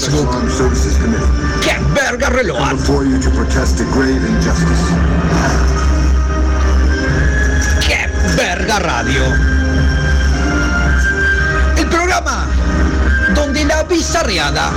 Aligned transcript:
Facebook. 0.00 0.28
¡Qué 1.62 1.78
verga 1.94 2.28
reloj! 2.28 2.58
¡Qué 7.80 8.10
verga 8.36 8.78
radio! 8.80 9.22
El 11.76 11.86
programa 11.86 12.46
donde 13.36 13.64
la 13.64 13.84
bizarreada, 13.84 14.72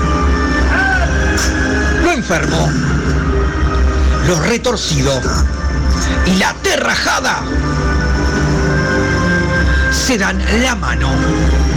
lo 2.04 2.12
enfermo, 2.12 2.70
lo 4.28 4.40
retorcido 4.42 5.20
y 6.28 6.36
la 6.36 6.54
terrajada 6.62 7.42
se 9.92 10.18
dan 10.20 10.40
la 10.62 10.76
mano. 10.76 11.77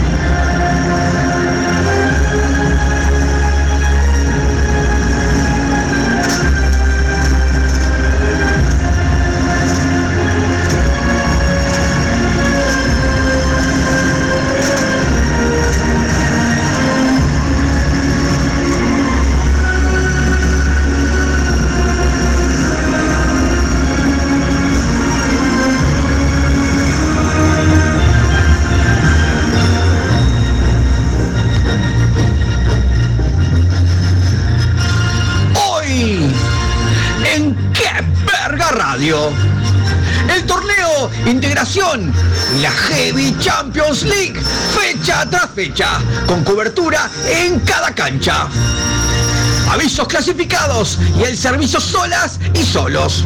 La 41.73 42.69
Heavy 42.69 43.33
Champions 43.39 44.03
League, 44.03 44.37
fecha 44.77 45.25
tras 45.29 45.51
fecha, 45.51 46.01
con 46.27 46.43
cobertura 46.43 47.09
en 47.25 47.61
cada 47.61 47.95
cancha. 47.95 48.49
Avisos 49.69 50.05
clasificados 50.05 50.97
y 51.17 51.23
el 51.23 51.37
servicio 51.37 51.79
solas 51.79 52.41
y 52.53 52.65
solos. 52.65 53.23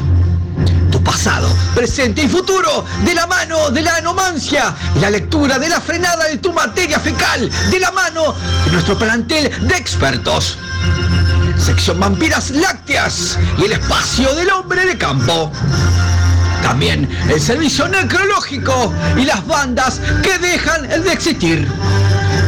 Tu 0.91 1.03
pasado, 1.03 1.49
presente 1.73 2.21
y 2.21 2.27
futuro, 2.27 2.85
de 3.03 3.15
la 3.15 3.25
mano 3.25 3.71
de 3.71 3.81
la 3.81 3.95
anomancia 3.95 4.75
la 5.01 5.09
lectura 5.09 5.57
de 5.57 5.67
la 5.67 5.81
frenada 5.81 6.25
de 6.25 6.37
tu 6.37 6.53
materia 6.53 6.99
fecal, 6.99 7.49
de 7.71 7.79
la 7.79 7.91
mano 7.93 8.35
de 8.65 8.71
nuestro 8.73 8.95
plantel 8.95 9.51
de 9.67 9.75
expertos. 9.75 10.59
Sección 11.57 11.99
Vampiras 11.99 12.51
Lácteas 12.51 13.39
y 13.57 13.63
el 13.63 13.71
espacio 13.71 14.35
del 14.35 14.51
hombre 14.51 14.85
de 14.85 14.99
campo. 14.99 15.51
También 16.75 17.07
el 17.29 17.39
servicio 17.39 17.87
necrológico 17.87 18.93
y 19.15 19.23
las 19.23 19.47
bandas 19.47 20.01
que 20.21 20.37
dejan 20.39 20.81
de 20.89 21.13
existir. 21.13 21.65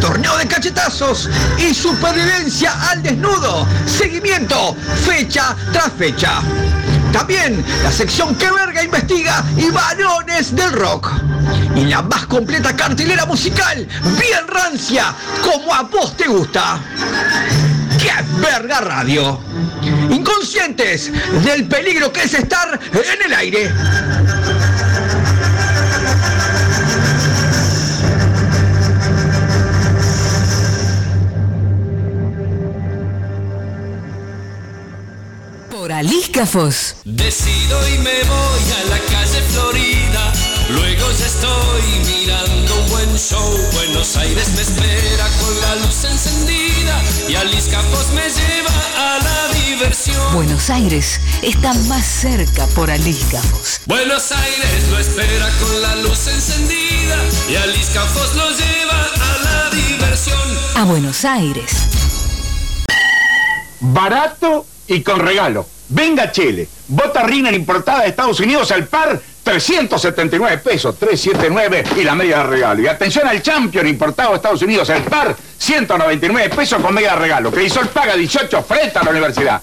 Torneo 0.01 0.37
de 0.37 0.45
cachetazos 0.45 1.29
y 1.57 1.73
supervivencia 1.73 2.73
al 2.89 3.01
desnudo. 3.01 3.65
Seguimiento, 3.85 4.75
fecha 5.05 5.55
tras 5.71 5.93
fecha. 5.93 6.41
También 7.13 7.63
la 7.83 7.89
sección 7.89 8.35
que 8.35 8.51
verga 8.51 8.83
investiga 8.83 9.45
y 9.55 9.69
varones 9.69 10.53
del 10.53 10.73
rock. 10.73 11.09
Y 11.77 11.85
la 11.85 12.01
más 12.01 12.25
completa 12.25 12.75
cartelera 12.75 13.25
musical, 13.25 13.87
bien 14.19 14.45
rancia, 14.45 15.15
como 15.41 15.73
a 15.73 15.83
vos 15.83 16.17
te 16.17 16.27
gusta. 16.27 16.81
¡Qué 17.97 18.11
verga 18.41 18.81
radio! 18.81 19.39
Inconscientes 20.09 21.11
del 21.43 21.67
peligro 21.67 22.11
que 22.11 22.23
es 22.23 22.33
estar 22.33 22.79
en 22.93 23.25
el 23.25 23.33
aire. 23.33 23.71
Decido 36.37 37.87
y 37.89 37.97
me 37.97 38.23
voy 38.23 38.71
a 38.71 38.89
la 38.91 38.99
calle 39.11 39.41
Florida. 39.49 40.31
Luego 40.69 41.11
ya 41.11 41.25
estoy 41.25 41.81
mirando 42.05 42.75
un 42.79 42.89
buen 42.91 43.17
show. 43.17 43.57
Buenos 43.73 44.15
Aires 44.17 44.47
me 44.49 44.61
espera 44.61 45.27
con 45.39 45.61
la 45.61 45.75
luz 45.77 46.03
encendida. 46.03 47.01
Y 47.27 47.33
Alice 47.33 47.71
me 48.13 48.29
lleva 48.29 48.69
a 48.97 49.17
la 49.17 49.53
diversión. 49.65 50.33
Buenos 50.35 50.69
Aires 50.69 51.19
está 51.41 51.73
más 51.73 52.05
cerca 52.05 52.67
por 52.75 52.91
Alíscafos. 52.91 53.81
Buenos 53.87 54.31
Aires 54.31 54.89
lo 54.91 54.99
espera 54.99 55.49
con 55.59 55.81
la 55.81 55.95
luz 55.95 56.27
encendida. 56.27 57.17
Y 57.49 57.55
Alice 57.55 57.95
lo 58.35 58.49
lleva 58.51 59.05
a 59.05 59.37
la 59.43 59.69
diversión. 59.75 60.57
A 60.75 60.83
Buenos 60.83 61.25
Aires. 61.25 61.71
barato 63.79 64.67
y 64.87 65.01
con 65.01 65.19
regalo. 65.19 65.65
Venga 65.89 66.31
Chile, 66.31 66.67
bota 66.87 67.23
Riner 67.23 67.53
importada 67.53 68.03
de 68.03 68.09
Estados 68.09 68.39
Unidos 68.39 68.71
al 68.71 68.87
par, 68.87 69.19
379 69.43 70.57
pesos, 70.57 70.97
379 70.99 71.83
y 71.97 72.03
la 72.03 72.13
media 72.13 72.39
de 72.39 72.43
regalo. 72.43 72.81
Y 72.81 72.87
atención 72.87 73.25
al 73.27 73.41
Champion 73.41 73.87
importado 73.87 74.31
de 74.31 74.35
Estados 74.35 74.61
Unidos 74.61 74.89
al 74.89 75.03
par, 75.03 75.35
199 75.57 76.49
pesos 76.49 76.81
con 76.81 76.93
media 76.93 77.11
de 77.11 77.19
regalo. 77.19 77.51
Crisol 77.51 77.87
paga 77.87 78.15
18 78.15 78.61
frente 78.63 78.99
a 78.99 79.03
la 79.03 79.11
universidad. 79.11 79.61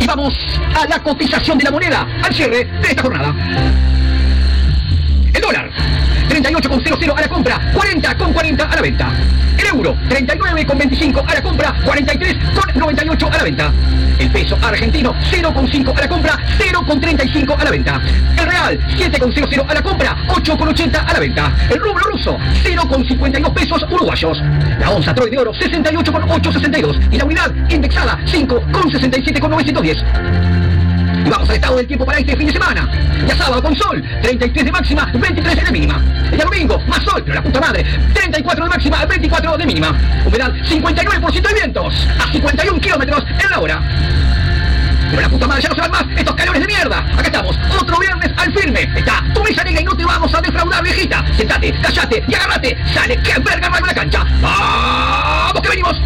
Y 0.00 0.06
vamos 0.06 0.34
a 0.74 0.86
la 0.86 1.02
cotización 1.02 1.58
de 1.58 1.64
la 1.64 1.70
moneda 1.70 2.08
al 2.22 2.34
cierre 2.34 2.64
de 2.64 2.88
esta 2.88 3.02
jornada. 3.02 3.34
El 5.34 5.40
dólar, 5.42 5.70
38,00 6.42 7.16
a 7.16 7.20
la 7.20 7.28
compra, 7.28 7.60
40,40 7.72 8.60
a 8.60 8.74
la 8.74 8.82
venta. 8.82 9.12
El 9.58 9.66
euro, 9.66 9.96
39,25 10.08 11.24
a 11.26 11.34
la 11.34 11.42
compra, 11.42 11.74
43,98 11.84 13.30
a 13.30 13.36
la 13.36 13.42
venta. 13.42 13.72
El 14.18 14.30
peso 14.30 14.58
argentino, 14.62 15.14
0,5 15.30 15.96
a 15.96 16.00
la 16.00 16.08
compra, 16.08 16.38
0,35 16.58 17.58
a 17.58 17.64
la 17.64 17.70
venta. 17.70 18.00
El 18.38 18.46
real, 18.46 18.78
7,00 18.96 19.66
a 19.68 19.74
la 19.74 19.82
compra, 19.82 20.16
8,80 20.28 21.04
a 21.06 21.12
la 21.12 21.20
venta. 21.20 21.52
El 21.68 21.78
rublo 21.78 22.04
ruso, 22.04 22.38
0,52 22.64 23.52
pesos 23.52 23.84
uruguayos. 23.90 24.42
La 24.78 24.90
onza 24.90 25.14
Troy 25.14 25.30
de 25.30 25.38
oro, 25.38 25.52
68,862. 25.52 27.00
Y 27.10 27.18
la 27.18 27.24
unidad 27.24 27.52
indexada, 27.68 28.18
5,67,910. 28.24 30.89
Y 31.24 31.28
vamos 31.28 31.48
al 31.48 31.56
estado 31.56 31.76
del 31.76 31.86
tiempo 31.86 32.06
para 32.06 32.18
este 32.18 32.36
fin 32.36 32.46
de 32.46 32.52
semana. 32.52 32.88
Ya 33.26 33.36
sábado 33.36 33.62
con 33.62 33.76
sol, 33.76 34.02
33 34.22 34.64
de 34.64 34.72
máxima, 34.72 35.10
23 35.12 35.64
de 35.64 35.72
mínima. 35.72 35.98
Día 36.30 36.44
domingo, 36.44 36.78
más 36.86 37.02
sol, 37.02 37.22
pero 37.24 37.34
la 37.34 37.42
puta 37.42 37.60
madre, 37.60 37.84
34 38.14 38.64
de 38.64 38.70
máxima, 38.70 39.04
24 39.04 39.56
de 39.58 39.66
mínima. 39.66 39.88
Humedad 40.24 40.52
59% 40.52 41.42
de 41.42 41.54
vientos, 41.54 42.08
a 42.18 42.32
51 42.32 42.80
kilómetros 42.80 43.24
en 43.42 43.50
la 43.50 43.60
hora. 43.60 43.82
Pero 45.10 45.22
la 45.22 45.28
puta 45.28 45.46
madre 45.46 45.62
ya 45.62 45.68
no 45.68 45.74
se 45.74 45.80
van 45.80 45.90
más 45.90 46.04
estos 46.16 46.34
calores 46.34 46.60
de 46.60 46.66
mierda. 46.66 46.98
Acá 46.98 47.22
estamos, 47.22 47.58
otro 47.78 47.98
viernes 47.98 48.30
al 48.36 48.52
firme. 48.52 48.82
Está 48.96 49.24
tu 49.34 49.42
mesa 49.42 49.64
negra 49.64 49.80
y 49.80 49.84
no 49.84 49.96
te 49.96 50.04
vamos 50.04 50.32
a 50.34 50.40
defraudar, 50.40 50.82
viejita. 50.82 51.24
Sentate, 51.36 51.72
callate 51.82 52.24
y 52.26 52.34
agárrate. 52.34 52.78
Sale, 52.94 53.16
que 53.22 53.38
verga 53.40 53.68
no 53.68 53.86
la 53.86 53.94
cancha. 53.94 54.24
¡Vamos 54.40 55.62
que 55.62 55.68
venimos! 55.68 56.00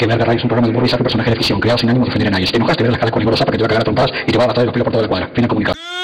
Que 0.00 0.06
Verga 0.06 0.24
Radio 0.24 0.38
es 0.38 0.44
un 0.44 0.48
programa 0.48 0.66
de 0.66 0.74
humor 0.74 0.88
y 0.88 0.96
personaje 0.96 1.28
de 1.28 1.36
ficción 1.36 1.60
creado 1.60 1.76
sin 1.76 1.90
ánimo 1.90 2.06
de 2.06 2.08
ofender 2.08 2.28
a 2.28 2.30
nadie. 2.30 2.46
Si 2.46 2.52
te 2.52 2.56
enojas, 2.56 2.74
te 2.74 2.84
verás 2.84 2.94
la 2.94 3.00
cara 3.00 3.12
con 3.12 3.20
Nicolás 3.20 3.38
Zapa 3.38 3.52
que 3.52 3.58
te 3.58 3.64
va 3.64 3.66
a 3.66 3.68
cagar 3.68 3.82
a 3.82 3.84
trompadas 3.84 4.12
y 4.26 4.32
te 4.32 4.38
va 4.38 4.44
a 4.44 4.46
matar 4.46 4.62
de 4.62 4.66
los 4.68 4.72
pelos 4.72 4.84
por 4.84 4.92
toda 4.92 5.02
la 5.02 5.08
cuadra. 5.08 5.30
Fin 5.34 5.42
de 5.42 5.48
comunicado. 5.48 5.99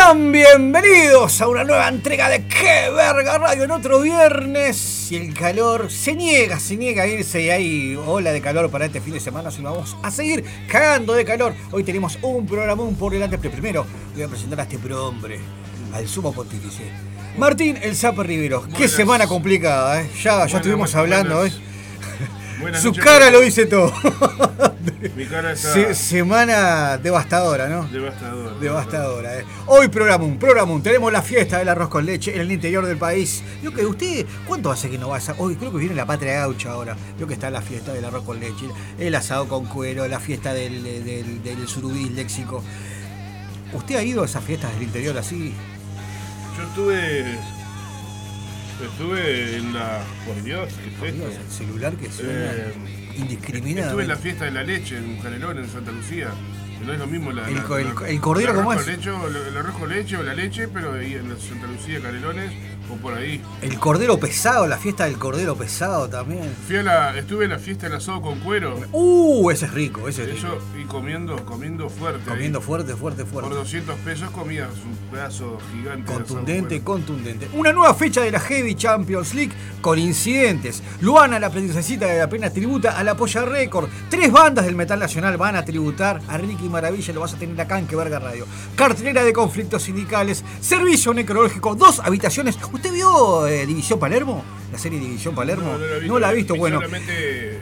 Sean 0.00 0.32
bienvenidos 0.32 1.42
a 1.42 1.48
una 1.48 1.62
nueva 1.62 1.86
entrega 1.88 2.30
de 2.30 2.46
¡Qué 2.46 2.90
verga 2.90 3.36
radio! 3.36 3.64
En 3.64 3.70
otro 3.70 4.00
viernes 4.00 5.12
y 5.12 5.16
el 5.16 5.34
calor 5.34 5.90
se 5.90 6.14
niega, 6.14 6.58
se 6.58 6.78
niega 6.78 7.02
a 7.02 7.06
irse 7.06 7.42
y 7.42 7.50
hay 7.50 7.96
ola 7.96 8.32
de 8.32 8.40
calor 8.40 8.70
para 8.70 8.86
este 8.86 9.02
fin 9.02 9.12
de 9.12 9.20
semana, 9.20 9.50
así 9.50 9.60
vamos 9.60 9.98
a 10.02 10.10
seguir 10.10 10.42
cagando 10.68 11.12
de 11.12 11.26
calor. 11.26 11.54
Hoy 11.70 11.84
tenemos 11.84 12.18
un 12.22 12.46
programón 12.46 12.94
por 12.94 13.12
delante, 13.12 13.36
pero 13.36 13.52
primero 13.52 13.86
voy 14.14 14.22
a 14.22 14.28
presentar 14.28 14.60
a 14.60 14.62
este 14.62 14.78
prohombre, 14.78 15.38
al 15.92 16.08
sumo 16.08 16.32
pontífice. 16.32 16.84
Martín 17.36 17.78
El 17.82 17.94
Zapa 17.94 18.22
Rivero, 18.22 18.66
qué 18.74 18.88
semana 18.88 19.26
complicada, 19.26 20.00
¿eh? 20.00 20.08
Ya, 20.14 20.22
ya 20.22 20.30
Buenas, 20.36 20.54
estuvimos 20.54 20.92
buenas. 20.92 20.94
hablando 20.94 21.38
hoy. 21.40 21.52
Buenas 22.60 22.82
Su 22.82 22.88
noches, 22.88 23.04
cara 23.04 23.30
lo 23.30 23.40
dice 23.40 23.66
todo. 23.66 23.92
Mi 25.16 25.24
cara 25.26 25.52
está 25.52 25.72
Se- 25.72 25.94
semana 25.94 26.98
devastadora, 26.98 27.68
¿no? 27.68 27.84
devastadora. 27.88 28.54
Devastadora, 28.60 29.38
¿eh? 29.38 29.44
Hoy 29.66 29.88
programón, 29.88 30.38
programón. 30.38 30.82
Tenemos 30.82 31.10
la 31.12 31.22
fiesta 31.22 31.58
del 31.58 31.68
arroz 31.68 31.88
con 31.88 32.04
leche 32.04 32.34
en 32.34 32.40
el 32.42 32.52
interior 32.52 32.84
del 32.86 32.98
país. 32.98 33.42
Yo 33.62 33.72
que 33.72 33.84
usted, 33.86 34.26
¿cuánto 34.46 34.70
hace 34.70 34.90
que 34.90 34.98
no 34.98 35.08
vas 35.08 35.28
a.? 35.30 35.34
Hoy 35.38 35.56
creo 35.56 35.72
que 35.72 35.78
viene 35.78 35.94
la 35.94 36.04
patria 36.06 36.34
gaucha 36.40 36.72
ahora. 36.72 36.96
Yo 37.18 37.26
que 37.26 37.34
está 37.34 37.50
la 37.50 37.62
fiesta 37.62 37.92
del 37.94 38.04
arroz 38.04 38.24
con 38.24 38.38
leche, 38.40 38.66
el 38.98 39.14
asado 39.14 39.48
con 39.48 39.64
cuero, 39.66 40.06
la 40.06 40.20
fiesta 40.20 40.52
del, 40.52 40.82
del, 40.82 41.42
del 41.42 41.66
surubí 41.68 42.10
léxico. 42.10 42.62
¿Usted 43.72 43.96
ha 43.96 44.02
ido 44.02 44.22
a 44.22 44.26
esas 44.26 44.44
fiestas 44.44 44.72
del 44.74 44.82
interior 44.82 45.16
así? 45.16 45.54
Yo 46.58 46.62
estuve. 46.64 47.38
Estuve 48.84 49.56
en 49.56 49.74
la. 49.74 50.02
Por 50.26 50.42
Dios, 50.42 50.72
¿qué 51.00 51.12
Dios, 51.12 51.28
esto? 51.30 51.42
el 51.42 51.50
celular 51.50 51.92
que 51.94 52.10
suena 52.10 52.32
Eh, 52.32 52.74
indiscriminadamente. 53.16 53.80
Estuve 53.82 54.02
en 54.02 54.08
la 54.08 54.16
fiesta 54.16 54.44
de 54.46 54.50
la 54.52 54.62
leche 54.62 54.96
en 54.98 55.18
Canelón, 55.18 55.58
en 55.58 55.68
Santa 55.68 55.92
Lucía. 55.92 56.28
No 56.84 56.92
es 56.94 56.98
lo 56.98 57.06
mismo 57.06 57.30
la. 57.30 57.46
El 57.48 57.56
la- 57.56 57.60
el 57.78 57.94
la- 57.94 58.08
el 58.08 58.20
cordero, 58.20 58.54
¿cómo 58.54 58.72
es? 58.72 58.86
leche 58.86 59.10
el, 59.10 59.36
el 59.36 59.56
arroz 59.56 59.76
con 59.76 59.88
leche 59.90 60.16
o 60.16 60.22
la 60.22 60.34
leche, 60.34 60.66
pero 60.68 60.98
en 60.98 61.38
Santa 61.38 61.66
Lucía, 61.66 62.00
Canelones 62.00 62.52
o 62.92 62.96
por 62.96 63.14
ahí. 63.14 63.42
El 63.62 63.78
cordero 63.78 64.18
pesado, 64.18 64.66
la 64.66 64.76
fiesta 64.78 65.04
del 65.04 65.18
cordero 65.18 65.56
pesado 65.56 66.08
también. 66.08 66.54
Fui 66.66 66.76
a 66.76 66.82
la, 66.82 67.18
estuve 67.18 67.44
en 67.44 67.50
la 67.50 67.58
fiesta 67.58 67.86
del 67.88 67.96
asado 67.96 68.20
con 68.20 68.40
cuero. 68.40 68.80
Uh, 68.92 69.50
ese 69.50 69.66
es 69.66 69.74
rico, 69.74 70.08
ese 70.08 70.22
es 70.22 70.30
rico. 70.30 70.46
Eso, 70.46 70.58
y 70.80 70.84
comiendo, 70.84 71.44
comiendo 71.44 71.88
fuerte. 71.88 72.22
ahí. 72.22 72.36
Comiendo 72.36 72.60
fuerte, 72.60 72.94
fuerte, 72.94 73.24
fuerte. 73.24 73.48
Por 73.48 73.58
200 73.58 73.96
pesos 74.00 74.30
comías 74.30 74.68
un 74.84 74.96
pedazo 75.10 75.58
gigante 75.72 76.12
Contundente, 76.12 76.82
contundente. 76.82 77.48
Una 77.52 77.72
nueva 77.72 77.94
fecha 77.94 78.22
de 78.22 78.30
la 78.30 78.40
Heavy 78.40 78.74
Champions 78.74 79.34
League 79.34 79.52
con 79.80 79.98
incidentes. 79.98 80.82
Luana, 81.00 81.38
la 81.38 81.50
princesita 81.50 82.06
de 82.06 82.18
la 82.18 82.28
pena, 82.28 82.50
tributa 82.50 82.98
a 82.98 83.04
la 83.04 83.16
Polla 83.16 83.44
Record. 83.44 83.88
Tres 84.08 84.30
bandas 84.30 84.64
del 84.64 84.76
metal 84.76 84.98
nacional 84.98 85.36
van 85.36 85.56
a 85.56 85.64
tributar 85.64 86.20
a 86.28 86.38
Ricky 86.38 86.68
Maravilla. 86.68 87.14
Lo 87.14 87.20
vas 87.20 87.34
a 87.34 87.38
tener 87.38 87.60
acá 87.60 87.78
en 87.78 87.86
Que 87.86 87.96
Verga 87.96 88.18
Radio. 88.18 88.46
Cartelera 88.76 89.24
de 89.24 89.32
conflictos 89.32 89.82
sindicales. 89.84 90.44
Servicio 90.60 91.14
necrológico. 91.14 91.74
Dos 91.74 92.00
habitaciones. 92.00 92.56
¿Usted 92.80 92.94
vio 92.94 93.46
eh, 93.46 93.66
División 93.66 93.98
Palermo? 93.98 94.42
La 94.72 94.78
serie 94.78 94.98
División 94.98 95.34
Palermo. 95.34 95.76
No, 95.76 96.06
no 96.06 96.18
la 96.18 96.32
he 96.32 96.36
visto. 96.36 96.54
visto. 96.54 96.54
Vi 96.54 96.58
Bueno, 96.60 96.80
eh, 97.10 97.60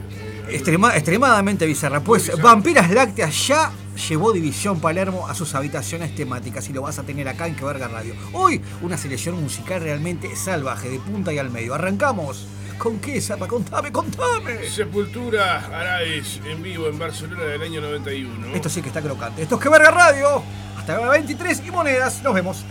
Extrema- 0.48 0.94
extremadamente 0.94 1.66
bizarra. 1.66 1.98
Pues 2.00 2.26
bizarra. 2.26 2.42
Vampiras 2.44 2.88
Lácteas 2.88 3.48
ya 3.48 3.72
llevó 4.08 4.32
División 4.32 4.78
Palermo 4.80 5.26
a 5.26 5.34
sus 5.34 5.56
habitaciones 5.56 6.14
temáticas 6.14 6.68
y 6.68 6.72
lo 6.72 6.82
vas 6.82 7.00
a 7.00 7.02
tener 7.02 7.26
acá 7.28 7.48
en 7.48 7.56
Que 7.56 7.64
Verga 7.64 7.88
Radio. 7.88 8.14
Hoy 8.32 8.60
una 8.80 8.96
selección 8.96 9.42
musical 9.42 9.80
realmente 9.82 10.36
salvaje, 10.36 10.88
de 10.88 11.00
punta 11.00 11.32
y 11.32 11.38
al 11.38 11.50
medio. 11.50 11.74
Arrancamos. 11.74 12.46
¿Con 12.78 13.00
qué, 13.00 13.20
Zapa? 13.20 13.48
Contame, 13.48 13.90
contame. 13.90 14.68
Sepultura 14.70 15.66
Araiz 15.66 16.38
en 16.48 16.62
vivo 16.62 16.86
en 16.86 16.96
Barcelona 16.96 17.42
del 17.42 17.60
año 17.62 17.80
91. 17.80 18.54
Esto 18.54 18.68
sí 18.68 18.82
que 18.82 18.88
está 18.88 19.02
crocante. 19.02 19.42
Esto 19.42 19.56
es 19.56 19.60
Que 19.60 19.68
Verga 19.68 19.90
Radio. 19.90 20.44
Hasta 20.78 20.96
la 21.00 21.08
23 21.10 21.62
y 21.66 21.70
monedas. 21.72 22.22
Nos 22.22 22.32
vemos. 22.34 22.64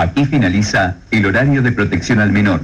Aquí 0.00 0.26
finaliza 0.26 0.94
el 1.10 1.26
horario 1.26 1.60
de 1.60 1.72
protección 1.72 2.20
al 2.20 2.30
menor, 2.30 2.60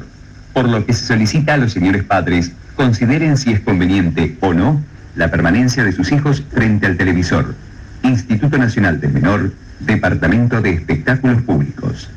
por 0.53 0.69
lo 0.69 0.87
que 0.87 0.93
se 0.93 1.05
solicita 1.05 1.55
a 1.55 1.57
los 1.57 1.73
señores 1.73 2.05
padres 2.05 2.53
consideren 2.77 3.37
si 3.37 3.51
es 3.51 3.59
conveniente 3.59 4.39
o 4.41 4.55
no 4.55 4.81
la 5.17 5.33
permanencia 5.33 5.83
de 5.83 5.91
sus 5.91 6.13
hijos 6.13 6.45
frente 6.53 6.87
al 6.87 6.97
televisor. 6.97 7.57
Instituto 8.05 8.57
Nacional 8.57 9.01
del 9.01 9.15
Menor, 9.15 9.53
Departamento 9.81 10.61
de 10.61 10.75
Espectáculos 10.75 11.43
Públicos. 11.43 12.09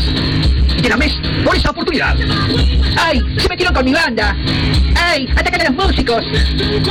Y 0.00 0.82
te 0.82 0.88
la 0.88 0.96
mes 0.96 1.14
por 1.44 1.56
esa 1.56 1.70
oportunidad. 1.70 2.16
¡Ay! 2.96 3.20
Se 3.38 3.48
metieron 3.48 3.74
con 3.74 3.84
mi 3.84 3.92
banda. 3.92 4.34
¡Ay! 4.94 5.28
¡Atacan 5.36 5.60
a 5.60 5.64
los 5.70 5.86
músicos! 5.86 6.24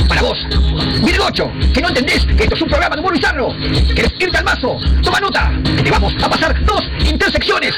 Para 0.08 0.22
vos, 0.22 0.38
Virgocho, 1.04 1.50
que 1.74 1.80
no 1.80 1.88
entendés 1.88 2.24
que 2.24 2.44
esto 2.44 2.54
es 2.54 2.62
un 2.62 2.68
programa 2.68 2.94
de 2.94 3.00
humor 3.00 3.12
bizarro. 3.14 3.54
¿Querés 3.94 4.12
irte 4.18 4.38
al 4.38 4.44
mazo? 4.44 4.78
Toma 5.02 5.20
nota, 5.20 5.52
que 5.76 5.82
te 5.82 5.90
vamos 5.90 6.14
a 6.22 6.28
pasar 6.28 6.64
dos 6.64 6.82
intersecciones 7.04 7.74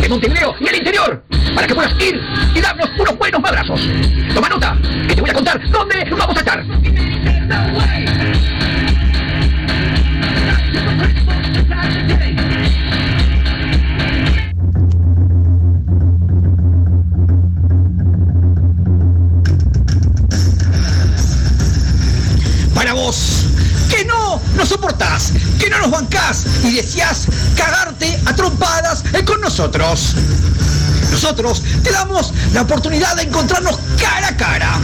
de 0.00 0.08
Montevideo 0.08 0.54
y 0.60 0.68
el 0.68 0.76
interior 0.76 1.22
para 1.54 1.66
que 1.66 1.74
puedas 1.74 1.92
ir 2.00 2.20
y 2.54 2.60
darnos 2.60 2.90
unos 2.98 3.16
buenos 3.16 3.40
madrazos. 3.40 3.80
Toma 4.34 4.48
nota, 4.48 4.76
que 5.08 5.14
te 5.14 5.20
voy 5.20 5.30
a 5.30 5.34
contar 5.34 5.70
dónde 5.70 6.04
vamos 6.10 6.36
a 6.36 6.40
estar. 6.40 6.64
No 24.56 24.66
soportás, 24.66 25.32
que 25.58 25.68
no 25.70 25.78
nos 25.78 25.90
bancás 25.90 26.44
y 26.64 26.72
deseás 26.72 27.26
cagarte 27.56 28.18
a 28.24 28.34
trompadas 28.34 29.04
eh, 29.12 29.24
con 29.24 29.40
nosotros. 29.40 30.14
Nosotros 31.10 31.62
te 31.82 31.92
damos 31.92 32.32
la 32.52 32.62
oportunidad 32.62 33.14
de 33.16 33.22
encontrarnos 33.22 33.78
cara 34.00 34.28
a 34.28 34.36
cara. 34.36 34.78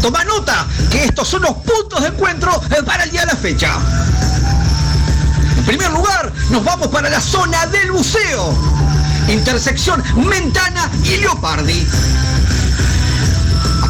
Toma 0.00 0.24
nota 0.24 0.66
que 0.90 1.04
estos 1.04 1.28
son 1.28 1.42
los 1.42 1.52
puntos 1.52 2.00
de 2.02 2.08
encuentro 2.08 2.60
eh, 2.70 2.82
para 2.84 3.04
el 3.04 3.10
día 3.10 3.20
de 3.20 3.26
la 3.26 3.36
fecha. 3.36 3.76
En 5.56 5.64
primer 5.64 5.90
lugar, 5.90 6.32
nos 6.50 6.64
vamos 6.64 6.88
para 6.88 7.10
la 7.10 7.20
zona 7.20 7.66
del 7.66 7.90
buceo. 7.90 8.56
Intersección 9.28 10.02
Mentana 10.16 10.88
y 11.04 11.16
Leopardi. 11.18 11.86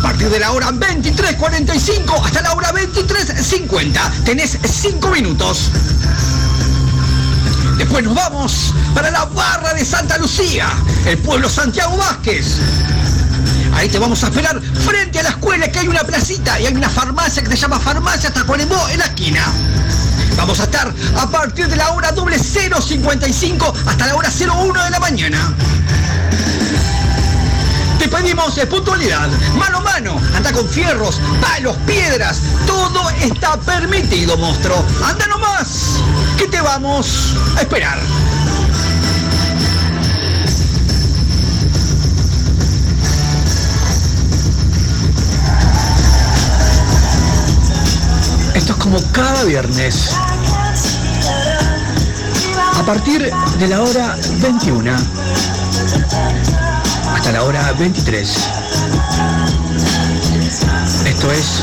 Partir 0.08 0.30
de 0.30 0.40
la 0.40 0.52
hora 0.52 0.70
23.45 0.70 2.24
hasta 2.24 2.40
la 2.40 2.54
hora 2.54 2.72
23.50 2.72 4.24
tenés 4.24 4.56
5 4.64 5.10
minutos. 5.10 5.70
Después 7.76 8.02
nos 8.04 8.14
vamos 8.14 8.72
para 8.94 9.10
la 9.10 9.26
barra 9.26 9.74
de 9.74 9.84
Santa 9.84 10.16
Lucía, 10.16 10.70
el 11.04 11.18
pueblo 11.18 11.50
Santiago 11.50 11.98
Vázquez. 11.98 12.56
Ahí 13.74 13.90
te 13.90 13.98
vamos 13.98 14.24
a 14.24 14.28
esperar 14.28 14.58
frente 14.62 15.20
a 15.20 15.24
la 15.24 15.28
escuela 15.28 15.70
que 15.70 15.80
hay 15.80 15.88
una 15.88 16.02
placita 16.04 16.58
y 16.58 16.64
hay 16.64 16.74
una 16.74 16.88
farmacia 16.88 17.42
que 17.42 17.50
se 17.50 17.58
llama 17.58 17.78
Farmacia 17.78 18.32
Tacuarembó 18.32 18.88
en 18.88 19.00
la 19.00 19.04
esquina. 19.04 19.44
Vamos 20.38 20.58
a 20.60 20.64
estar 20.64 20.90
a 21.18 21.30
partir 21.30 21.68
de 21.68 21.76
la 21.76 21.90
hora 21.90 22.12
doble 22.12 22.38
055 22.38 23.74
hasta 23.86 24.06
la 24.06 24.16
hora 24.16 24.30
01 24.30 24.84
de 24.84 24.90
la 24.90 25.00
mañana. 25.00 25.54
Te 27.98 28.06
pedimos 28.06 28.54
puntualidad, 28.70 29.28
mano 29.56 29.78
a 29.78 29.80
mano, 29.80 30.20
anda 30.36 30.52
con 30.52 30.68
fierros, 30.68 31.20
palos, 31.40 31.76
piedras, 31.78 32.40
todo 32.64 33.10
está 33.20 33.58
permitido, 33.58 34.36
monstruo. 34.36 34.84
Anda 35.04 35.26
nomás, 35.26 35.96
que 36.36 36.46
te 36.46 36.60
vamos 36.60 37.34
a 37.56 37.62
esperar. 37.62 37.98
Esto 48.54 48.72
es 48.72 48.78
como 48.78 49.02
cada 49.12 49.42
viernes. 49.42 50.12
A 52.74 52.82
partir 52.84 53.28
de 53.58 53.68
la 53.68 53.82
hora 53.82 54.16
21 54.40 54.92
hasta 57.28 57.40
la 57.40 57.44
hora 57.44 57.72
23. 57.72 58.36
Esto 61.04 61.32
es... 61.32 61.62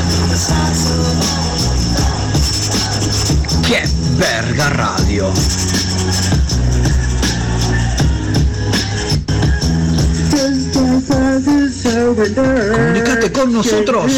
¡Qué 3.66 3.82
verga 4.16 4.68
radio! 4.70 5.32
Comunicate 12.72 13.32
con 13.32 13.52
nosotros. 13.52 14.12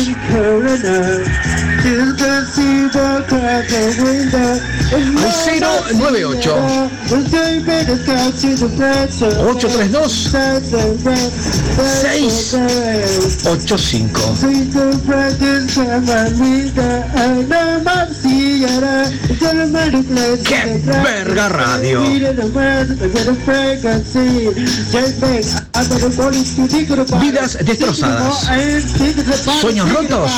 Al 4.91 5.99
098 5.99 6.57
832 9.39 10.31
685 12.03 14.21
¡Qué 20.45 20.83
verga 21.03 21.49
radio! 21.49 22.03
Vidas 27.21 27.59
destrozadas, 27.65 28.49
sueños 29.61 29.89
rotos 29.93 30.31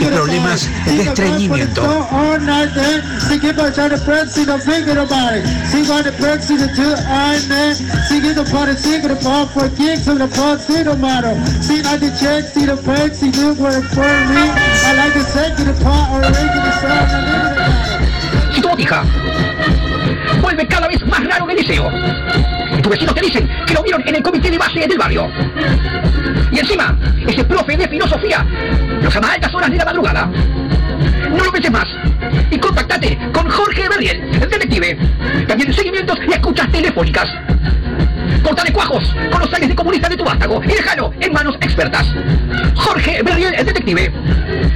y 0.00 0.04
problemas 0.04 0.68
de 0.86 1.02
estreñimiento. 1.02 1.82
Tu 18.54 18.68
botija 18.68 19.04
vuelve 20.40 20.66
cada 20.66 20.88
vez 20.88 21.04
más 21.06 21.24
raro 21.24 21.48
el 21.48 21.56
liceo, 21.56 21.90
y 22.76 22.82
tus 22.82 22.90
vecinos 22.90 23.14
te 23.14 23.20
dicen 23.20 23.48
que 23.66 23.74
lo 23.74 23.82
vieron 23.82 24.02
en 24.06 24.14
el 24.14 24.22
comité 24.22 24.50
de 24.50 24.58
base 24.58 24.80
del 24.80 24.98
barrio, 24.98 25.30
y 26.52 26.58
encima, 26.58 26.96
ese 27.26 27.44
profe 27.44 27.76
de 27.76 27.88
filosofía 27.88 28.44
los 29.02 29.14
llama 29.14 29.28
a 29.28 29.32
altas 29.34 29.54
horas 29.54 29.70
de 29.70 29.76
la 29.76 29.84
madrugada, 29.84 30.30
no 31.30 31.44
lo 31.44 31.52
penses 31.52 31.70
más 31.70 31.86
y 32.50 32.58
contactate 32.58 33.16
con 33.32 33.48
Jorge 33.48 33.88
Berriel, 33.88 34.20
el 34.34 34.40
detective. 34.40 34.98
También 35.46 35.72
seguimientos 35.72 36.18
y 36.26 36.32
escuchas 36.32 36.68
telefónicas. 36.70 37.28
Cortale 38.42 38.72
cuajos 38.72 39.14
con 39.30 39.40
los 39.40 39.52
aires 39.52 39.68
de 39.68 39.74
comunista 39.74 40.08
de 40.08 40.16
tu 40.16 40.24
vástago 40.24 40.62
y 40.64 40.68
déjalo 40.68 41.12
en 41.20 41.30
manos 41.32 41.56
expertas. 41.60 42.06
Jorge 42.74 43.22
Berriel, 43.22 43.54
el 43.54 43.66
detective. 43.66 44.10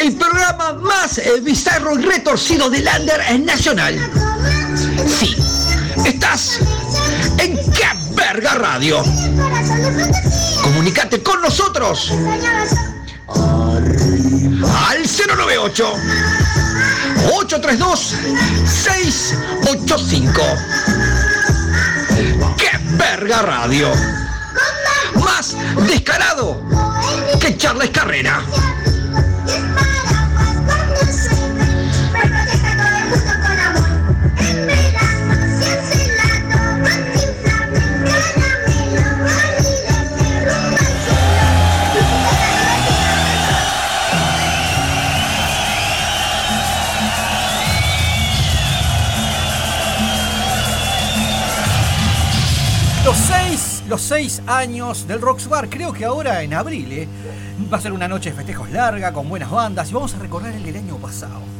El 0.00 0.16
programa 0.16 0.74
más 0.74 1.18
eh, 1.18 1.40
bizarro 1.42 1.98
y 1.98 2.02
retorcido 2.02 2.68
del 2.68 2.84
Lander 2.84 3.40
Nacional. 3.40 3.98
Sí, 5.06 5.34
estás 6.04 6.60
Radio. 8.52 9.02
Comunicate 10.62 11.22
con 11.22 11.40
nosotros 11.40 12.12
al 14.86 15.02
098 15.02 15.92
832 17.32 18.14
685. 18.66 20.42
verga 22.98 23.42
radio. 23.42 23.88
Más 25.14 25.56
descarado 25.88 26.60
que 27.40 27.56
Charles 27.56 27.90
Carrera. 27.90 28.42
Seis, 54.24 54.42
años 54.46 55.06
del 55.06 55.20
Rocks 55.20 55.48
creo 55.68 55.92
que 55.92 56.06
ahora 56.06 56.42
en 56.42 56.54
abril, 56.54 56.90
¿eh? 56.92 57.08
va 57.70 57.76
a 57.76 57.80
ser 57.80 57.92
una 57.92 58.08
noche 58.08 58.30
de 58.30 58.36
festejos 58.36 58.70
larga, 58.70 59.12
con 59.12 59.28
buenas 59.28 59.50
bandas, 59.50 59.90
y 59.90 59.94
vamos 59.94 60.14
a 60.14 60.18
recordar 60.18 60.54
el 60.54 60.62
del 60.62 60.76
año 60.76 60.96
pasado. 60.96 61.53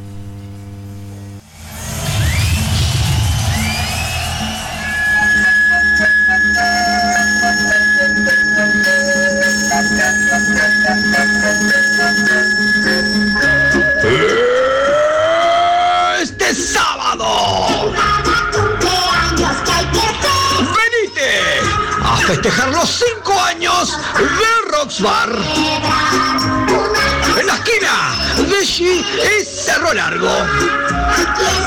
Largo. 29.94 30.30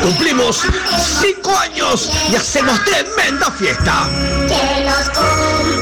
Cumplimos 0.01 0.61
cinco 1.21 1.57
años 1.57 2.09
y 2.29 2.35
hacemos 2.35 2.79
tremenda 2.83 3.49
fiesta. 3.51 4.09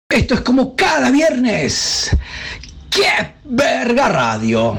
Esto 0.08 0.34
es 0.34 0.40
como 0.40 0.74
cada 0.76 1.10
viernes. 1.10 2.10
¡Qué 2.90 3.34
verga 3.44 4.08
radio! 4.08 4.78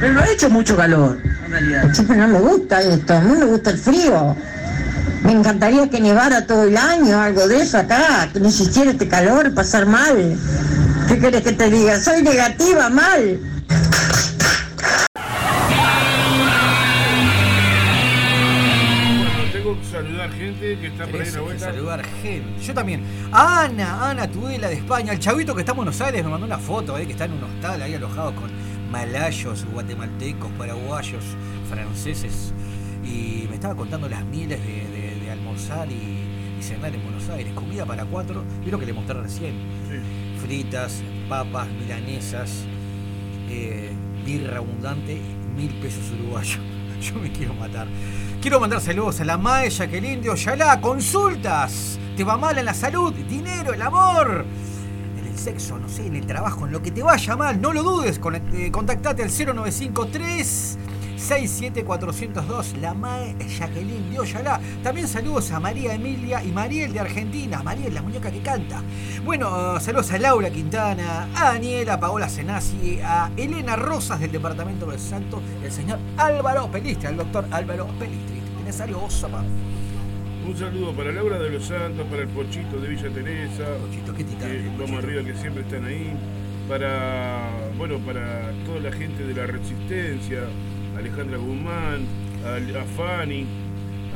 Pero 0.00 0.14
no 0.14 0.20
ha 0.20 0.30
hecho 0.30 0.48
mucho 0.48 0.74
calor. 0.76 1.18
en 1.44 1.50
realidad. 1.50 1.84
No 2.08 2.28
me 2.28 2.40
gusta 2.40 2.80
esto, 2.80 3.14
a 3.14 3.20
mí 3.20 3.36
me 3.38 3.44
gusta 3.44 3.70
el 3.70 3.78
frío. 3.78 4.34
Me 5.22 5.32
encantaría 5.32 5.88
que 5.88 6.00
nevara 6.00 6.46
todo 6.46 6.64
el 6.64 6.76
año, 6.76 7.20
algo 7.20 7.46
de 7.46 7.62
eso 7.62 7.78
acá, 7.78 8.28
que 8.32 8.40
no 8.40 8.48
existiera 8.48 8.90
este 8.90 9.06
calor, 9.06 9.54
pasar 9.54 9.86
mal. 9.86 10.36
¿Qué 11.12 11.18
querés 11.18 11.42
que 11.42 11.52
te 11.52 11.68
diga? 11.70 12.00
Soy 12.00 12.22
negativa, 12.22 12.88
mal. 12.88 13.38
Bueno, 19.18 19.52
tengo 19.52 19.78
que 19.78 19.84
saludar 19.86 20.30
gente 20.32 20.78
que 20.78 20.86
está 20.88 21.06
por 21.06 21.20
ahí 21.20 21.26
la 21.26 21.32
que 21.32 21.40
vuelta. 21.40 21.64
saludar 21.66 22.04
gente. 22.22 22.62
Yo 22.64 22.74
también. 22.74 23.04
Ana, 23.32 24.10
Ana 24.10 24.28
Tudela 24.30 24.68
de 24.68 24.74
España. 24.76 25.12
El 25.12 25.18
chavito 25.18 25.54
que 25.54 25.60
está 25.60 25.72
en 25.72 25.76
Buenos 25.76 26.00
Aires 26.00 26.24
me 26.24 26.30
mandó 26.30 26.46
una 26.46 26.58
foto, 26.58 26.96
eh, 26.98 27.06
que 27.06 27.12
está 27.12 27.24
en 27.26 27.32
un 27.32 27.44
hostal 27.44 27.80
ahí 27.82 27.94
alojado 27.94 28.34
con 28.34 28.50
malayos, 28.90 29.64
guatemaltecos, 29.72 30.50
paraguayos, 30.52 31.24
franceses. 31.68 32.52
Y 33.04 33.46
me 33.48 33.54
estaba 33.56 33.74
contando 33.74 34.08
las 34.08 34.24
mieles 34.24 34.60
de, 34.60 34.66
de- 34.88 35.20
de 35.22 35.30
almorzar 35.30 35.88
y, 35.90 35.94
y 36.58 36.62
cenar 36.62 36.94
en 36.94 37.02
Buenos 37.02 37.28
Aires. 37.30 37.52
Comida 37.54 37.84
para 37.86 38.04
cuatro. 38.04 38.44
Vi 38.64 38.70
lo 38.70 38.78
que 38.78 38.86
le 38.86 38.92
mostré 38.92 39.14
recién. 39.20 39.54
Fritas, 40.42 41.02
papas, 41.28 41.68
milanesas, 41.68 42.64
eh, 43.48 43.92
birra 44.24 44.58
abundante, 44.58 45.20
mil 45.56 45.72
pesos 45.80 46.10
uruguayos. 46.18 46.58
Yo 47.00 47.14
me 47.14 47.30
quiero 47.30 47.54
matar. 47.54 47.86
Quiero 48.40 48.58
mandar 48.58 48.80
saludos 48.80 49.20
a 49.20 49.24
la 49.24 49.38
Mae 49.38 49.70
Jacqueline 49.70 50.20
de 50.20 50.30
Oyalá. 50.30 50.80
Consultas. 50.80 51.98
¿Te 52.16 52.24
va 52.24 52.36
mal 52.36 52.58
en 52.58 52.64
la 52.64 52.74
salud? 52.74 53.12
Dinero, 53.12 53.72
el 53.72 53.82
amor. 53.82 54.44
En 55.18 55.26
el 55.26 55.38
sexo, 55.38 55.78
no 55.78 55.88
sé, 55.88 56.06
en 56.06 56.16
el 56.16 56.26
trabajo, 56.26 56.66
en 56.66 56.72
lo 56.72 56.82
que 56.82 56.90
te 56.90 57.02
vaya 57.02 57.36
mal. 57.36 57.60
No 57.60 57.72
lo 57.72 57.82
dudes. 57.82 58.20
Eh, 58.52 58.70
contactate 58.72 59.22
al 59.22 59.30
0953 59.30 60.78
67402, 61.22 62.78
la 62.80 62.94
Mae 62.94 63.36
Jacqueline 63.38 64.10
de 64.10 64.18
Oyalá. 64.18 64.60
También 64.82 65.06
saludos 65.06 65.52
a 65.52 65.60
María 65.60 65.94
Emilia 65.94 66.42
y 66.42 66.48
Mariel 66.48 66.92
de 66.92 67.00
Argentina. 67.00 67.62
Mariel, 67.62 67.94
la 67.94 68.02
muñeca 68.02 68.30
que 68.30 68.40
canta. 68.40 68.82
Bueno, 69.24 69.78
saludos 69.78 70.10
a 70.10 70.18
Laura 70.18 70.50
Quintana, 70.50 71.28
a 71.34 71.52
Daniela, 71.52 72.00
Paola 72.00 72.28
Senasi, 72.28 72.98
a 73.00 73.30
Elena 73.36 73.76
Rosas 73.76 74.18
del 74.18 74.32
Departamento 74.32 74.86
del 74.86 74.98
Santo, 74.98 75.40
al 75.62 75.70
señor 75.70 76.00
Álvaro 76.16 76.68
Pelistri, 76.70 77.06
al 77.06 77.16
doctor 77.16 77.46
Álvaro 77.52 77.86
Pelistri. 77.98 78.42
¿Tenés 78.58 78.80
algo 78.80 79.08
Zapa? 79.08 79.44
Un 80.44 80.56
saludo 80.56 80.92
para 80.92 81.12
Laura 81.12 81.38
de 81.38 81.50
los 81.50 81.64
Santos, 81.64 82.04
para 82.10 82.22
el 82.22 82.28
Pochito 82.28 82.80
de 82.80 82.88
Villa 82.88 83.08
Teresa. 83.10 83.64
Pochito, 83.80 84.12
qué 84.12 84.24
titán, 84.24 84.50
Pochito. 84.50 84.82
vamos 84.82 85.04
arriba 85.04 85.22
que 85.22 85.36
siempre 85.36 85.62
están 85.62 85.84
ahí. 85.84 86.16
Para 86.68 87.48
bueno, 87.78 87.98
para 87.98 88.52
toda 88.66 88.80
la 88.80 88.92
gente 88.92 89.24
de 89.24 89.34
la 89.34 89.46
Resistencia, 89.46 90.40
Alejandra 91.02 91.36
Guzmán, 91.38 92.06
a, 92.44 92.80
a 92.80 92.84
Fanny, 92.96 93.46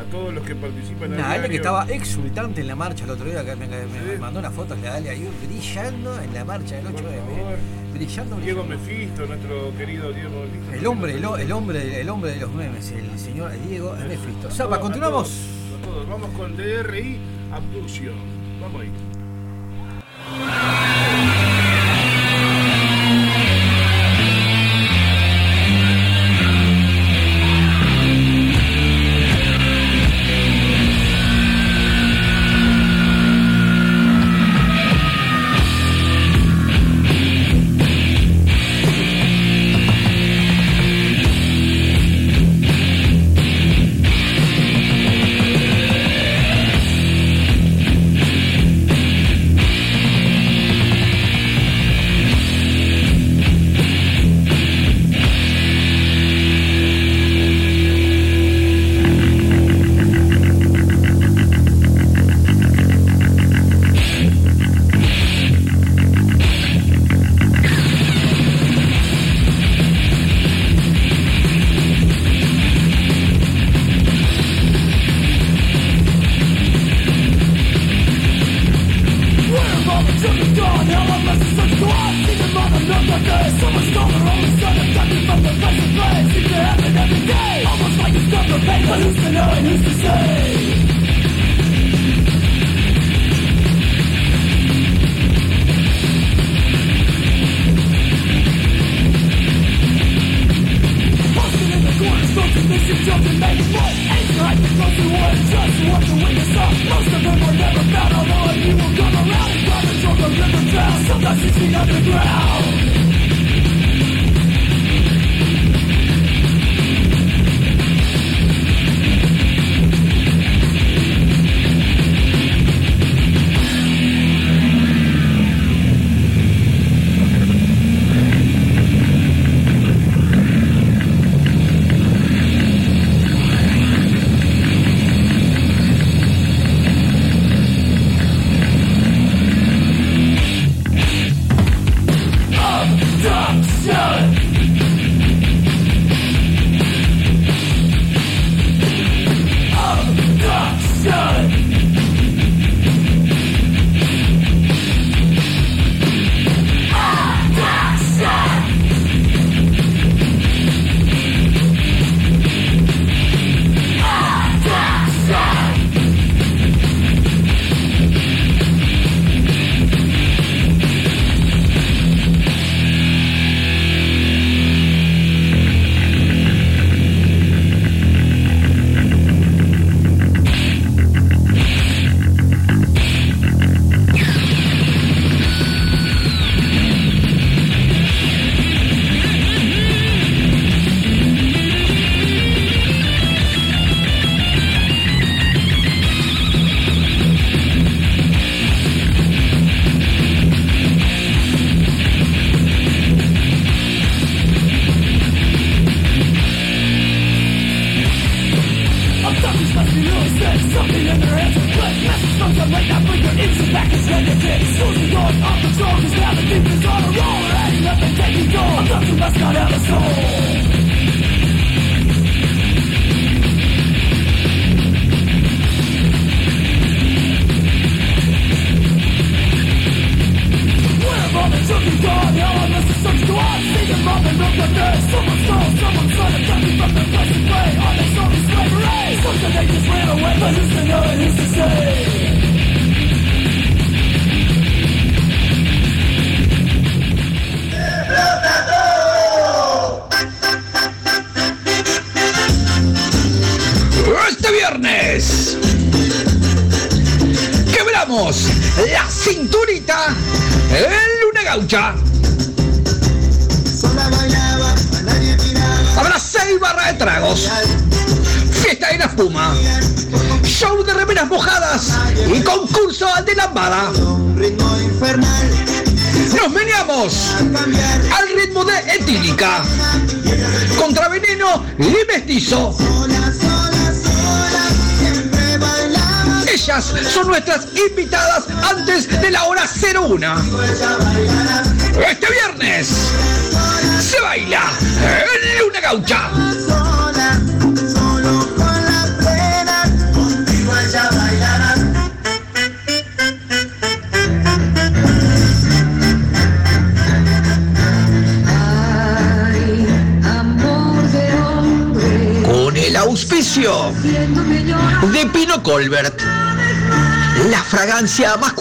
a 0.01 0.11
todos 0.11 0.33
los 0.35 0.44
que 0.46 0.55
participan 0.55 1.12
a 1.12 1.16
Una 1.16 1.31
Ale 1.33 1.49
que 1.49 1.57
estaba 1.57 1.85
exultante 1.88 2.61
en 2.61 2.68
la 2.68 2.77
marcha 2.77 3.05
el 3.05 3.11
otro 3.11 3.25
día, 3.27 3.44
que 3.44 3.57
me, 3.57 3.66
me- 3.66 3.87
me 3.87 4.16
mandó 4.18 4.38
una 4.40 4.51
foto, 4.51 4.77
la 4.77 4.94
Ale 4.96 5.11
ahí 5.11 5.29
brillando 5.46 6.20
en 6.20 6.33
la 6.35 6.44
marcha 6.44 6.77
del 6.77 6.87
8M. 6.87 7.94
brillando. 7.94 8.37
Diego 8.37 8.62
Mefisto, 8.64 9.27
nuestro 9.27 9.75
querido 9.77 10.12
Diego 10.12 10.44
Mefisto. 10.53 10.75
El 10.75 10.87
hombre, 10.87 11.12
el, 11.14 11.25
el 11.25 11.53
hombre, 11.53 12.01
el 12.01 12.09
hombre 12.11 12.31
de 12.33 12.40
los 12.40 12.53
memes, 12.53 12.90
el 12.92 13.18
señor 13.18 13.51
Diego 13.68 13.96
Mefisto. 14.07 14.51
Zapa, 14.51 14.77
A 14.77 14.81
continuamos. 14.81 15.29
todos, 15.29 15.81
a 15.83 15.85
todos. 15.87 16.09
Vamos 16.09 16.31
con 16.37 16.57
DRI 16.57 17.18
Abduction. 17.53 18.14
Vamos 18.61 18.83
ahí. 18.83 18.90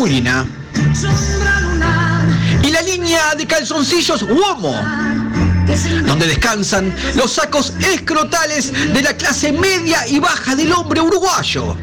Masculina. 0.06 0.46
Y 2.64 2.72
la 2.72 2.82
línea 2.82 3.34
de 3.36 3.48
calzoncillos 3.48 4.22
Uomo, 4.24 4.76
donde 6.06 6.28
descansan 6.28 6.94
los 7.16 7.34
sacos 7.34 7.74
escrotales 7.80 8.72
de 8.94 9.02
la 9.02 9.14
clase 9.14 9.52
media 9.52 10.08
y 10.08 10.20
baja 10.20 10.56
del 10.56 10.72
hombre 10.74 11.02
uruguayo. 11.02 11.76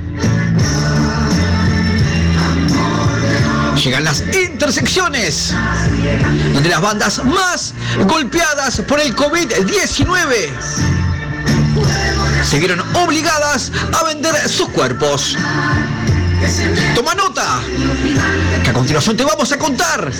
Llegan 3.83 4.05
las 4.05 4.23
intersecciones, 4.33 5.53
donde 6.53 6.69
las 6.69 6.81
bandas 6.81 7.25
más 7.25 7.75
golpeadas 8.07 8.81
por 8.83 9.01
el 9.01 9.17
COVID-19 9.17 10.51
se 12.49 12.59
vieron 12.59 12.81
obligadas 12.95 13.73
a 13.93 14.05
vender 14.05 14.49
sus 14.49 14.69
cuerpos. 14.69 15.37
Toma 16.95 17.15
nota, 17.15 17.61
que 18.63 18.71
a 18.71 18.73
continuación 18.73 19.17
te 19.17 19.25
vamos 19.25 19.53
a 19.53 19.59
contar 19.59 20.11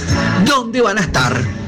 dónde 0.45 0.81
van 0.81 0.99
a 0.99 1.01
estar. 1.01 1.63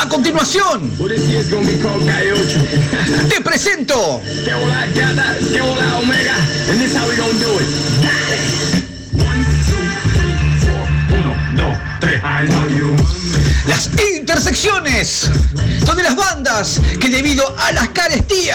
A 0.00 0.08
continuación, 0.08 0.90
te 3.28 3.40
presento 3.42 4.20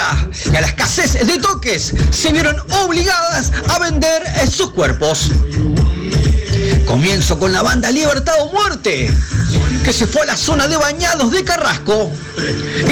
carestía 0.04 0.52
y 0.52 0.56
a 0.56 0.62
la 0.62 0.68
escasez 0.68 1.26
de 1.26 1.38
toques 1.40 1.94
se 2.12 2.32
vieron 2.32 2.56
obligadas 2.84 3.52
a 3.70 3.80
vender 3.80 4.24
eh, 4.42 4.48
sus 4.48 4.72
cuerpos. 4.72 5.32
Comienzo 6.86 7.40
con 7.40 7.52
la 7.52 7.62
banda 7.62 7.90
Libertad 7.92 8.34
o 8.42 8.52
Muerte, 8.52 9.12
que 9.84 9.94
se 9.94 10.06
fue 10.06 10.22
a 10.22 10.26
la 10.26 10.38
zona 10.38 10.68
de 10.68 10.78
bañados 10.78 11.32
de 11.32 11.44
Carrasco. 11.44 12.12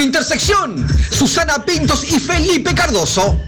Intersección, 0.00 0.86
Susana 1.10 1.64
Pintos 1.64 2.04
y 2.04 2.18
Felipe 2.18 2.74
Cardoso. 2.74 3.38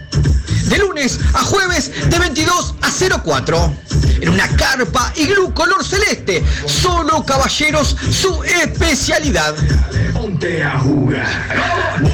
De 0.66 0.78
lunes 0.78 1.18
a 1.34 1.40
jueves 1.40 1.90
de 2.08 2.18
22 2.18 2.74
a 2.80 3.20
04. 3.22 3.74
En 4.20 4.28
una 4.30 4.48
carpa 4.56 5.12
iglú 5.16 5.52
color 5.52 5.84
celeste. 5.84 6.42
Solo 6.66 7.24
caballeros 7.24 7.96
su 8.10 8.42
especialidad. 8.44 9.54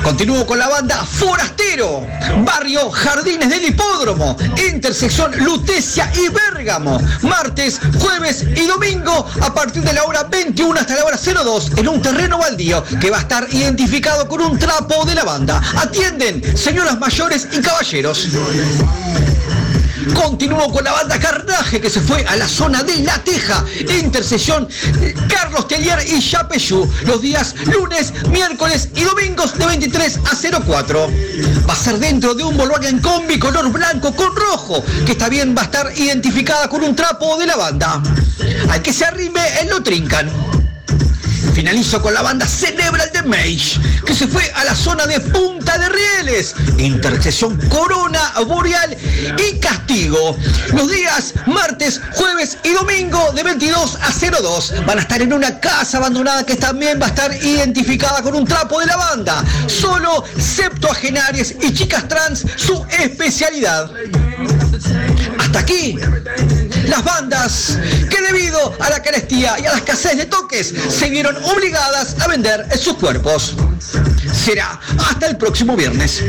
Continúo 0.05 0.47
con 0.47 0.57
la 0.57 0.69
banda 0.69 1.05
Forastero. 1.05 2.07
Barrio 2.45 2.89
Jardines 2.89 3.49
del 3.49 3.65
Hipódromo. 3.65 4.37
Intersección 4.73 5.33
Lutecia 5.39 6.09
y 6.15 6.29
Bérgamo. 6.29 7.01
Martes, 7.23 7.81
jueves 7.99 8.47
y 8.55 8.67
domingo 8.67 9.27
a 9.41 9.53
partir 9.53 9.83
de 9.83 9.93
la 9.93 10.05
hora 10.05 10.23
21 10.25 10.79
hasta 10.79 10.95
la 10.95 11.05
hora 11.05 11.17
02 11.17 11.73
en 11.79 11.89
un 11.89 12.01
terreno 12.01 12.39
baldío 12.39 12.85
que 13.01 13.11
va 13.11 13.19
a 13.19 13.21
estar 13.23 13.49
identificado 13.51 14.29
con 14.29 14.41
un 14.43 14.57
trapo 14.59 15.05
de 15.05 15.17
la 15.17 15.25
banda. 15.25 15.61
Atienden 15.77 16.57
señoras 16.57 17.01
mayores 17.01 17.49
y 17.51 17.61
caballeros. 17.61 18.29
Continúo 20.15 20.73
con 20.73 20.85
la 20.85 20.93
banda 20.93 21.19
Carnaje 21.19 21.81
que 21.81 21.91
se 21.91 22.01
fue 22.01 22.25
a 22.25 22.37
la 22.37 22.49
zona 22.49 22.83
de 22.83 22.99
La 22.99 23.23
Teja. 23.23 23.65
Intersección 23.99 24.69
eh, 25.01 25.15
Carlos 25.29 25.69
Tellier 25.69 25.99
y 26.07 26.21
Chapeyú. 26.21 26.89
Los 27.07 27.23
días 27.23 27.55
lunes, 27.67 28.13
miércoles 28.29 28.89
y 28.95 29.03
domingos 29.03 29.57
de 29.59 29.67
23 29.67 30.19
a 30.19 30.61
04. 30.65 31.11
Va 31.69 31.73
a 31.73 31.77
ser 31.77 31.99
dentro 31.99 32.35
de 32.35 32.45
un 32.45 32.57
Volkswagen 32.57 33.01
Combi 33.01 33.39
color 33.39 33.71
blanco 33.71 34.15
con 34.15 34.35
rojo. 34.35 34.83
Que 35.07 35.13
está 35.13 35.29
bien, 35.29 35.55
va 35.57 35.63
a 35.63 35.65
estar 35.67 35.93
identificada 35.97 36.69
con 36.69 36.83
un 36.83 36.95
trapo 36.95 37.39
de 37.39 37.47
la 37.47 37.57
banda. 37.57 38.03
Al 38.69 38.83
que 38.83 38.93
se 38.93 39.05
arrime, 39.05 39.41
él 39.61 39.69
lo 39.69 39.83
trincan. 39.83 40.60
Finalizo 41.61 42.01
con 42.01 42.15
la 42.15 42.23
banda 42.23 42.47
Cerebral 42.47 43.11
de 43.13 43.23
Mage, 43.23 43.79
que 44.07 44.15
se 44.15 44.27
fue 44.27 44.51
a 44.55 44.65
la 44.65 44.75
zona 44.75 45.07
de 45.07 45.21
Punta 45.21 45.77
de 45.77 45.91
Rieles, 45.91 46.55
intersección 46.79 47.59
Corona, 47.69 48.33
Boreal 48.47 48.97
y 49.37 49.59
Castigo. 49.59 50.39
Los 50.73 50.91
días 50.91 51.35
martes, 51.45 52.01
jueves 52.15 52.57
y 52.65 52.71
domingo 52.71 53.33
de 53.33 53.43
22 53.43 53.99
a 54.01 54.41
02 54.41 54.87
van 54.87 55.01
a 55.01 55.03
estar 55.03 55.21
en 55.21 55.35
una 55.35 55.61
casa 55.61 55.99
abandonada 55.99 56.47
que 56.47 56.57
también 56.57 56.99
va 56.99 57.05
a 57.05 57.09
estar 57.11 57.31
identificada 57.45 58.23
con 58.23 58.35
un 58.35 58.47
trapo 58.47 58.81
de 58.81 58.87
la 58.87 58.97
banda. 58.97 59.45
Solo 59.67 60.25
septuagenarias 60.39 61.57
y 61.61 61.75
chicas 61.75 62.09
trans 62.09 62.47
su 62.57 62.87
especialidad. 62.99 63.91
Hasta 65.39 65.59
aquí 65.59 65.99
las 66.89 67.05
bandas 67.05 67.79
que 68.09 68.21
debido 68.21 68.75
a 68.81 68.91
la 68.91 69.03
carestía 69.03 69.59
y 69.59 69.67
a 69.67 69.73
la 69.73 69.79
escasez 69.79 70.17
de 70.17 70.27
toques 70.27 70.75
se 70.89 71.11
vieron 71.11 71.37
obligadas 71.45 72.17
a 72.21 72.29
vender 72.29 72.67
sus 72.79 72.95
cuerpos. 72.95 73.57
Será 74.33 74.81
hasta 74.99 75.27
el 75.27 75.37
próximo 75.37 75.77
viernes. 75.77 76.23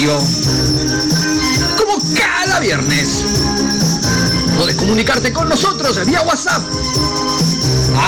Como 0.00 0.16
cada 2.16 2.56
viernes. 2.60 3.22
Puedes 4.56 4.76
comunicarte 4.76 5.30
con 5.30 5.46
nosotros 5.46 6.06
vía 6.06 6.22
WhatsApp 6.22 6.62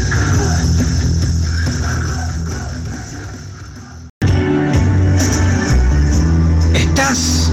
Estás 6.73 7.51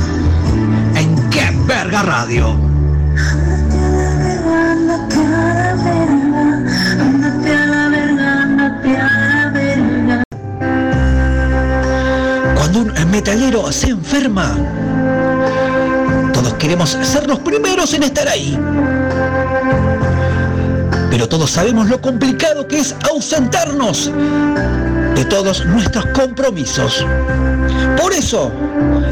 en 0.96 1.30
Qué 1.30 1.52
Verga 1.66 2.02
Radio. 2.02 2.73
Un 13.34 13.40
metalero 13.40 13.72
se 13.72 13.88
enferma, 13.88 14.56
todos 16.32 16.54
queremos 16.54 16.90
ser 16.90 17.26
los 17.26 17.40
primeros 17.40 17.92
en 17.94 18.04
estar 18.04 18.28
ahí. 18.28 18.56
Pero 21.10 21.28
todos 21.28 21.50
sabemos 21.50 21.88
lo 21.88 22.00
complicado 22.00 22.68
que 22.68 22.78
es 22.78 22.94
ausentarnos 23.10 24.12
de 25.16 25.24
todos 25.24 25.66
nuestros 25.66 26.06
compromisos. 26.06 27.04
Por 28.00 28.12
eso 28.12 28.52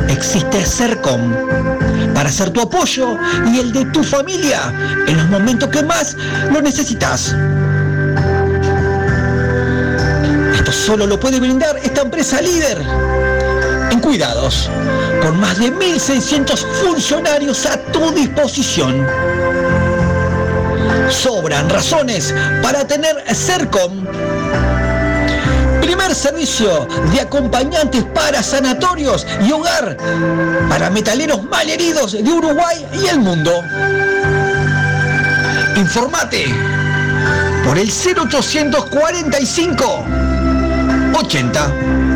existe 0.09 0.65
CERCOM, 0.65 1.33
para 2.15 2.31
ser 2.31 2.51
tu 2.51 2.61
apoyo 2.61 3.17
y 3.53 3.59
el 3.59 3.73
de 3.73 3.87
tu 3.87 4.05
familia 4.05 4.73
en 5.09 5.17
los 5.17 5.29
momentos 5.31 5.69
que 5.69 5.83
más 5.83 6.17
lo 6.53 6.63
necesitas. 6.63 7.35
Esto 10.55 10.71
solo 10.71 11.09
lo 11.09 11.19
puede 11.19 11.41
brindar 11.41 11.77
esta 11.83 12.03
empresa 12.03 12.41
líder 12.41 13.12
cuidados, 14.03 14.69
con 15.23 15.41
más 15.41 15.59
de 15.59 15.73
1.600 15.73 16.59
funcionarios 16.85 17.65
a 17.65 17.79
tu 17.79 18.11
disposición. 18.11 19.07
Sobran 21.09 21.71
razones 21.71 22.35
para 22.63 22.87
tener 22.87 23.17
CERCOM 23.35 24.07
primer 25.81 26.15
servicio 26.15 26.87
de 27.13 27.21
acompañantes 27.21 28.05
para 28.15 28.43
sanatorios 28.43 29.27
y 29.47 29.53
hogar 29.53 29.97
para 30.69 30.91
metaleros 30.91 31.43
malheridos 31.45 32.13
de 32.13 32.31
Uruguay 32.31 32.87
y 32.95 33.07
el 33.09 33.19
mundo. 33.19 33.51
Informate 35.77 36.45
por 37.65 37.79
el 37.79 37.91
0845 37.91 40.05
80 41.15 42.12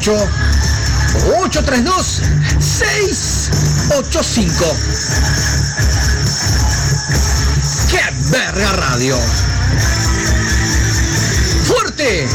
098 0.00 0.28
832 1.42 2.22
685. 2.58 4.76
¡Qué 7.90 8.00
verga 8.30 8.72
radio! 8.72 9.18
¡Fuerte! 11.64 12.26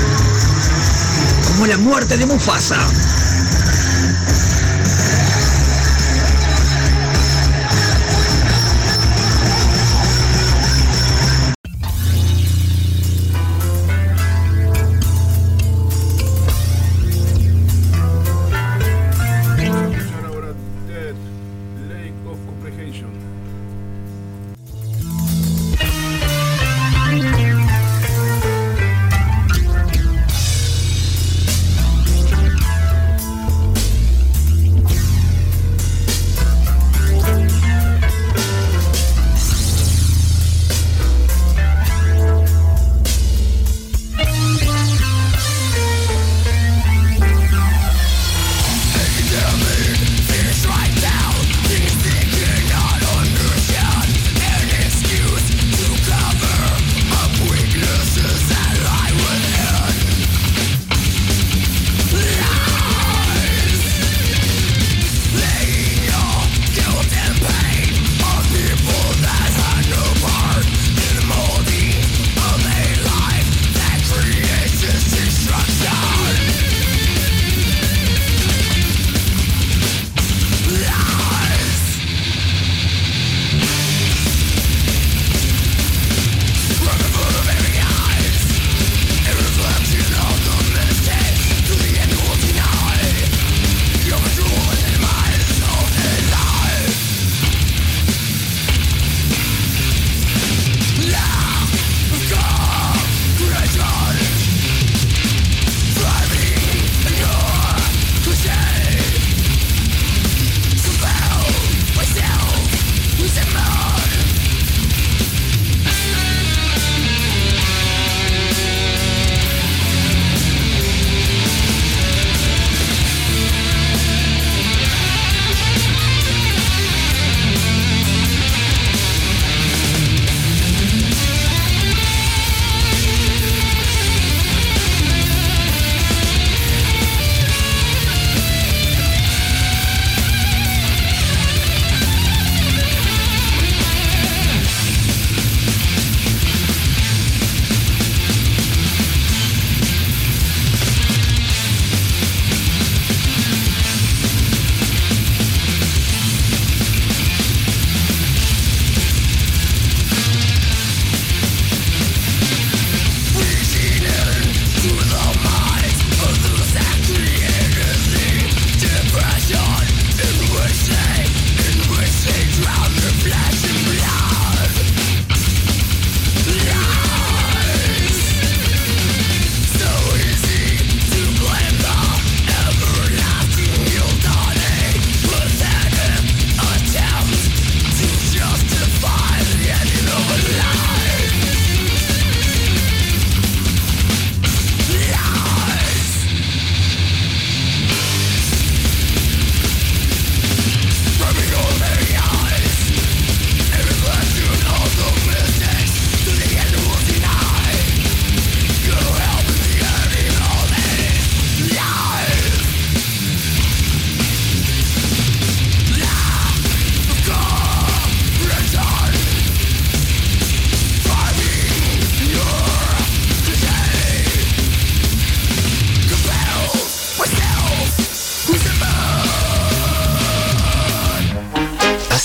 Como 1.47 1.65
la 1.65 1.77
muerte 1.77 2.17
de 2.17 2.27
Mufasa. 2.27 2.77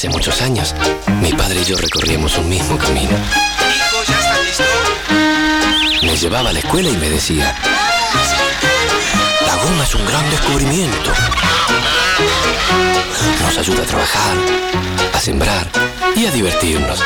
Hace 0.01 0.09
muchos 0.09 0.41
años, 0.41 0.75
mi 1.21 1.31
padre 1.35 1.61
y 1.61 1.65
yo 1.67 1.77
recorríamos 1.77 2.39
un 2.39 2.49
mismo 2.49 2.79
camino. 2.79 3.11
Me 6.03 6.17
llevaba 6.17 6.49
a 6.49 6.53
la 6.55 6.61
escuela 6.61 6.89
y 6.89 6.97
me 6.97 7.11
decía, 7.11 7.55
la 9.45 9.57
goma 9.57 9.85
es 9.85 9.95
un 9.95 10.07
gran 10.07 10.31
descubrimiento. 10.31 11.13
Nos 13.43 13.59
ayuda 13.59 13.83
a 13.83 13.87
trabajar, 13.87 14.37
a 15.13 15.21
sembrar 15.21 15.69
y 16.17 16.25
a 16.25 16.31
divertirnos. 16.31 16.99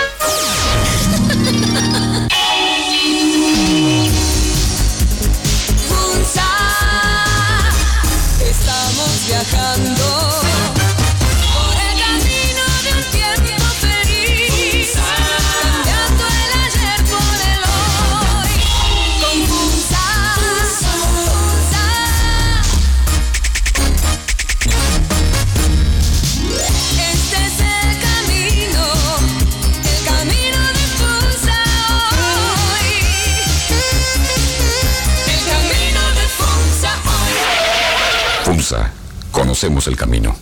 Conocemos 39.65 39.87
el 39.87 39.97
camino. 39.97 40.37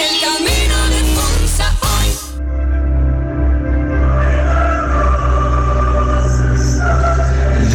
El 0.00 0.18
camino 0.18 0.76
de 0.88 1.02
Funza 1.14 1.68
hoy. 1.82 2.08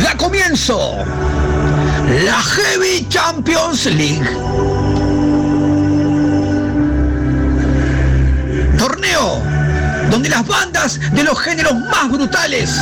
Da 0.02 0.18
comienzo 0.18 1.06
la 2.26 2.42
Heavy 2.42 3.06
Champions 3.10 3.86
League. 3.86 4.28
Torneo 8.80 9.44
donde 10.10 10.30
las 10.30 10.48
bandas 10.48 11.00
de 11.12 11.24
los 11.24 11.40
géneros 11.40 11.76
más 11.76 12.10
brutales 12.10 12.76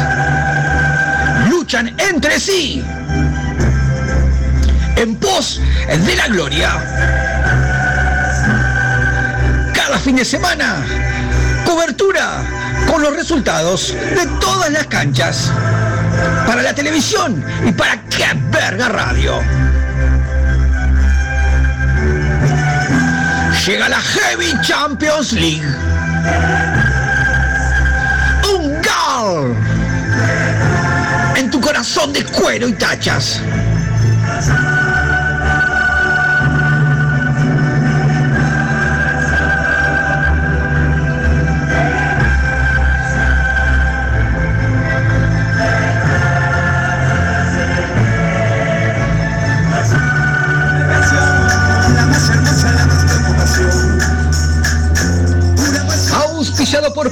luchan 1.50 1.94
entre 2.00 2.40
sí 2.40 2.82
en 4.96 5.16
pos 5.18 5.60
de 5.88 6.16
la 6.16 6.28
gloria. 6.30 7.25
Fin 10.06 10.18
de 10.18 10.24
semana, 10.24 10.86
cobertura 11.66 12.44
con 12.86 13.02
los 13.02 13.16
resultados 13.16 13.92
de 13.92 14.28
todas 14.40 14.70
las 14.70 14.86
canchas 14.86 15.52
para 16.46 16.62
la 16.62 16.76
televisión 16.76 17.44
y 17.66 17.72
para 17.72 18.00
qué 18.04 18.28
verga 18.52 18.88
radio. 18.88 19.42
Llega 23.66 23.90
la 23.90 24.00
Heavy 24.00 24.54
Champions 24.62 25.34
League. 25.34 25.66
Un 28.54 28.80
gol 28.84 29.56
en 31.36 31.50
tu 31.50 31.60
corazón 31.60 32.14
de 32.14 32.24
cuero 32.26 32.68
y 32.68 32.74
tachas. 32.74 33.42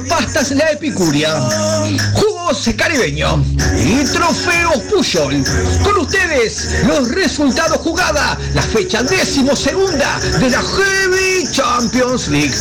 Pastas 0.02 0.50
La 0.52 0.72
Epicuria, 0.72 1.40
Jugos 2.14 2.68
Caribeño 2.76 3.44
y 3.78 4.04
Trofeos 4.04 4.78
Puyol. 4.90 5.44
Con 5.82 5.98
ustedes, 5.98 6.84
los 6.86 7.10
resultados 7.10 7.78
jugada, 7.78 8.36
la 8.54 8.62
fecha 8.62 9.02
décimo 9.02 9.54
segunda 9.54 10.18
de 10.40 10.50
la 10.50 10.60
Heavy 10.60 11.50
Champions 11.50 12.28
League. 12.28 12.54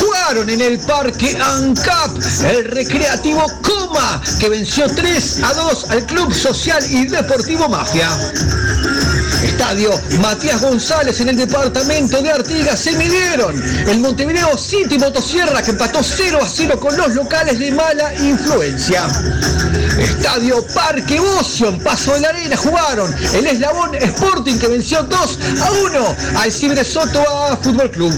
Jugaron 0.00 0.50
en 0.50 0.60
el 0.60 0.78
Parque 0.80 1.38
ANCAP 1.40 2.16
el 2.44 2.64
Recreativo 2.64 3.44
Coma, 3.62 4.20
que 4.38 4.48
venció 4.48 4.86
3 4.88 5.42
a 5.42 5.54
2 5.54 5.90
al 5.90 6.06
Club 6.06 6.32
Social 6.32 6.84
y 6.90 7.06
Deportivo 7.06 7.68
Mafia. 7.68 8.08
Estadio 9.42 9.90
Matías 10.20 10.60
González 10.60 11.20
en 11.20 11.30
el 11.30 11.36
departamento 11.36 12.22
de 12.22 12.30
Artigas 12.30 12.78
se 12.78 12.92
midieron. 12.92 13.60
El 13.88 14.00
Montevideo 14.00 14.56
City 14.56 14.98
Motosierra 14.98 15.62
que 15.62 15.72
empató 15.72 16.02
0 16.02 16.38
a 16.42 16.48
0 16.48 16.78
con 16.80 16.96
los 16.96 17.14
locales 17.14 17.58
de 17.58 17.72
mala 17.72 18.14
influencia. 18.14 19.06
Estadio 19.98 20.64
Parque 20.74 21.18
Ocio 21.20 21.68
en 21.68 21.80
Paso 21.80 22.14
de 22.14 22.20
la 22.20 22.28
Arena 22.28 22.56
jugaron 22.56 23.14
el 23.34 23.46
Eslabón 23.46 23.94
Sporting 23.94 24.58
que 24.58 24.68
venció 24.68 25.02
2 25.02 25.38
a 25.60 25.72
1 25.72 26.16
al 26.36 26.52
Cibre 26.52 26.84
Soto 26.84 27.20
a 27.28 27.56
Fútbol 27.56 27.90
Club. 27.90 28.12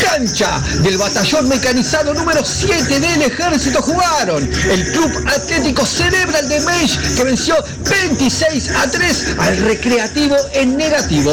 Cancha 0.00 0.62
del 0.82 0.96
batallón 0.98 1.48
mecanizado 1.48 2.14
número 2.14 2.44
7 2.44 3.00
del 3.00 3.22
ejército 3.22 3.82
jugaron. 3.82 4.48
El 4.70 4.92
Club 4.92 5.24
Atlético 5.26 5.84
Cerebral 5.86 6.48
de 6.48 6.60
Meix 6.60 6.98
que 7.16 7.24
venció 7.24 7.56
26 7.88 8.70
a 8.70 8.90
3 8.90 9.26
al 9.38 9.56
Recreativo 9.58 10.36
en 10.52 10.76
negativo. 10.76 11.32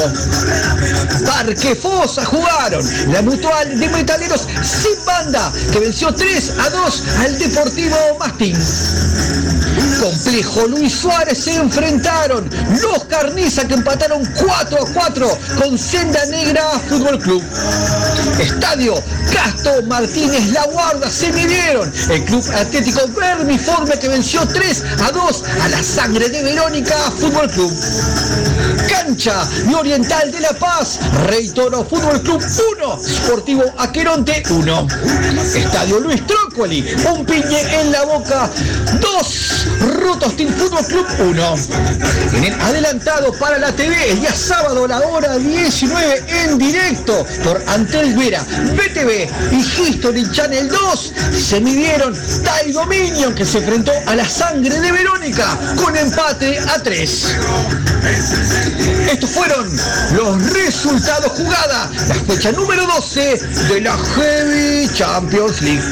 Parque 1.26 1.76
Fosa 1.76 2.26
jugaron. 2.26 2.86
La 3.12 3.22
Mutual 3.22 3.80
de 3.80 3.90
Metaleros 3.90 4.48
sin 4.62 5.06
banda 5.06 5.52
que 5.72 5.80
venció 5.80 6.14
3 6.14 6.54
a 6.60 6.70
2 6.70 7.04
al 7.20 7.40
Deportivo 7.40 7.98
Mastín. 8.20 8.58
Complejo 10.02 10.68
Luis 10.68 10.94
Suárez 10.94 11.44
se 11.44 11.54
enfrentaron. 11.54 12.50
Los 12.82 13.06
Carniza 13.06 13.68
que 13.68 13.76
empataron 13.76 14.28
4 14.36 14.78
a 14.84 14.94
4 14.94 15.38
con 15.60 15.78
Senda 15.78 16.26
Negra 16.26 16.64
Fútbol 16.90 17.20
Club. 17.20 17.44
Estadio 18.40 18.96
Castro 19.32 19.84
Martínez 19.84 20.48
La 20.54 20.66
Guarda 20.66 21.08
se 21.08 21.32
midieron. 21.32 21.94
El 22.10 22.26
Club 22.26 22.44
Atlético 22.56 23.08
Vermiforme 23.10 24.00
que 24.00 24.08
venció 24.08 24.48
3 24.48 24.84
a 25.04 25.12
2 25.12 25.44
a 25.62 25.70
la 25.70 25.84
Sangre 25.84 26.30
de 26.30 26.42
Verónica 26.42 26.96
Fútbol 27.20 27.48
Club. 27.52 27.72
Cancha 28.90 29.48
y 29.70 29.74
Oriental 29.74 30.32
de 30.32 30.40
La 30.40 30.54
Paz, 30.54 31.00
Rey 31.28 31.50
Toro 31.50 31.86
Fútbol 31.86 32.22
Club 32.22 32.42
1, 32.42 33.00
Sportivo 33.04 33.64
Aqueronte 33.78 34.44
1. 34.50 34.88
Estadio 35.56 36.00
Luis 36.00 36.26
Trócoli, 36.26 36.86
un 37.14 37.26
piñe 37.26 37.82
en 37.82 37.92
la 37.92 38.04
boca 38.04 38.50
2, 39.00 39.68
Rutos 39.92 40.36
Team 40.38 40.54
Fútbol 40.54 40.86
Club 40.86 41.06
1. 41.20 41.56
En 42.36 42.44
el 42.46 42.62
adelantado 42.62 43.34
para 43.34 43.58
la 43.58 43.72
TV, 43.72 44.16
día 44.16 44.34
sábado 44.34 44.86
a 44.86 44.88
la 44.88 45.00
hora 45.02 45.38
19 45.38 46.24
en 46.28 46.58
directo 46.58 47.26
por 47.44 47.62
Antel 47.68 48.14
Vera, 48.16 48.42
BTV 48.42 49.30
y 49.52 49.58
History 49.58 50.32
Channel 50.32 50.70
2 50.70 51.14
se 51.38 51.60
midieron 51.60 52.18
Tai 52.44 52.72
Dominion 52.72 53.36
que 53.36 53.46
se 53.46 53.58
enfrentó 53.58 53.92
a 54.06 54.16
la 54.16 54.28
sangre 54.28 54.80
de 54.80 54.92
Verónica 54.92 55.58
con 55.76 55.96
empate 55.96 56.60
a 56.60 56.82
3. 56.82 57.36
Estos 59.12 59.30
fueron 59.30 59.70
los 60.16 60.54
resultados 60.54 61.34
jugada, 61.34 61.90
la 62.08 62.16
fecha 62.16 62.52
número 62.52 62.86
12 62.88 63.38
de 63.70 63.82
la 63.82 63.98
Heavy 63.98 64.90
Champions 64.94 65.62
League. 65.62 65.84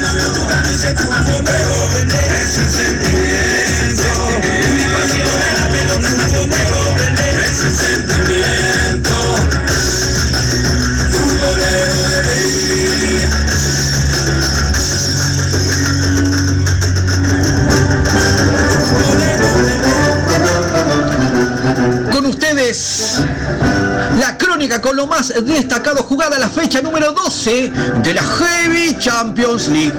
Con 24.78 24.94
lo 24.94 25.06
más 25.06 25.32
destacado 25.44 26.04
jugada 26.04 26.38
la 26.38 26.48
fecha 26.48 26.80
número 26.80 27.12
12 27.12 27.72
de 28.04 28.14
la 28.14 28.22
Heavy 28.22 28.96
Champions 28.98 29.66
League. 29.68 29.92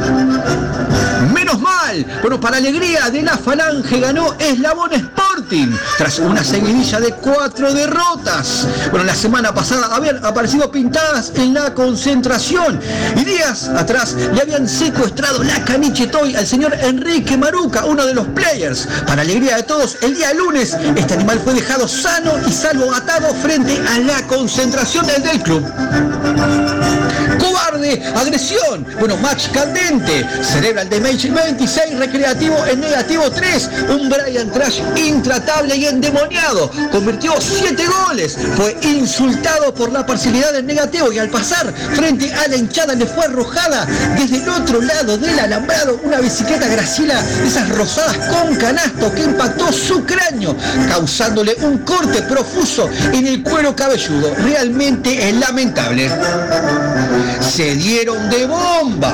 Menos 1.34 1.60
mal. 1.60 2.06
Bueno, 2.22 2.40
para 2.40 2.58
alegría 2.58 3.10
de 3.10 3.22
la 3.22 3.38
Falange 3.38 4.00
ganó 4.00 4.34
Eslabón 4.40 4.94
Tras 5.98 6.20
una 6.20 6.46
seguidilla 6.46 7.02
de 7.02 7.12
cuatro 7.16 7.74
derrotas. 7.74 8.66
Bueno, 8.90 9.06
la 9.06 9.14
semana 9.14 9.54
pasada 9.54 9.94
habían 9.94 10.24
aparecido 10.24 10.72
pintadas 10.72 11.34
en 11.36 11.54
la 11.54 11.74
concentración 11.74 12.80
y 13.18 13.26
días 13.26 13.68
atrás 13.68 14.14
le 14.14 14.42
habían 14.42 14.66
secuestrado 14.70 15.44
la 15.44 15.62
caniche 15.66 16.08
toy 16.08 16.36
al 16.38 16.48
señor 16.48 16.74
Enrique 16.82 17.36
Maruca, 17.36 17.84
uno 17.84 18.06
de 18.06 18.14
los 18.14 18.28
players. 18.28 18.88
Para 19.06 19.24
alegría 19.24 19.58
de 19.58 19.64
todos, 19.64 19.98
el 20.02 20.16
día 20.16 20.34
lunes 20.34 20.78
este 20.96 21.16
animal 21.16 21.42
fue 21.44 21.54
dejado 21.54 21.86
sano 21.86 22.32
y 22.48 22.52
salvo 22.54 22.94
atado 22.94 23.34
frente 23.36 23.78
a 23.90 24.00
la 24.00 24.26
concentración 24.28 25.06
del 25.06 25.44
club. 25.44 25.66
Cobarde, 27.42 28.02
agresión. 28.16 28.86
Bueno, 29.00 29.18
match 29.18 29.50
candente. 29.52 30.26
Celebra 30.44 30.84
el 30.84 30.90
Damage 30.90 31.32
26 31.32 31.98
recreativo 31.98 32.56
en 32.68 32.82
negativo 32.82 33.30
3. 33.32 33.70
Un 33.90 34.10
Brian 34.10 34.52
Trash 34.52 34.82
intratable 34.96 35.76
y 35.76 35.86
endemoniado. 35.86 36.70
Convirtió 36.92 37.34
7 37.40 37.84
goles. 38.08 38.38
Fue 38.56 38.78
insultado 38.84 39.74
por 39.74 39.92
la 39.92 40.06
parcialidad 40.06 40.54
del 40.54 40.66
negativo 40.66 41.12
y 41.12 41.20
al 41.20 41.30
pasar 41.30 41.74
frente 41.96 42.32
a 42.34 42.48
la 42.48 42.56
hinchada 42.56 42.94
le 42.94 43.06
fue 43.06 43.26
arrojada 43.26 43.88
desde 44.18 44.38
el 44.38 44.50
otro 44.50 44.82
lado 44.82 45.18
del 45.18 45.40
alambrado 45.40 46.00
una 46.04 46.20
bicicleta 46.20 46.68
Graciela, 46.68 47.24
esas 47.46 47.70
rosadas 47.70 48.18
con 48.28 48.56
canasto 48.56 49.14
que 49.14 49.24
impactó 49.24 49.72
su 49.72 50.04
cráneo, 50.06 50.56
causándole 50.90 51.56
un 51.62 51.80
corte 51.80 52.22
profuso 52.24 52.90
en 53.14 53.28
el 53.28 53.44
cuero 53.44 53.76
cabelludo. 53.76 54.34
Realmente 54.36 55.30
es 55.30 55.36
lamentable. 55.36 56.10
Se 57.40 57.76
dieron 57.76 58.30
de 58.30 58.46
bomba. 58.46 59.14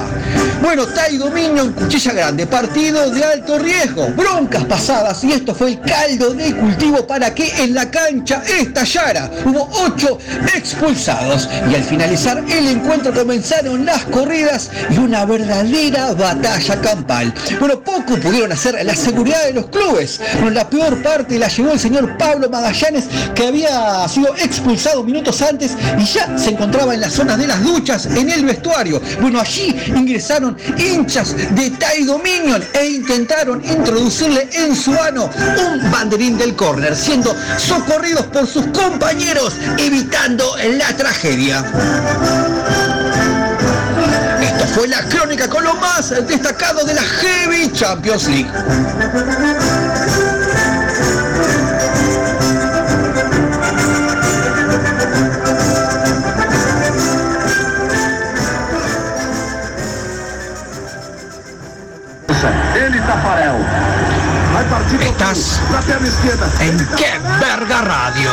Bueno, 0.61 0.87
Tai 0.87 1.17
Dominio 1.17 1.63
en 1.63 1.73
Cuchilla 1.73 2.13
Grande, 2.13 2.47
partido 2.47 3.09
de 3.11 3.23
alto 3.23 3.59
riesgo, 3.59 4.07
broncas 4.09 4.65
pasadas 4.65 5.23
y 5.23 5.31
esto 5.31 5.53
fue 5.53 5.69
el 5.69 5.79
caldo 5.81 6.33
de 6.33 6.55
cultivo 6.55 7.05
para 7.05 7.33
que 7.33 7.63
en 7.63 7.75
la 7.75 7.89
cancha 7.91 8.41
estallara. 8.59 9.29
Hubo 9.45 9.69
ocho 9.85 10.17
expulsados 10.55 11.47
y 11.71 11.75
al 11.75 11.83
finalizar 11.83 12.43
el 12.49 12.67
encuentro 12.67 13.13
comenzaron 13.13 13.85
las 13.85 14.03
corridas 14.05 14.71
y 14.89 14.97
una 14.97 15.25
verdadera 15.25 16.13
batalla 16.13 16.81
campal. 16.81 17.33
Bueno, 17.59 17.79
poco 17.81 18.15
pudieron 18.15 18.51
hacer 18.51 18.83
la 18.83 18.95
seguridad 18.95 19.43
de 19.45 19.53
los 19.53 19.67
clubes. 19.67 20.19
Bueno, 20.33 20.51
la 20.51 20.69
peor 20.69 21.01
parte 21.03 21.37
la 21.37 21.49
llevó 21.49 21.73
el 21.73 21.79
señor 21.79 22.17
Pablo 22.17 22.49
Magallanes 22.49 23.05
que 23.35 23.47
había 23.47 24.07
sido 24.07 24.35
expulsado 24.37 25.03
minutos 25.03 25.41
antes 25.41 25.73
y 25.99 26.03
ya 26.03 26.37
se 26.37 26.49
encontraba 26.49 26.95
en 26.95 27.01
las 27.01 27.13
zonas 27.13 27.37
de 27.37 27.47
las 27.47 27.63
duchas 27.63 28.06
en 28.15 28.29
el 28.29 28.45
vestuario. 28.45 29.01
Bueno, 29.21 29.39
allí 29.39 29.75
ingresaron 29.87 30.57
hinchas 30.77 31.35
de 31.55 31.71
Tai 31.71 32.03
Dominion 32.03 32.63
e 32.73 32.85
intentaron 32.85 33.63
introducirle 33.63 34.49
en 34.53 34.75
su 34.75 34.93
ano 34.93 35.29
un 35.57 35.91
banderín 35.91 36.37
del 36.37 36.55
córner, 36.55 36.95
siendo 36.95 37.35
socorridos 37.57 38.25
por 38.27 38.47
sus 38.47 38.65
compañeros, 38.67 39.53
evitando 39.77 40.55
la 40.77 40.87
tragedia. 40.95 41.63
Esto 44.41 44.67
fue 44.67 44.87
la 44.87 45.01
crónica 45.09 45.47
con 45.47 45.63
lo 45.63 45.73
más 45.75 46.09
destacado 46.27 46.83
de 46.85 46.93
la 46.93 47.01
Heavy 47.01 47.71
Champions 47.71 48.27
League. 48.27 48.49
Tafarel. 63.07 63.55
Vai 64.53 64.65
partir 64.65 64.97
pro 64.97 65.07
Estás 65.07 65.61
en 66.59 66.77
Qué 66.95 67.19
Verga 67.39 67.81
Radio. 67.81 68.31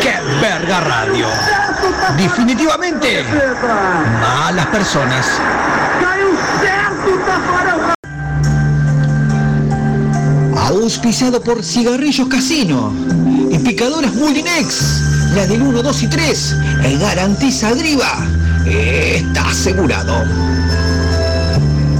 Qué 0.00 0.20
Verga 0.40 0.80
Radio. 0.80 1.26
Definitivamente 2.16 3.24
malas 4.20 4.66
personas. 4.66 5.26
Auspiciado 10.56 11.42
por 11.42 11.62
Cigarrillos 11.62 12.28
Casino 12.28 12.92
y 13.50 13.58
Picadoras 13.58 14.14
Mulinex, 14.14 15.11
la 15.34 15.46
del 15.46 15.62
1, 15.62 15.82
2 15.82 16.02
y 16.02 16.06
3, 16.08 16.56
el 16.84 16.98
garantiza 16.98 17.74
Driva. 17.74 18.26
Está 18.66 19.48
asegurado. 19.48 20.24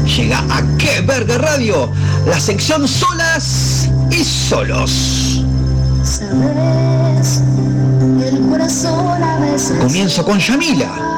Llega 0.04 0.38
a 0.50 0.62
Qué 0.78 1.00
Verga 1.00 1.38
Radio, 1.38 1.90
la 2.26 2.38
sección 2.38 2.86
solas 2.86 3.88
y 4.10 4.24
solos. 4.24 5.44
Comienzo 9.80 10.24
con 10.24 10.38
Yamila. 10.38 11.08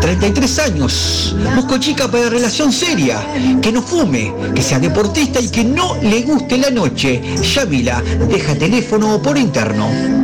33 0.00 0.58
años, 0.58 1.36
busco 1.54 1.78
chica 1.78 2.10
para 2.10 2.28
relación 2.28 2.72
seria, 2.72 3.24
que 3.62 3.70
no 3.70 3.80
fume, 3.80 4.34
que 4.54 4.62
sea 4.62 4.80
deportista 4.80 5.40
y 5.40 5.48
que 5.48 5.62
no 5.62 5.96
le 6.02 6.22
guste 6.22 6.58
la 6.58 6.70
noche. 6.70 7.22
Yamila, 7.54 8.02
deja 8.28 8.54
teléfono 8.56 9.22
por 9.22 9.38
interno. 9.38 10.19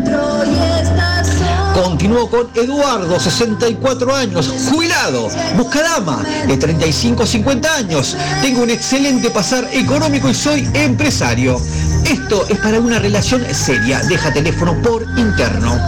Continúo 1.83 2.31
con 2.31 2.49
Eduardo, 2.55 3.20
64 3.20 4.14
años, 4.14 4.51
jubilado, 4.70 5.29
busca 5.59 5.83
dama, 5.83 6.24
de 6.47 6.57
35 6.57 7.22
a 7.22 7.27
50 7.27 7.77
años. 7.77 8.16
Tengo 8.41 8.62
un 8.62 8.70
excelente 8.70 9.29
pasar 9.29 9.68
económico 9.70 10.31
y 10.31 10.35
soy 10.35 10.66
empresario. 10.72 11.61
Esto 12.07 12.47
es 12.49 12.59
para 12.61 12.81
una 12.81 12.99
relación 12.99 13.45
seria, 13.55 14.01
deja 14.09 14.33
teléfono 14.33 14.74
por 14.81 15.03
interno. 15.18 15.79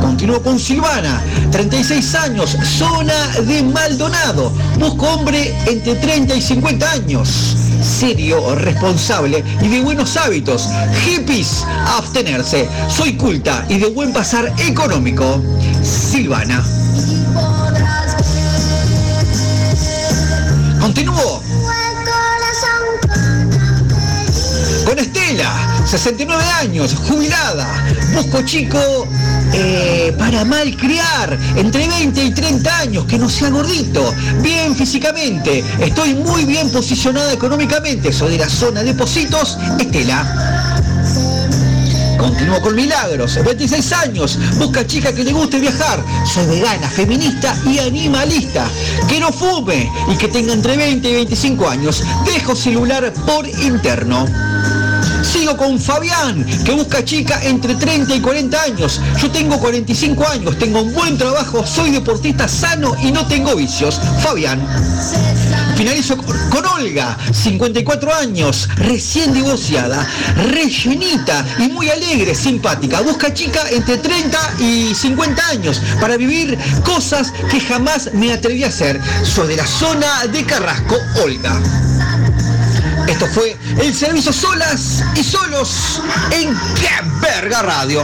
Continúo 0.00 0.42
con 0.42 0.58
Silvana, 0.58 1.22
36 1.52 2.14
años, 2.14 2.56
zona 2.78 3.28
de 3.42 3.62
Maldonado. 3.62 4.50
Busco 4.78 5.06
hombre 5.06 5.54
entre 5.66 5.96
30 5.96 6.34
y 6.34 6.40
50 6.40 6.90
años. 6.92 7.57
Serio, 7.88 8.54
responsable 8.54 9.42
y 9.62 9.68
de 9.68 9.80
buenos 9.80 10.16
hábitos. 10.16 10.68
Hippies, 11.04 11.64
abstenerse. 11.86 12.68
Soy 12.88 13.16
culta 13.16 13.64
y 13.68 13.78
de 13.78 13.88
buen 13.88 14.12
pasar 14.12 14.52
económico. 14.58 15.42
Silvana. 15.82 16.62
Continúo 20.80 21.42
con 24.84 24.98
Estela, 24.98 25.82
69 25.84 26.42
años, 26.60 26.94
jubilada. 27.06 27.66
Busco 28.14 28.42
chico 28.42 29.06
eh, 29.52 30.14
para 30.18 30.44
malcriar, 30.44 31.38
entre 31.56 31.88
20 31.88 32.24
y 32.24 32.30
30 32.30 32.78
años, 32.78 33.04
que 33.06 33.18
no 33.18 33.28
sea 33.28 33.50
gordito, 33.50 34.14
bien 34.42 34.74
físicamente. 34.74 35.64
Estoy 35.80 36.14
muy 36.14 36.44
bien 36.44 36.70
posicionada 36.70 37.32
económicamente. 37.32 38.12
Soy 38.12 38.32
de 38.32 38.38
la 38.38 38.48
zona 38.48 38.82
de 38.82 38.94
Positos, 38.94 39.58
Estela. 39.78 40.78
Continúo 42.18 42.60
con 42.60 42.74
Milagros, 42.74 43.38
26 43.44 43.92
años, 43.92 44.38
busca 44.56 44.84
chica 44.84 45.12
que 45.12 45.22
le 45.22 45.32
guste 45.32 45.60
viajar, 45.60 46.02
soy 46.26 46.46
vegana, 46.46 46.88
feminista 46.90 47.56
y 47.64 47.78
animalista, 47.78 48.68
que 49.08 49.20
no 49.20 49.32
fume 49.32 49.88
y 50.12 50.16
que 50.16 50.26
tenga 50.26 50.52
entre 50.52 50.76
20 50.76 51.08
y 51.08 51.14
25 51.14 51.68
años, 51.68 52.02
dejo 52.26 52.56
celular 52.56 53.12
por 53.24 53.48
interno. 53.48 54.26
Sigo 55.32 55.58
con 55.58 55.78
Fabián, 55.78 56.46
que 56.64 56.72
busca 56.72 57.04
chica 57.04 57.38
entre 57.44 57.74
30 57.74 58.16
y 58.16 58.20
40 58.20 58.62
años. 58.62 58.98
Yo 59.20 59.30
tengo 59.30 59.58
45 59.58 60.26
años, 60.26 60.58
tengo 60.58 60.80
un 60.80 60.94
buen 60.94 61.18
trabajo, 61.18 61.66
soy 61.66 61.90
deportista 61.90 62.48
sano 62.48 62.96
y 63.02 63.12
no 63.12 63.26
tengo 63.26 63.54
vicios. 63.54 64.00
Fabián. 64.22 64.66
Finalizo 65.76 66.16
con, 66.16 66.64
Olga, 66.64 67.18
54 67.30 68.14
años, 68.14 68.68
recién 68.76 69.34
divorciada, 69.34 70.08
rellenita 70.50 71.44
y 71.58 71.68
muy 71.68 71.90
alegre, 71.90 72.34
simpática. 72.34 73.02
Busca 73.02 73.32
chica 73.34 73.68
entre 73.70 73.98
30 73.98 74.38
y 74.60 74.94
50 74.94 75.46
años 75.48 75.82
para 76.00 76.16
vivir 76.16 76.58
cosas 76.84 77.32
que 77.50 77.60
jamás 77.60 78.10
me 78.14 78.32
atreví 78.32 78.64
a 78.64 78.68
hacer. 78.68 78.98
Soy 79.24 79.48
de 79.48 79.56
la 79.56 79.66
zona 79.66 80.26
de 80.26 80.42
Carrasco, 80.44 80.96
Olga. 81.22 81.60
Esto 83.08 83.26
fue 83.26 83.56
el 83.80 83.94
servicio 83.94 84.32
solas 84.32 85.02
y 85.16 85.24
solos 85.24 86.02
en 86.30 86.54
Qué 86.74 86.90
Verga 87.22 87.62
Radio. 87.62 88.02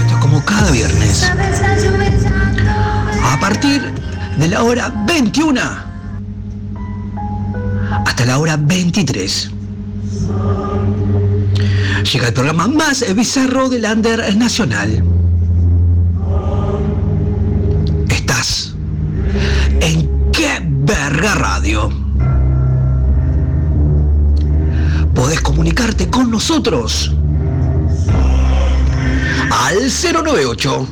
Esto 0.00 0.14
es 0.14 0.20
como 0.20 0.44
cada 0.44 0.70
viernes. 0.70 1.28
A 3.24 3.40
partir 3.40 3.92
de 4.38 4.48
la 4.48 4.62
hora 4.62 4.92
21 5.06 5.60
hasta 8.06 8.24
la 8.24 8.38
hora 8.38 8.56
23. 8.56 9.55
Llega 12.12 12.28
el 12.28 12.34
programa 12.34 12.68
más 12.68 13.04
bizarro 13.16 13.68
del 13.68 13.84
Under 13.84 14.36
Nacional. 14.36 15.02
Estás 18.08 18.76
en 19.80 20.08
Qué 20.30 20.60
Verga 20.62 21.34
Radio. 21.34 21.90
Podés 25.16 25.40
comunicarte 25.40 26.08
con 26.08 26.30
nosotros 26.30 27.10
al 29.50 29.90
098 29.90 30.88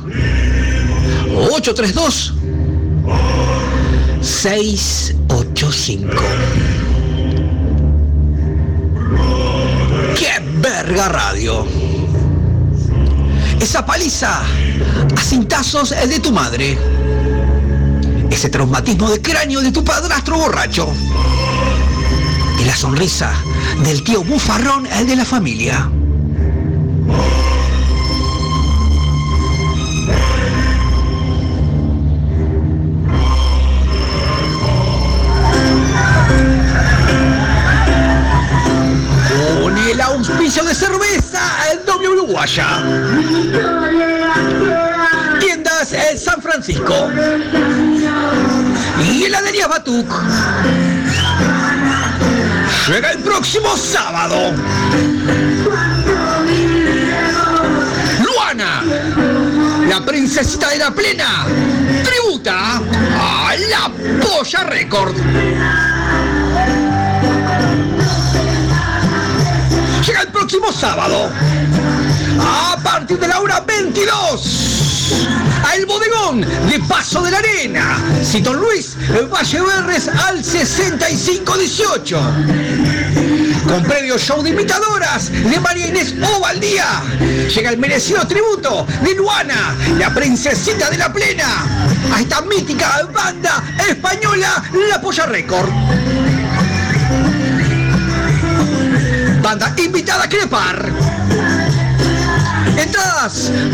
832 1.33 2.33
685. 4.21 6.74
Radio! 10.85 11.65
Esa 13.59 13.85
paliza 13.85 14.41
a 14.41 15.21
cintazos 15.21 15.89
de 15.89 16.19
tu 16.19 16.31
madre. 16.31 16.77
Ese 18.29 18.49
traumatismo 18.49 19.09
de 19.09 19.21
cráneo 19.21 19.61
de 19.61 19.71
tu 19.71 19.83
padrastro 19.83 20.37
borracho. 20.37 20.87
Y 22.59 22.65
la 22.65 22.75
sonrisa 22.75 23.31
del 23.83 24.03
tío 24.03 24.23
bufarrón 24.23 24.85
el 24.85 25.07
de 25.07 25.15
la 25.15 25.25
familia. 25.25 25.89
Tiendas 45.39 45.93
en 45.93 46.19
San 46.19 46.39
Francisco. 46.43 47.09
Y 49.03 49.23
heladería 49.23 49.67
Batuc. 49.67 50.07
Llega 52.87 53.11
el 53.13 53.19
próximo 53.19 53.75
sábado. 53.75 54.53
Luana, 58.23 58.83
la 59.89 60.05
princesita 60.05 60.69
de 60.69 60.77
la 60.77 60.91
plena, 60.91 61.47
tributa 62.03 62.77
a 62.77 63.55
la 63.71 63.91
Polla 64.21 64.63
Record. 64.65 65.15
Llega 70.05 70.21
el 70.21 70.27
próximo 70.27 70.71
sábado. 70.71 71.31
A 72.39 72.77
partir 72.81 73.19
de 73.19 73.27
la 73.27 73.39
hora 73.39 73.59
22. 73.61 75.11
A 75.63 75.75
El 75.75 75.85
Bodegón 75.85 76.41
de 76.41 76.79
Paso 76.87 77.21
de 77.21 77.31
la 77.31 77.37
Arena. 77.39 77.97
Citón 78.23 78.57
Luis, 78.57 78.95
Valle 79.31 79.61
Berres 79.61 80.07
al 80.07 80.43
6518. 80.43 82.19
Con 83.67 83.83
previo 83.83 84.17
show 84.17 84.41
de 84.43 84.51
imitadoras 84.51 85.31
de 85.31 85.59
María 85.59 85.87
Inés 85.87 86.15
Ovaldía. 86.35 87.01
Llega 87.53 87.71
el 87.71 87.77
merecido 87.77 88.25
tributo 88.27 88.85
de 89.01 89.15
Luana, 89.15 89.75
la 89.97 90.13
princesita 90.13 90.89
de 90.89 90.97
la 90.97 91.11
plena. 91.11 91.65
A 92.13 92.21
esta 92.21 92.41
mítica 92.41 93.01
banda 93.11 93.63
española, 93.89 94.63
La 94.89 95.01
Polla 95.01 95.25
Record. 95.25 95.69
Banda 99.41 99.73
invitada 99.77 100.23
a 100.23 100.29
crepar. 100.29 101.14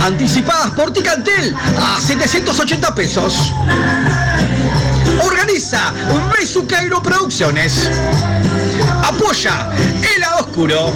Anticipadas 0.01 0.71
por 0.71 0.93
Ticantel 0.93 1.53
a 1.77 1.99
780 1.99 2.95
pesos. 2.95 3.51
Organiza 5.21 5.93
Besuqueiro 6.31 7.03
Producciones. 7.03 7.89
Apoya 9.03 9.69
El 10.15 10.23
Oscuro. 10.39 10.93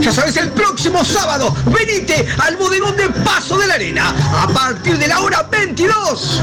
Ya 0.00 0.12
sabes, 0.12 0.36
el 0.36 0.50
próximo 0.50 1.04
sábado, 1.04 1.54
venite 1.66 2.28
al 2.38 2.56
bodegón 2.56 2.96
de 2.96 3.08
Paso 3.08 3.58
de 3.58 3.66
la 3.66 3.74
Arena 3.74 4.14
a 4.42 4.46
partir 4.48 4.98
de 4.98 5.08
la 5.08 5.20
hora 5.20 5.42
22. 5.50 6.40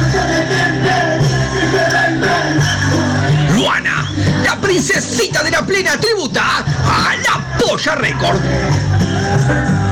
Luana, 3.53 4.09
la 4.43 4.55
princesita 4.59 5.43
de 5.43 5.51
la 5.51 5.65
plena 5.65 5.97
tributa 5.97 6.43
a 6.85 7.15
la 7.15 7.57
Polla 7.57 7.95
Record. 7.95 9.86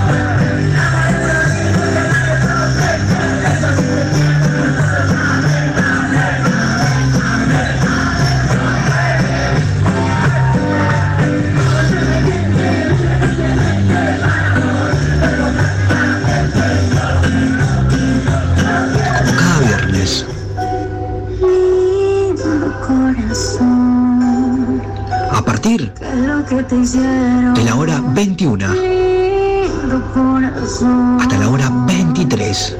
De 26.67 27.63
la 27.63 27.75
hora 27.75 28.01
21 28.13 28.73
Lindo 28.73 30.01
corazón, 30.15 31.17
hasta 31.21 31.37
la 31.37 31.49
hora 31.49 31.71
23, 31.85 32.75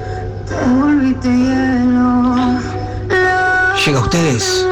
te 0.48 0.56
volviste 0.74 1.30
hielo. 1.30 2.36
llega 3.86 4.00
a 4.00 4.02
ustedes 4.02 4.66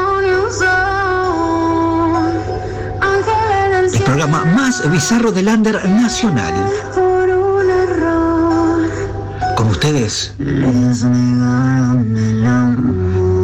el 3.94 4.02
programa 4.02 4.46
más 4.46 4.90
bizarro 4.92 5.32
del 5.32 5.48
Under 5.48 5.88
Nacional. 5.90 6.54
Con 9.56 9.68
ustedes. 9.68 10.34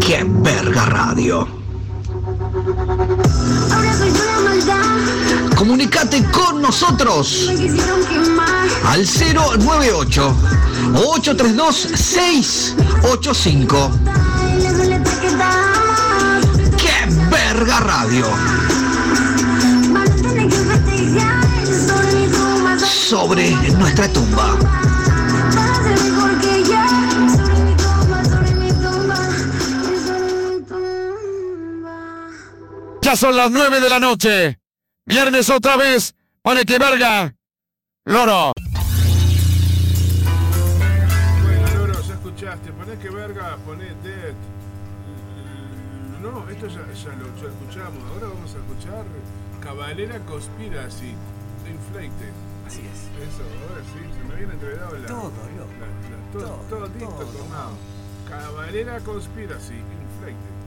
¡Qué 0.02 0.26
verga 0.28 0.86
radio! 0.86 1.48
Comunicate 5.70 6.26
con 6.32 6.64
nosotros 6.64 7.48
al 8.86 9.06
098 9.06 10.36
832 10.96 11.76
685. 11.94 13.92
Y 14.58 14.62
le 14.64 14.74
duele 14.74 15.00
te 15.00 15.12
quedas. 15.20 16.48
¡Qué 16.76 17.06
verga 17.30 17.82
radio! 17.82 18.26
Sobre 22.84 23.52
nuestra 23.78 24.08
tumba. 24.12 24.58
Ya 33.04 33.16
son 33.16 33.38
las 33.38 33.52
nueve 33.52 33.80
de 33.80 33.90
la 33.90 34.00
noche. 34.00 34.59
Viernes 35.10 35.50
otra 35.50 35.76
vez. 35.76 36.14
Pone 36.44 36.64
que 36.66 36.78
verga. 36.78 37.34
Loro. 38.06 38.54
Bueno, 41.44 41.68
Loro, 41.76 42.02
ya 42.02 42.14
escuchaste. 42.14 42.72
Poné 42.74 42.98
que 43.00 43.10
verga, 43.10 43.58
poné 43.66 43.86
Dead. 44.04 44.34
No, 46.22 46.48
esto 46.50 46.68
ya, 46.68 46.82
ya 46.94 47.16
lo 47.16 47.26
ya 47.42 47.48
escuchamos. 47.48 48.04
Ahora 48.14 48.28
vamos 48.28 48.54
a 48.54 48.58
escuchar 48.60 49.04
Cabalera 49.64 50.20
Conspiracy 50.20 51.14
de 51.64 51.72
Inflated. 51.72 52.34
Así 52.68 52.82
es. 52.82 53.00
Eso, 53.28 53.44
ahora 53.68 53.82
sí, 53.92 54.00
se 54.16 54.24
me 54.30 54.36
viene 54.36 54.54
enredado 54.54 54.96
la. 54.98 55.08
Todo, 55.08 55.32
la- 55.58 55.86
la- 55.86 56.32
todo, 56.32 56.56
Todo, 56.70 56.88
todo, 56.88 57.10
todo. 57.10 57.26
tornado. 57.26 57.72
Cabalera 58.30 59.00
Conspiracy, 59.00 59.74
Inflated. 59.74 60.60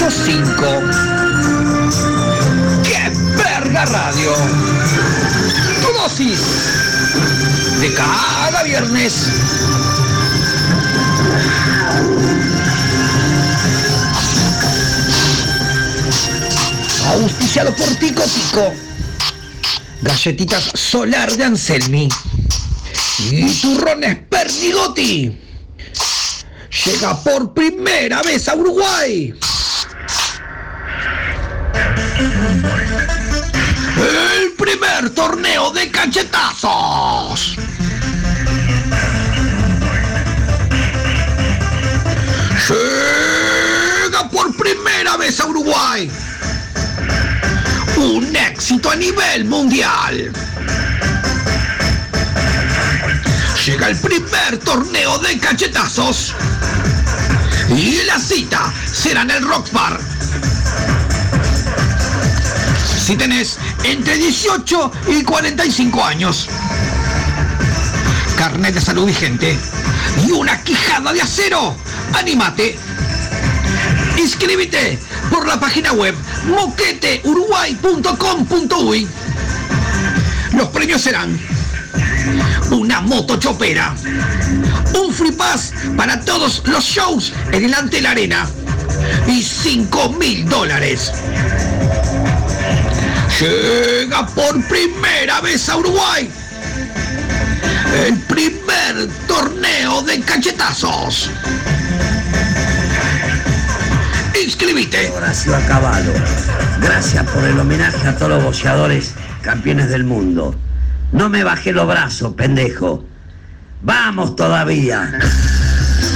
685. 0.00 0.64
¡Qué 2.82 3.12
verga 3.36 3.84
radio! 3.84 4.32
Tu 5.82 5.92
dosis 5.92 6.40
de 7.80 7.92
cada 7.92 8.62
viernes. 8.62 9.12
Auspiciado 17.06 17.74
por 17.74 17.88
Tico 17.96 18.22
Tico. 18.22 18.72
Galletitas 20.00 20.70
Solar 20.72 21.30
de 21.36 21.44
Anselmi. 21.44 22.08
Y 23.30 23.52
turrones 23.60 24.16
Pernigotti. 24.30 25.38
Llega 26.86 27.22
por 27.22 27.52
primera 27.52 28.22
vez 28.22 28.48
a 28.48 28.54
Uruguay. 28.54 29.34
Cachetazos. 36.00 37.56
Llega 42.68 44.28
por 44.30 44.56
primera 44.56 45.18
vez 45.18 45.38
a 45.40 45.46
Uruguay. 45.46 46.10
Un 47.96 48.34
éxito 48.34 48.90
a 48.90 48.96
nivel 48.96 49.44
mundial. 49.44 50.32
Llega 53.66 53.88
el 53.88 53.96
primer 53.96 54.56
torneo 54.64 55.18
de 55.18 55.38
cachetazos. 55.38 56.34
Y 57.76 58.02
la 58.04 58.18
cita 58.18 58.72
será 58.90 59.20
en 59.22 59.32
el 59.32 59.46
Rock 59.46 59.70
Bar. 59.72 60.00
Si 63.06 63.16
tenés 63.16 63.58
entre 63.84 64.16
18 64.16 64.92
y 65.08 65.22
45 65.22 66.04
años. 66.04 66.48
Carnet 68.36 68.74
de 68.74 68.80
salud 68.80 69.06
vigente. 69.06 69.56
Y 70.26 70.32
una 70.32 70.60
quijada 70.62 71.12
de 71.12 71.22
acero. 71.22 71.76
¡Anímate! 72.14 72.76
Inscríbete 74.18 74.98
por 75.30 75.46
la 75.46 75.60
página 75.60 75.92
web 75.92 76.16
moqueteuruguay.com.uy. 76.46 79.06
Los 80.52 80.68
premios 80.68 81.02
serán 81.02 81.38
una 82.70 83.00
moto 83.00 83.36
chopera, 83.38 83.94
un 84.94 85.12
free 85.12 85.32
pass 85.32 85.72
para 85.96 86.20
todos 86.20 86.62
los 86.66 86.84
shows 86.84 87.32
en 87.52 87.64
el 87.64 87.74
Antel 87.74 88.06
Arena 88.06 88.48
y 89.26 89.42
5 89.42 90.10
mil 90.10 90.48
dólares. 90.48 91.10
Llega 93.40 94.26
por 94.26 94.62
primera 94.64 95.40
vez 95.40 95.66
a 95.70 95.78
Uruguay 95.78 96.30
el 98.06 98.18
primer 98.18 99.08
torneo 99.26 100.02
de 100.02 100.20
cachetazos. 100.20 101.30
Inscribite. 104.44 105.10
Horacio 105.12 105.56
Acabado. 105.56 106.12
Gracias 106.82 107.24
por 107.30 107.42
el 107.44 107.58
homenaje 107.58 108.08
a 108.08 108.14
todos 108.14 108.32
los 108.32 108.44
boxeadores 108.44 109.14
campeones 109.40 109.88
del 109.88 110.04
mundo. 110.04 110.54
No 111.12 111.30
me 111.30 111.42
bajé 111.42 111.72
los 111.72 111.86
brazos, 111.86 112.34
pendejo. 112.34 113.06
Vamos 113.80 114.36
todavía. 114.36 115.18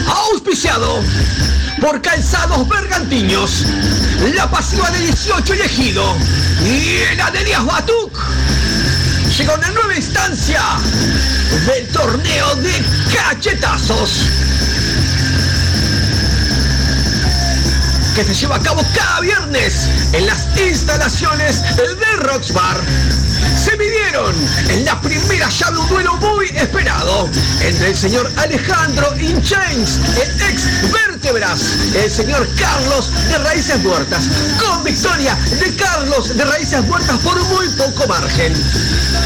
Auspiciado 0.07 1.01
por 1.81 2.01
Calzados 2.01 2.69
Bergantiños, 2.69 3.65
la 4.35 4.51
pasiva 4.51 4.91
de 4.91 5.01
18 5.01 5.55
elegido 5.55 6.17
y 6.65 7.17
la 7.17 7.31
de 7.31 7.45
Díaz 7.45 7.65
Batuc. 7.65 8.19
Llega 9.37 9.55
una 9.55 9.71
nueva 9.71 9.95
instancia 9.97 10.63
del 11.67 11.87
torneo 11.89 12.57
de 12.57 12.85
cachetazos 13.15 14.11
que 18.15 18.25
se 18.25 18.35
lleva 18.35 18.57
a 18.57 18.61
cabo 18.61 18.85
cada 18.95 19.21
viernes 19.21 19.89
en 20.13 20.27
las 20.27 20.47
instalaciones 20.57 21.63
de 21.77 22.17
Rocks 22.19 22.53
Bar. 22.53 22.81
Se 23.57 23.74
en 24.15 24.85
la 24.85 25.01
primera 25.01 25.49
llave 25.49 25.77
un 25.77 25.89
duelo 25.89 26.15
muy 26.19 26.47
esperado. 26.47 27.29
Entre 27.61 27.89
el 27.89 27.97
señor 27.97 28.31
Alejandro 28.37 29.13
Inchains, 29.17 29.99
el 30.17 30.41
ex 30.51 30.93
Vértebras, 30.93 31.61
el 31.97 32.09
señor 32.09 32.49
Carlos 32.57 33.11
de 33.29 33.39
Raíces 33.39 33.83
Muertas, 33.83 34.29
con 34.65 34.85
victoria 34.85 35.37
de 35.59 35.75
Carlos 35.75 36.37
de 36.37 36.45
Raíces 36.45 36.85
Muertas 36.85 37.19
por 37.19 37.43
muy 37.45 37.69
poco 37.71 38.07
margen. 38.07 38.55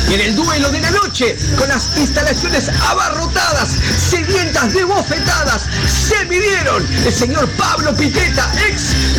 Y 0.08 0.14
en 0.14 0.20
el 0.20 0.34
duelo 0.34 0.70
de 0.70 0.80
la 0.80 0.90
noche, 0.90 1.36
con 1.58 1.68
las 1.68 1.98
instalaciones 1.98 2.70
abarrotadas, 2.88 3.68
sedientas 3.98 4.72
de 4.72 4.84
bofetadas, 4.84 5.66
se 5.86 6.24
midieron 6.24 6.86
el 7.04 7.12
señor 7.12 7.46
Pablo 7.58 7.94
Piteta, 7.94 8.50
ex 8.66 9.18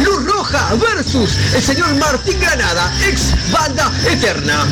Versus 0.49 1.37
el 1.53 1.61
señor 1.61 1.93
Martín 1.95 2.39
Granada, 2.39 2.91
ex 3.05 3.33
Banda 3.51 3.91
Eterna. 4.09 4.65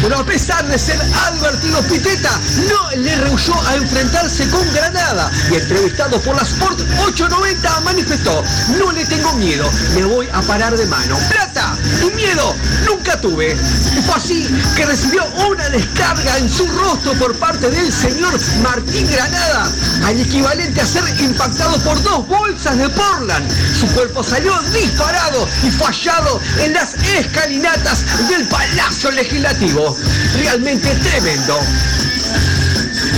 Pero 0.00 0.18
a 0.20 0.24
pesar 0.24 0.64
de 0.68 0.78
ser 0.78 1.00
advertido 1.00 1.82
Piteta, 1.82 2.38
no 2.68 2.90
le 2.96 3.16
rehuyó 3.16 3.60
a 3.66 3.74
enfrentarse 3.74 4.48
con 4.50 4.62
Granada 4.72 5.32
y 5.50 5.54
entrevistado 5.54 6.20
por 6.20 6.36
la 6.36 6.42
Sport 6.42 6.80
890 7.08 7.80
manifestó, 7.80 8.44
no 8.78 8.92
le 8.92 9.04
tengo 9.06 9.32
miedo, 9.34 9.68
me 9.96 10.04
voy 10.04 10.28
a 10.32 10.40
parar 10.42 10.76
de 10.76 10.86
mano. 10.86 11.18
Plata 11.28 11.76
y 12.00 12.14
miedo 12.14 12.54
nunca 12.86 13.20
tuve. 13.20 13.54
Y 13.54 14.02
fue 14.02 14.14
así 14.14 14.48
que 14.76 14.86
recibió 14.86 15.24
una 15.48 15.68
descarga 15.70 16.38
en 16.38 16.48
su 16.48 16.64
rostro 16.68 17.12
por 17.14 17.34
parte 17.38 17.70
del 17.70 17.92
señor 17.92 18.38
Martín 18.62 19.10
Granada, 19.10 19.68
al 20.04 20.20
equivalente 20.20 20.80
a 20.80 20.86
ser 20.86 21.02
impactado 21.20 21.76
por 21.80 22.00
dos 22.04 22.26
bolsas 22.28 22.78
de 22.78 22.88
Portland. 22.88 23.50
Su 23.80 23.88
cuerpo 23.88 24.22
salió 24.22 24.56
disparado 24.72 25.23
y 25.62 25.70
fallado 25.70 26.38
en 26.58 26.74
las 26.74 26.94
escalinatas 26.94 28.04
del 28.28 28.46
Palacio 28.46 29.10
Legislativo. 29.10 29.96
Realmente 30.34 30.94
tremendo. 30.96 31.58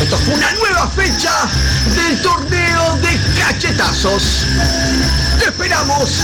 Esto 0.00 0.16
fue 0.18 0.34
una 0.34 0.52
nueva 0.52 0.88
fecha 0.90 1.32
del 1.96 2.22
torneo 2.22 2.96
de 2.98 3.40
cachetazos. 3.40 4.46
Te 5.40 5.46
esperamos 5.46 6.20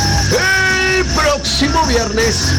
el 0.96 1.04
próximo 1.06 1.84
viernes. 1.86 2.52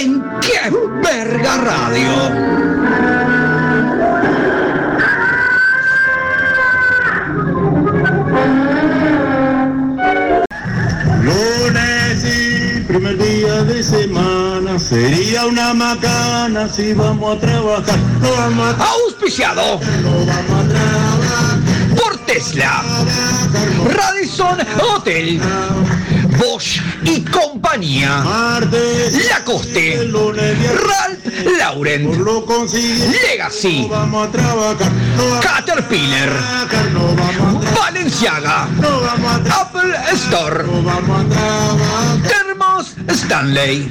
En 0.00 0.22
qué 0.40 0.70
verga 1.02 1.56
radio. 1.58 2.10
Lunes 11.22 12.24
y 12.24 12.80
primer 12.80 13.18
día 13.18 13.62
de 13.64 13.82
semana 13.82 14.78
sería 14.78 15.44
una 15.44 15.74
macana 15.74 16.66
si 16.66 16.94
vamos 16.94 17.36
a 17.36 17.40
trabajar. 17.40 17.98
No 18.22 18.30
vamos 18.30 18.74
a 18.78 18.84
Auspiciado 19.04 19.80
por 21.96 22.16
Tesla, 22.24 22.82
Radisson 23.84 24.58
Hotel, 24.80 25.40
Bosch 26.38 26.80
y 27.04 27.22
compañía, 27.22 28.22
Lacoste, 29.28 30.08
Ralph 30.12 31.58
Lauren, 31.58 32.24
Legacy, 33.22 33.90
Caterpillar, 35.42 36.30
Valenciaga, 37.76 38.68
Apple 39.50 39.94
Store, 40.12 40.64
Thermos 42.28 42.94
Star. 43.08 43.30
Stanley, 43.30 43.88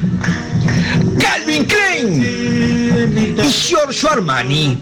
Calvin 1.19 1.65
Klein 1.65 3.35
y 3.37 3.49
Giorgio 3.51 4.11
Armani. 4.11 4.79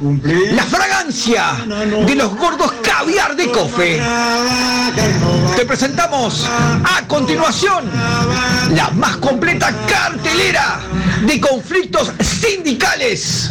La 0.54 0.64
fragancia 0.64 1.66
de 2.06 2.16
los 2.16 2.36
gordos 2.36 2.72
caviar 2.84 3.36
de 3.36 3.52
Cofe. 3.52 4.02
Te 5.56 5.66
presentamos 5.66 6.48
a 6.48 7.08
continuación 7.08 7.90
la 8.76 8.90
más 8.92 9.18
completa 9.18 9.74
cartelera 9.88 10.80
de 11.26 11.40
conflictos 11.40 12.12
sindicales 12.20 13.50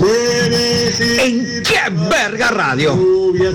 en 1.01 1.62
Qué 1.62 1.80
Verga 2.09 2.51
Radio. 2.51 2.99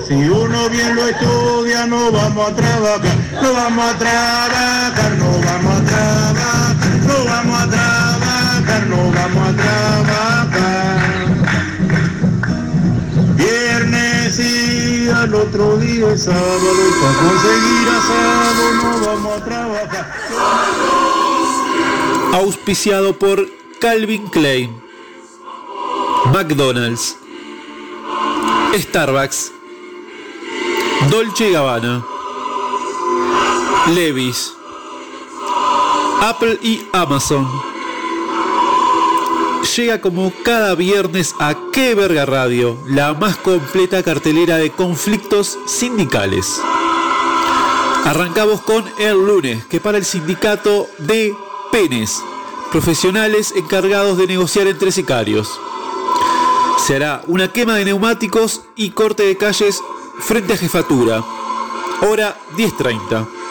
Si 0.06 0.14
uno 0.14 0.68
bien 0.68 0.94
lo 0.94 1.08
estudia, 1.08 1.86
no 1.86 2.12
vamos 2.12 2.50
a 2.50 2.54
trabajar, 2.54 3.16
no 3.42 3.52
vamos 3.52 3.94
a 3.94 3.98
trabajar, 3.98 5.12
no 5.18 5.30
vamos 5.44 5.80
a 5.80 5.84
trabajar, 5.84 6.96
no 7.06 7.24
vamos 7.24 7.62
a 7.62 7.66
trabajar, 7.68 8.01
vamos 9.34 9.48
a 9.48 9.56
trabajar. 9.56 11.26
Viernes 13.36 14.38
y 14.38 15.08
al 15.08 15.34
otro 15.34 15.76
día 15.78 16.16
sábado, 16.16 16.72
para 17.00 17.14
conseguir 17.18 17.88
asado 17.88 18.74
no 18.74 19.06
vamos 19.06 19.32
a 19.40 19.44
trabajar. 19.44 20.06
Auspiciado 22.34 23.18
por 23.18 23.48
Calvin 23.80 24.26
Klein, 24.28 24.82
McDonald's, 26.32 27.16
Starbucks, 28.74 29.52
Dolce 31.10 31.50
Gabbana, 31.50 32.04
Levi's, 33.94 34.54
Apple 36.22 36.58
y 36.62 36.86
Amazon. 36.92 37.71
Llega 39.62 40.00
como 40.00 40.32
cada 40.42 40.74
viernes 40.74 41.34
a 41.38 41.54
Qué 41.72 41.94
Verga 41.94 42.26
Radio, 42.26 42.76
la 42.88 43.14
más 43.14 43.36
completa 43.36 44.02
cartelera 44.02 44.56
de 44.56 44.70
conflictos 44.70 45.56
sindicales. 45.66 46.60
Arrancamos 48.04 48.60
con 48.60 48.84
el 48.98 49.14
lunes, 49.14 49.64
que 49.66 49.80
para 49.80 49.98
el 49.98 50.04
sindicato 50.04 50.88
de 50.98 51.32
penes, 51.70 52.20
profesionales 52.70 53.54
encargados 53.56 54.18
de 54.18 54.26
negociar 54.26 54.66
entre 54.66 54.90
sicarios. 54.90 55.48
Se 56.84 56.96
hará 56.96 57.22
una 57.28 57.52
quema 57.52 57.76
de 57.76 57.84
neumáticos 57.84 58.62
y 58.74 58.90
corte 58.90 59.22
de 59.22 59.36
calles 59.36 59.80
frente 60.18 60.54
a 60.54 60.56
jefatura. 60.56 61.24
Hora 62.02 62.36
10.30. 62.56 63.41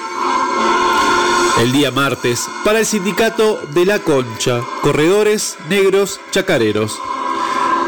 El 1.60 1.72
día 1.74 1.91
martes, 1.91 2.47
para 2.64 2.80
el 2.80 2.86
sindicato 2.86 3.60
de 3.74 3.86
La 3.86 3.99
Concha, 3.99 4.62
corredores 4.82 5.58
negros 5.70 6.20
chacareros. 6.32 6.99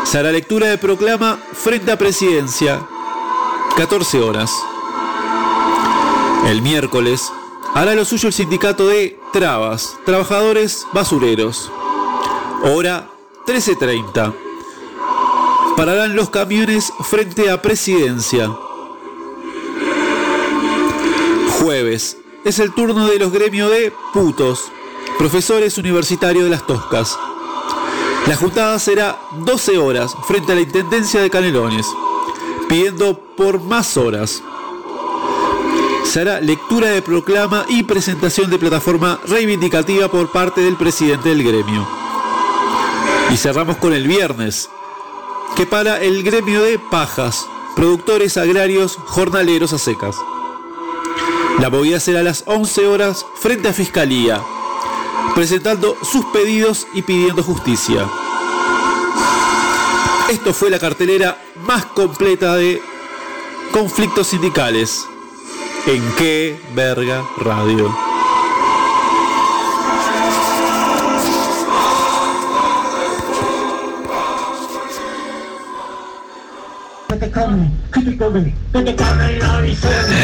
Se 0.04 0.20
hará 0.20 0.32
lectura 0.32 0.68
de 0.68 0.78
proclama 0.78 1.40
frente 1.54 1.92
a 1.92 1.98
presidencia. 1.98 2.86
14 3.76 4.20
horas. 4.20 4.52
El 6.48 6.62
miércoles, 6.62 7.32
hará 7.74 7.96
lo 7.96 8.06
suyo 8.06 8.28
el 8.28 8.34
sindicato 8.34 8.88
de 8.88 9.18
Trabas, 9.32 9.96
trabajadores 10.06 10.86
basureros. 10.94 11.72
Hora 12.64 13.10
13.30. 13.48 14.34
Pararán 15.76 16.16
los 16.16 16.30
camiones 16.30 16.94
frente 17.02 17.50
a 17.50 17.62
presidencia. 17.62 18.52
Jueves. 21.60 22.18
Es 22.46 22.60
el 22.60 22.74
turno 22.74 23.08
de 23.08 23.20
los 23.20 23.32
gremios 23.32 23.72
de 23.72 23.94
putos, 24.12 24.70
profesores 25.18 25.78
universitarios 25.78 26.44
de 26.44 26.50
las 26.50 26.68
Toscas. 26.68 27.18
La 28.28 28.36
juntada 28.36 28.78
será 28.80 29.18
12 29.32 29.78
horas 29.78 30.14
frente 30.28 30.52
a 30.52 30.56
la 30.56 30.62
Intendencia 30.62 31.22
de 31.22 31.30
Canelones, 31.30 31.88
pidiendo 32.68 33.18
por 33.18 33.62
más 33.62 33.96
horas. 33.96 34.44
Se 36.04 36.20
hará 36.20 36.42
lectura 36.42 36.90
de 36.90 37.02
proclama 37.02 37.66
y 37.70 37.84
presentación 37.84 38.50
de 38.50 38.60
plataforma 38.60 39.22
reivindicativa 39.26 40.10
por 40.10 40.30
parte 40.30 40.60
del 40.60 40.76
presidente 40.76 41.30
del 41.30 41.44
gremio. 41.44 41.88
Y 43.32 43.38
cerramos 43.38 43.78
con 43.78 43.94
el 43.94 44.06
viernes, 44.06 44.70
que 45.56 45.66
para 45.66 46.02
el 46.02 46.24
gremio 46.24 46.62
de 46.62 46.78
pajas, 46.78 47.48
productores 47.74 48.36
agrarios 48.36 48.98
jornaleros 49.06 49.72
a 49.72 49.78
secas. 49.78 50.18
La 51.64 51.70
movida 51.70 51.98
será 51.98 52.20
a 52.20 52.24
las 52.24 52.44
11 52.46 52.88
horas 52.88 53.26
frente 53.36 53.70
a 53.70 53.74
Fiscalía, 53.74 54.42
presentando 55.34 55.96
sus 56.04 56.26
pedidos 56.26 56.86
y 56.94 57.04
pidiendo 57.04 57.42
justicia. 57.42 58.06
Esto 60.30 60.54
fue 60.54 60.70
la 60.70 60.78
cartelera 60.78 61.42
más 61.66 61.86
completa 61.86 62.58
de 62.58 62.82
conflictos 63.72 64.28
sindicales. 64.28 65.06
¿En 65.88 66.04
qué 66.18 66.60
verga 66.76 67.24
radio? 67.38 68.03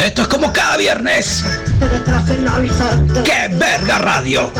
Esto 0.05 0.21
es 0.23 0.27
como 0.27 0.51
cada 0.51 0.77
viernes. 0.77 1.45
¡Qué 3.23 3.47
verga 3.55 3.99
radio! 3.99 4.51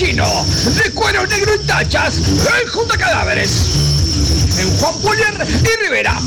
Torbellino 0.00 0.46
de 0.82 0.90
cuero 0.92 1.26
negro 1.26 1.52
en 1.52 1.66
tachas 1.66 2.14
en 2.16 2.68
Junta 2.70 2.96
Cadáveres. 2.96 3.50
En 4.58 4.78
Juan 4.78 4.94
Polier 5.02 5.46
y 5.46 5.84
Rivera. 5.84 6.18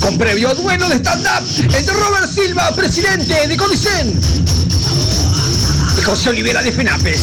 Con 0.00 0.18
previo 0.18 0.52
duelo 0.56 0.88
de 0.88 0.96
stand-up 0.96 1.46
entre 1.72 1.94
Robert 1.94 2.28
Silva, 2.32 2.74
presidente 2.74 3.46
de 3.46 3.56
Codicen, 3.56 4.20
y 5.96 6.02
José 6.02 6.30
Olivera 6.30 6.62
de 6.62 6.72
Fenapes. 6.72 7.20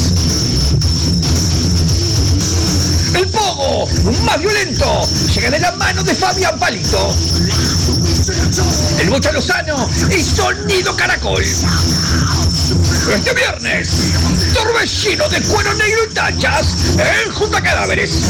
El 3.15 3.27
pogo 3.27 3.89
más 4.23 4.39
violento 4.39 5.05
llega 5.33 5.51
de 5.51 5.59
la 5.59 5.73
mano 5.73 6.01
de 6.01 6.15
Fabián 6.15 6.57
Palito. 6.59 7.13
El 9.01 9.09
Bocha 9.09 9.33
Lozano 9.33 9.89
y 10.09 10.23
Sonido 10.23 10.95
Caracol. 10.95 11.43
Este 13.11 13.33
viernes, 13.33 14.13
torbellino 14.53 15.27
de 15.29 15.41
cuero 15.41 15.73
negro 15.73 16.05
y 16.09 16.13
tachas 16.13 16.95
en 16.97 17.33
Junta 17.33 17.61
Cadáveres. 17.61 18.23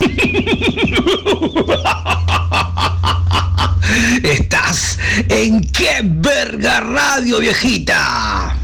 Estás 4.22 4.98
en 5.28 5.60
qué 5.70 6.00
verga 6.02 6.80
radio, 6.80 7.38
viejita. 7.38 8.59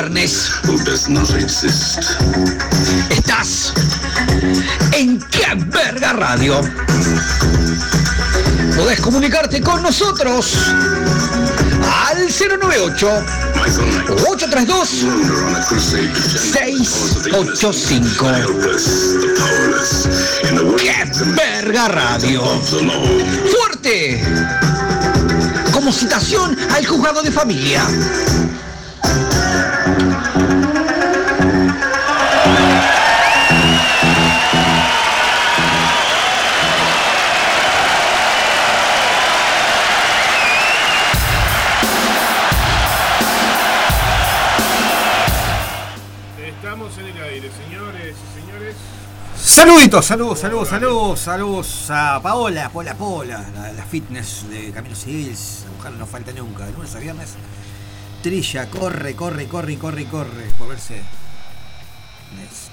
Viernes. 0.00 0.50
Estás 3.10 3.74
en 4.92 5.20
Qué 5.30 5.44
Verga 5.66 6.14
Radio. 6.14 6.58
Podés 8.76 8.98
comunicarte 9.02 9.60
con 9.60 9.82
nosotros 9.82 10.56
al 12.08 12.28
098 12.28 13.24
832 14.26 14.88
685. 16.34 18.26
¡Qué 20.78 20.94
verga 21.36 21.88
radio! 21.88 22.42
¡Fuerte! 23.52 24.24
Como 25.72 25.92
citación 25.92 26.56
al 26.74 26.86
juzgado 26.86 27.20
de 27.22 27.30
familia. 27.30 27.82
Saluditos, 49.60 50.06
saludos, 50.06 50.38
saludos, 50.38 50.68
saludos, 50.68 51.20
saludos 51.20 51.90
a 51.90 52.18
Paola, 52.22 52.70
Pola 52.70 52.94
Pola, 52.94 53.44
la, 53.76 53.84
fitness 53.84 54.48
de 54.48 54.70
Camilo 54.72 54.96
Civils. 54.96 55.66
La 55.66 55.76
mujer 55.76 55.92
no 55.98 56.06
falta 56.06 56.32
nunca, 56.32 56.64
de 56.64 56.72
lunes 56.72 56.94
a 56.94 56.98
viernes. 56.98 57.34
Trilla, 58.22 58.70
corre, 58.70 59.14
corre, 59.14 59.46
corre, 59.48 59.76
corre, 59.76 60.06
corre, 60.06 60.44
por 60.56 60.68
verse. 60.68 60.96
Es 60.96 62.70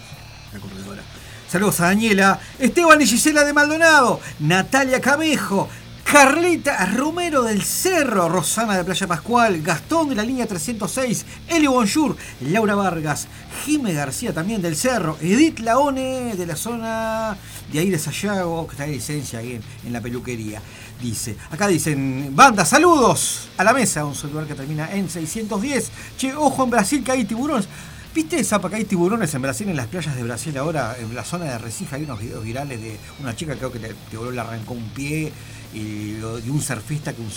la 0.54 0.60
corredora. 0.62 1.02
Saludos 1.50 1.78
a 1.82 1.88
Daniela, 1.88 2.40
Esteban 2.58 3.02
y 3.02 3.06
Gisela 3.06 3.44
de 3.44 3.52
Maldonado, 3.52 4.22
Natalia 4.40 5.02
Camejo, 5.02 5.68
Carlita 6.10 6.86
Romero 6.86 7.44
del 7.44 7.62
Cerro, 7.64 8.30
Rosana 8.30 8.78
de 8.78 8.86
Playa 8.86 9.08
Pascual, 9.08 9.62
Gastón 9.62 10.08
de 10.08 10.16
la 10.16 10.24
línea 10.24 10.48
306, 10.48 11.26
Eli 11.50 11.68
Bonjour, 11.68 12.16
Laura 12.40 12.76
Vargas, 12.76 13.28
Jime 13.66 13.92
García 13.92 14.34
también 14.34 14.62
del 14.62 14.78
Cerro, 14.78 15.18
Edith 15.20 15.60
Laone 15.60 16.34
de 16.38 16.46
la 16.46 16.56
zona 16.56 17.38
de 17.74 17.80
ahí 17.80 17.90
de 17.90 18.00
Sayago, 18.00 18.66
que 18.68 18.72
está 18.72 18.86
de 18.86 18.94
licencia 18.94 19.40
ahí 19.40 19.56
en, 19.56 19.62
en 19.86 19.92
la 19.92 20.00
peluquería. 20.00 20.62
Dice, 21.02 21.36
acá 21.52 21.68
dicen, 21.68 22.32
banda, 22.34 22.64
saludos 22.64 23.50
a 23.58 23.66
la 23.66 23.74
mesa, 23.74 24.06
un 24.06 24.16
celular 24.16 24.48
que 24.48 24.56
termina 24.56 24.90
en 24.94 25.10
610. 25.10 25.92
Che, 26.18 26.34
ojo 26.34 26.64
en 26.64 26.70
Brasil 26.70 27.04
que 27.04 27.12
hay 27.12 27.26
tiburones. 27.26 27.68
¿Viste, 28.16 28.42
Zapa, 28.46 28.70
que 28.70 28.78
hay 28.78 28.86
tiburones 28.86 29.32
en 29.36 29.42
Brasil, 29.42 29.68
en 29.68 29.76
las 29.76 29.88
playas 29.88 30.16
de 30.16 30.24
Brasil 30.24 30.58
ahora, 30.58 30.96
en 30.98 31.14
la 31.14 31.26
zona 31.26 31.46
de 31.46 31.58
Recife, 31.58 31.98
hay 31.98 32.04
unos 32.04 32.20
videos 32.20 32.44
virales 32.44 32.82
de 32.82 32.98
una 33.20 33.36
chica 33.36 33.56
creo 33.56 33.72
que 33.72 33.78
le, 33.78 33.90
que 33.90 34.18
le 34.32 34.40
arrancó 34.40 34.74
un 34.74 34.90
pie 34.90 35.32
y 35.74 36.16
lo- 36.18 36.36
un 36.36 36.62
surfista 36.62 37.14
que 37.14 37.22
un, 37.22 37.30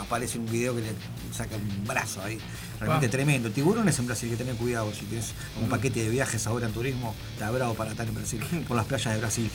aparece 0.00 0.36
en 0.38 0.44
un 0.44 0.50
video 0.52 0.74
que 0.74 0.82
le 0.82 0.92
saca 1.36 1.56
un 1.56 1.86
brazo 1.86 2.22
ahí. 2.22 2.38
Realmente 2.80 3.06
Ah. 3.06 3.10
tremendo. 3.10 3.50
Tiburones 3.50 3.98
en 3.98 4.06
Brasil, 4.06 4.28
hay 4.30 4.36
que 4.36 4.44
tener 4.44 4.56
cuidado. 4.56 4.92
Si 4.92 5.04
tienes 5.06 5.32
un 5.62 5.68
paquete 5.68 6.02
de 6.02 6.08
viajes 6.08 6.46
ahora 6.46 6.66
en 6.66 6.72
turismo, 6.72 7.14
está 7.32 7.50
bravo 7.50 7.74
para 7.74 7.90
estar 7.90 8.06
en 8.06 8.14
Brasil, 8.14 8.40
por 8.68 8.76
las 8.76 8.86
playas 8.86 9.14
de 9.14 9.20
Brasil. 9.20 9.50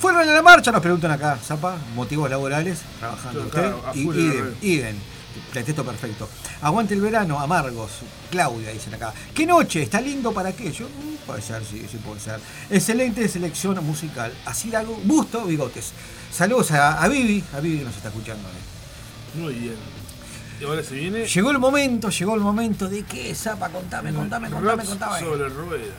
Fueron 0.00 0.20
a 0.22 0.24
la 0.32 0.42
marcha, 0.42 0.70
nos 0.70 0.80
preguntan 0.80 1.10
acá, 1.10 1.36
Zapa, 1.44 1.76
motivos 1.96 2.30
laborales, 2.30 2.78
trabajando 3.00 3.40
Yo 3.40 3.46
usted. 3.46 3.72
a 3.84 3.96
Y 3.96 4.00
idem, 4.02 4.54
idem. 4.62 4.96
Pretexto 5.52 5.84
perfecto. 5.84 6.28
Aguante 6.62 6.94
el 6.94 7.00
verano, 7.00 7.38
amargos. 7.38 7.90
Claudia, 8.30 8.70
dicen 8.70 8.94
acá. 8.94 9.12
¿Qué 9.34 9.46
noche? 9.46 9.82
¿Está 9.82 10.00
lindo 10.00 10.32
para 10.32 10.52
qué? 10.52 10.72
Yo, 10.72 10.86
mm, 10.86 11.26
puede 11.26 11.42
ser, 11.42 11.62
sí, 11.64 11.86
sí 11.90 11.96
puede 11.98 12.18
ser. 12.20 12.40
Excelente 12.70 13.28
selección 13.28 13.84
musical. 13.84 14.32
Así 14.46 14.68
la 14.70 14.80
hago. 14.80 14.98
Busto, 15.04 15.44
bigotes. 15.44 15.92
Saludos 16.32 16.70
a, 16.72 17.02
a 17.02 17.08
Vivi. 17.08 17.42
A 17.54 17.60
Vivi 17.60 17.78
que 17.78 17.84
nos 17.84 17.96
está 17.96 18.08
escuchando. 18.08 18.48
eh. 18.48 19.38
Muy 19.40 19.54
bien. 19.54 19.76
Y 20.60 20.64
ahora 20.64 20.82
se 20.82 20.94
viene. 20.94 21.26
Llegó 21.26 21.50
el 21.50 21.58
momento, 21.58 22.10
llegó 22.10 22.34
el 22.34 22.40
momento 22.40 22.88
de 22.88 23.04
qué, 23.04 23.34
Zapa, 23.34 23.68
contame, 23.68 24.12
contame, 24.12 24.50
contame, 24.50 24.82
Rock 24.82 24.88
contame. 24.90 25.20
sobre 25.20 25.48
ruedas. 25.48 25.94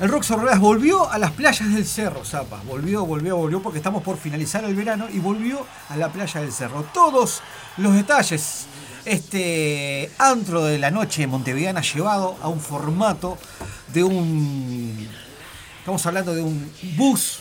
El 0.00 0.08
Rock 0.08 0.22
sobre 0.22 0.42
ruedas 0.42 0.60
volvió 0.60 1.10
a 1.10 1.18
las 1.18 1.32
playas 1.32 1.74
del 1.74 1.84
cerro, 1.84 2.24
Zapa. 2.24 2.60
Volvió, 2.64 3.04
volvió, 3.04 3.36
volvió 3.36 3.60
porque 3.60 3.78
estamos 3.78 4.02
por 4.04 4.16
finalizar 4.16 4.62
el 4.64 4.76
verano 4.76 5.08
y 5.12 5.18
volvió 5.18 5.66
a 5.88 5.96
la 5.96 6.10
playa 6.12 6.40
del 6.40 6.52
cerro. 6.52 6.84
Todos 6.94 7.42
los 7.78 7.94
detalles. 7.94 8.66
Este 9.04 10.10
antro 10.18 10.64
de 10.64 10.78
la 10.78 10.90
noche 10.90 11.26
montevideana 11.26 11.80
llevado 11.80 12.36
a 12.42 12.48
un 12.48 12.60
formato 12.60 13.36
de 13.92 14.04
un. 14.04 15.08
Estamos 15.80 16.04
hablando 16.06 16.34
de 16.34 16.42
un 16.42 16.70
bus. 16.96 17.40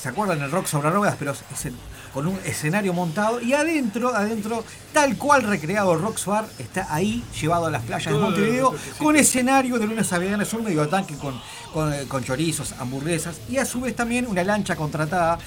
¿Se 0.00 0.08
acuerdan 0.08 0.40
el 0.42 0.50
rock 0.50 0.66
sobre 0.66 0.90
ruedas? 0.90 1.16
Pero 1.18 1.32
es 1.32 1.64
el- 1.66 1.74
con 2.14 2.26
un 2.26 2.38
escenario 2.44 2.92
montado 2.92 3.40
y 3.40 3.52
adentro, 3.52 4.08
adentro, 4.14 4.64
tal 4.92 5.16
cual 5.16 5.42
recreado 5.44 5.92
el 5.92 6.00
Rocks 6.00 6.26
Bar, 6.26 6.44
está 6.58 6.92
ahí 6.92 7.22
llevado 7.40 7.66
a 7.66 7.70
las 7.70 7.82
playas 7.82 8.12
de 8.12 8.18
Montevideo 8.18 8.74
con 8.98 9.14
escenario 9.14 9.78
de 9.78 9.86
lunes 9.86 10.12
a 10.12 10.18
viernes, 10.18 10.52
un 10.54 10.64
medio 10.64 10.88
tanque 10.88 11.14
con, 11.16 11.40
con, 11.72 11.92
eh, 11.92 12.06
con 12.08 12.24
chorizos, 12.24 12.72
hamburguesas 12.80 13.36
y 13.48 13.58
a 13.58 13.64
su 13.64 13.80
vez 13.82 13.94
también 13.94 14.26
una 14.26 14.42
lancha 14.42 14.74
contratada 14.74 15.38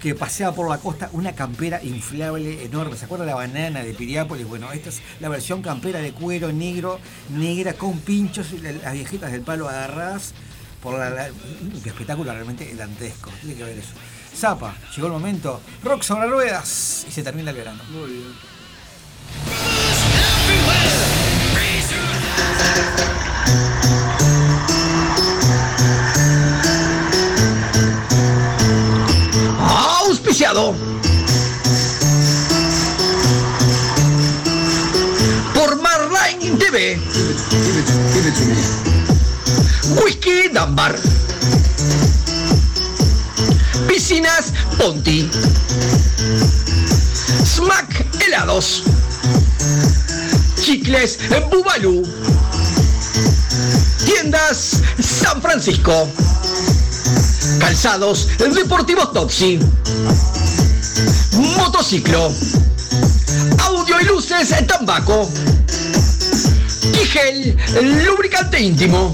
que 0.00 0.14
paseaba 0.16 0.54
por 0.56 0.68
la 0.68 0.78
costa 0.78 1.08
una 1.12 1.32
campera 1.34 1.80
inflable 1.84 2.64
enorme. 2.64 2.96
¿Se 2.96 3.04
acuerdan 3.04 3.28
la 3.28 3.34
banana 3.36 3.84
de 3.84 3.94
Piriápolis? 3.94 4.46
Bueno, 4.48 4.72
esta 4.72 4.88
es 4.88 5.00
la 5.20 5.28
versión 5.28 5.62
campera 5.62 6.00
de 6.00 6.12
cuero 6.12 6.52
negro, 6.52 6.98
negra 7.30 7.74
con 7.74 7.98
pinchos 8.00 8.52
y 8.52 8.58
la- 8.58 8.72
las 8.72 8.92
viejitas 8.92 9.30
del 9.30 9.42
palo 9.42 9.68
agarradas 9.68 10.34
por 10.82 10.98
la, 10.98 11.10
la- 11.10 11.28
un 11.60 11.82
espectáculo 11.84 12.32
realmente 12.32 12.72
dantesco. 12.74 13.30
Tiene 13.40 13.56
que 13.56 13.64
ver 13.64 13.78
eso. 13.78 13.90
Zapa, 14.36 14.74
llegó 14.94 15.08
el 15.08 15.12
momento. 15.14 15.60
Rock 15.82 16.02
sobre 16.02 16.28
ruedas 16.28 17.04
y 17.08 17.12
se 17.12 17.22
termina 17.22 17.50
el 17.50 17.56
verano. 17.56 17.82
Muy 17.90 18.10
bien. 18.12 18.34
Auspiciado 30.00 30.74
por 35.54 35.80
Marline 35.80 36.56
TV. 36.58 36.98
Piscinas 43.86 44.52
Ponti. 44.76 45.30
Smack 47.44 48.04
Helados. 48.20 48.82
Chicles 50.60 51.18
Bubalú. 51.48 52.02
Tiendas 54.04 54.80
San 54.98 55.40
Francisco. 55.40 56.08
Calzados 57.60 58.26
Deportivos 58.38 59.12
Toxi. 59.12 59.60
Motociclo. 61.56 62.32
Audio 63.58 64.00
y 64.00 64.04
luces 64.06 64.52
Tambaco. 64.66 65.30
Tigel 66.92 67.56
Lubricante 68.04 68.60
íntimo. 68.60 69.12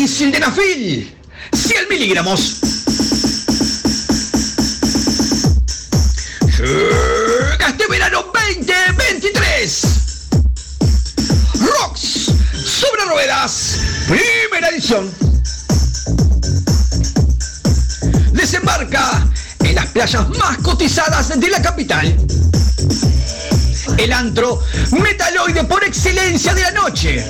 Y 0.00 0.08
Sildenafil. 0.08 1.14
100 1.52 1.88
miligramos. 1.90 2.56
Este 7.68 7.86
verano 7.86 8.24
2023. 8.32 9.82
Rocks 11.60 12.32
sobre 12.64 13.04
ruedas. 13.10 13.80
Primera 14.08 14.70
edición. 14.70 15.12
Desembarca 18.32 19.28
en 19.58 19.74
las 19.74 19.86
playas 19.88 20.30
más 20.30 20.56
cotizadas 20.62 21.38
de 21.38 21.50
la 21.50 21.60
capital. 21.60 22.16
El 23.98 24.12
antro 24.14 24.62
metaloide 24.92 25.64
por 25.64 25.84
excelencia 25.84 26.54
de 26.54 26.62
la 26.62 26.70
noche. 26.70 27.22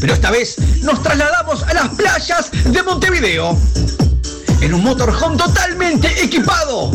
Pero 0.00 0.14
esta 0.14 0.30
vez 0.30 0.56
nos 0.82 1.02
trasladamos 1.02 1.62
a 1.64 1.74
las 1.74 1.88
playas 1.90 2.50
de 2.64 2.82
Montevideo. 2.82 3.58
En 4.60 4.74
un 4.74 4.82
motorhome 4.82 5.36
totalmente 5.36 6.08
equipado 6.22 6.90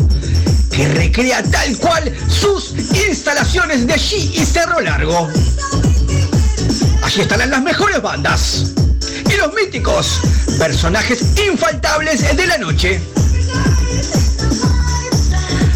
que 0.71 0.87
recrea 0.89 1.41
tal 1.43 1.77
cual 1.77 2.13
sus 2.29 2.73
instalaciones 3.07 3.87
de 3.87 3.93
allí 3.93 4.31
y 4.35 4.45
Cerro 4.45 4.81
Largo. 4.81 5.29
Allí 7.01 7.21
estarán 7.21 7.49
las 7.49 7.61
mejores 7.61 8.01
bandas. 8.01 8.73
y 9.27 9.37
los 9.37 9.53
míticos 9.53 10.19
personajes 10.59 11.23
infaltables 11.49 12.35
de 12.35 12.47
la 12.47 12.57
noche. 12.57 13.01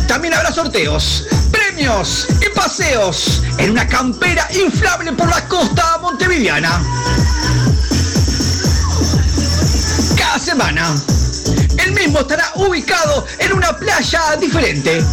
También 0.07 0.33
habrá 0.33 0.51
sorteos, 0.51 1.25
premios 1.51 2.27
y 2.41 2.55
paseos 2.55 3.43
en 3.57 3.71
una 3.71 3.87
campera 3.87 4.47
inflable 4.53 5.13
por 5.13 5.29
la 5.29 5.47
costa 5.47 5.97
montevideana. 6.01 6.81
Semana, 10.37 10.95
el 11.83 11.91
mismo 11.91 12.19
estará 12.19 12.51
ubicado 12.55 13.25
en 13.39 13.51
una 13.51 13.75
playa 13.75 14.37
diferente. 14.39 15.03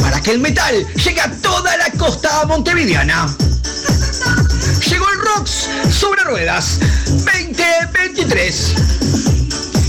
Para 0.00 0.20
que 0.20 0.32
el 0.32 0.38
metal 0.38 0.86
llegue 0.94 1.20
a 1.20 1.30
toda 1.40 1.76
la 1.76 1.90
costa 1.98 2.44
montevideana. 2.46 3.34
Llegó 4.88 5.08
el 5.08 5.18
Rocks 5.18 5.68
sobre 5.90 6.22
ruedas 6.24 6.78
2023. 7.06 8.74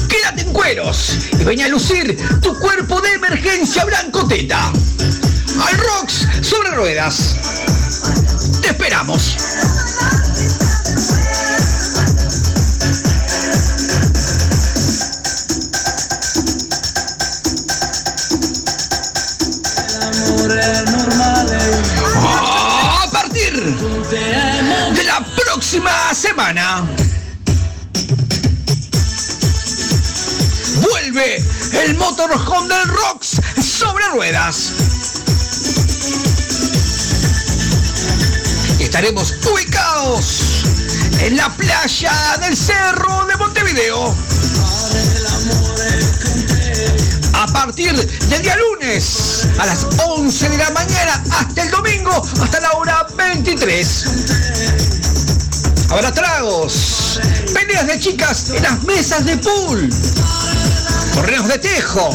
Quédate 0.08 0.42
en 0.42 0.54
cueros 0.54 1.14
y 1.34 1.44
ven 1.44 1.62
a 1.62 1.68
lucir 1.68 2.18
tu 2.42 2.58
cuerpo 2.58 3.02
de 3.02 3.14
emergencia 3.14 3.86
blanco 3.86 4.26
teta. 4.28 4.72
Al 5.68 5.78
Rocks 5.78 6.28
sobre 6.42 6.72
ruedas. 6.72 7.36
Te 8.62 8.70
esperamos. 8.70 9.43
Próxima 25.74 26.14
semana. 26.14 26.88
Vuelve 30.76 31.44
el 31.84 31.96
motorhome 31.96 32.76
del 32.76 32.88
Rocks 32.90 33.42
sobre 33.60 34.08
ruedas. 34.10 34.72
Estaremos 38.80 39.34
ubicados 39.52 40.64
en 41.22 41.38
la 41.38 41.50
playa 41.56 42.38
del 42.40 42.56
Cerro 42.56 43.26
de 43.26 43.36
Montevideo. 43.38 44.16
A 47.34 47.48
partir 47.48 47.96
del 47.96 48.42
día 48.44 48.56
lunes 48.58 49.48
a 49.58 49.66
las 49.66 49.88
11 50.06 50.50
de 50.50 50.58
la 50.58 50.70
mañana 50.70 51.24
hasta 51.32 51.64
el 51.64 51.72
domingo 51.72 52.22
hasta 52.42 52.60
la 52.60 52.74
hora 52.74 53.08
23. 53.18 54.43
Habrá 55.94 56.12
tragos, 56.12 57.20
peleas 57.54 57.86
de 57.86 58.00
chicas 58.00 58.50
en 58.50 58.64
las 58.64 58.82
mesas 58.82 59.26
de 59.26 59.38
pool, 59.38 59.88
torneos 61.14 61.48
de 61.48 61.60
tejo, 61.60 62.10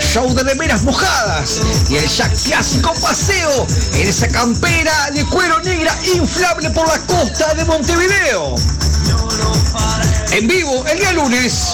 show 0.00 0.32
de 0.34 0.42
remeras 0.42 0.82
mojadas 0.82 1.60
y 1.90 1.96
el 1.96 2.08
ya 2.08 2.30
clásico 2.30 2.94
paseo 3.02 3.66
en 3.96 4.08
esa 4.08 4.28
campera 4.28 5.10
de 5.10 5.26
cuero 5.26 5.60
negra 5.60 5.94
inflable 6.14 6.70
por 6.70 6.88
la 6.88 6.98
costa 7.00 7.52
de 7.52 7.66
Montevideo. 7.66 8.54
En 10.30 10.48
vivo 10.48 10.82
el 10.86 10.98
día 10.98 11.12
lunes. 11.12 11.72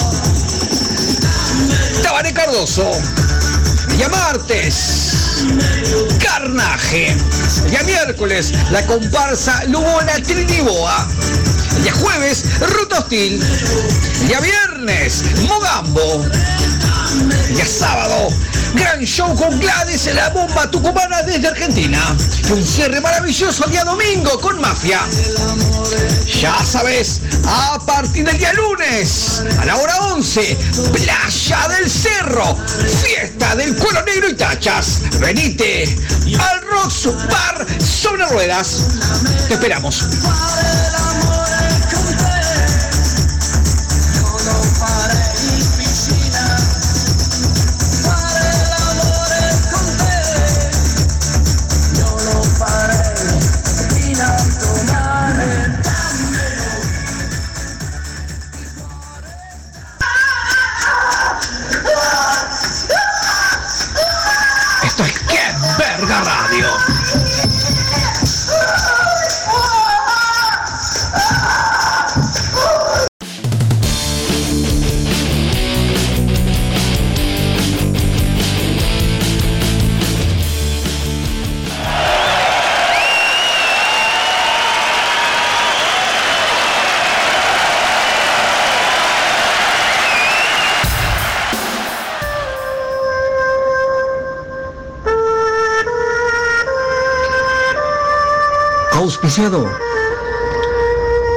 Tabaré 2.03 2.33
Cardoso. 2.33 2.91
Día 3.97 4.09
martes. 4.09 5.45
Carnaje. 6.19 7.17
Día 7.71 7.83
miércoles, 7.85 8.53
la 8.73 8.85
comparsa 8.87 9.65
Lugona 9.67 10.15
Triniboa. 10.15 11.07
Día 11.89 11.97
jueves, 12.01 12.45
Ruta 12.61 12.99
Hostil. 12.99 13.43
Día 14.27 14.41
viernes, 14.41 15.25
Mogambo. 15.49 16.23
Día 17.49 17.65
sábado, 17.65 18.29
gran 18.75 19.01
show 19.07 19.35
con 19.35 19.59
Gladys, 19.59 20.05
la 20.15 20.29
bomba 20.29 20.71
tucumana 20.71 21.23
desde 21.23 21.49
Argentina. 21.49 22.15
Y 22.47 22.53
un 22.53 22.63
cierre 22.63 23.01
maravilloso 23.01 23.65
el 23.65 23.71
día 23.71 23.85
domingo 23.85 24.39
con 24.39 24.61
Mafia. 24.61 25.01
Ya 26.39 26.63
sabes, 26.63 27.23
a 27.47 27.79
partir 27.87 28.27
del 28.27 28.37
día 28.37 28.53
lunes, 28.53 29.43
a 29.59 29.65
la 29.65 29.77
hora 29.77 29.97
11, 30.13 30.59
Playa 30.93 31.69
del 31.69 31.89
Cerro, 31.89 32.55
fiesta 33.03 33.57
del 33.57 33.75
cuero 33.77 34.05
negro 34.05 34.29
y 34.29 34.35
tachas. 34.35 35.01
Venite 35.21 35.97
al 36.39 36.61
Rocks 36.67 37.09
Bar 37.31 37.67
sobre 37.81 38.27
ruedas. 38.27 38.89
Te 39.49 39.55
esperamos. 39.55 40.05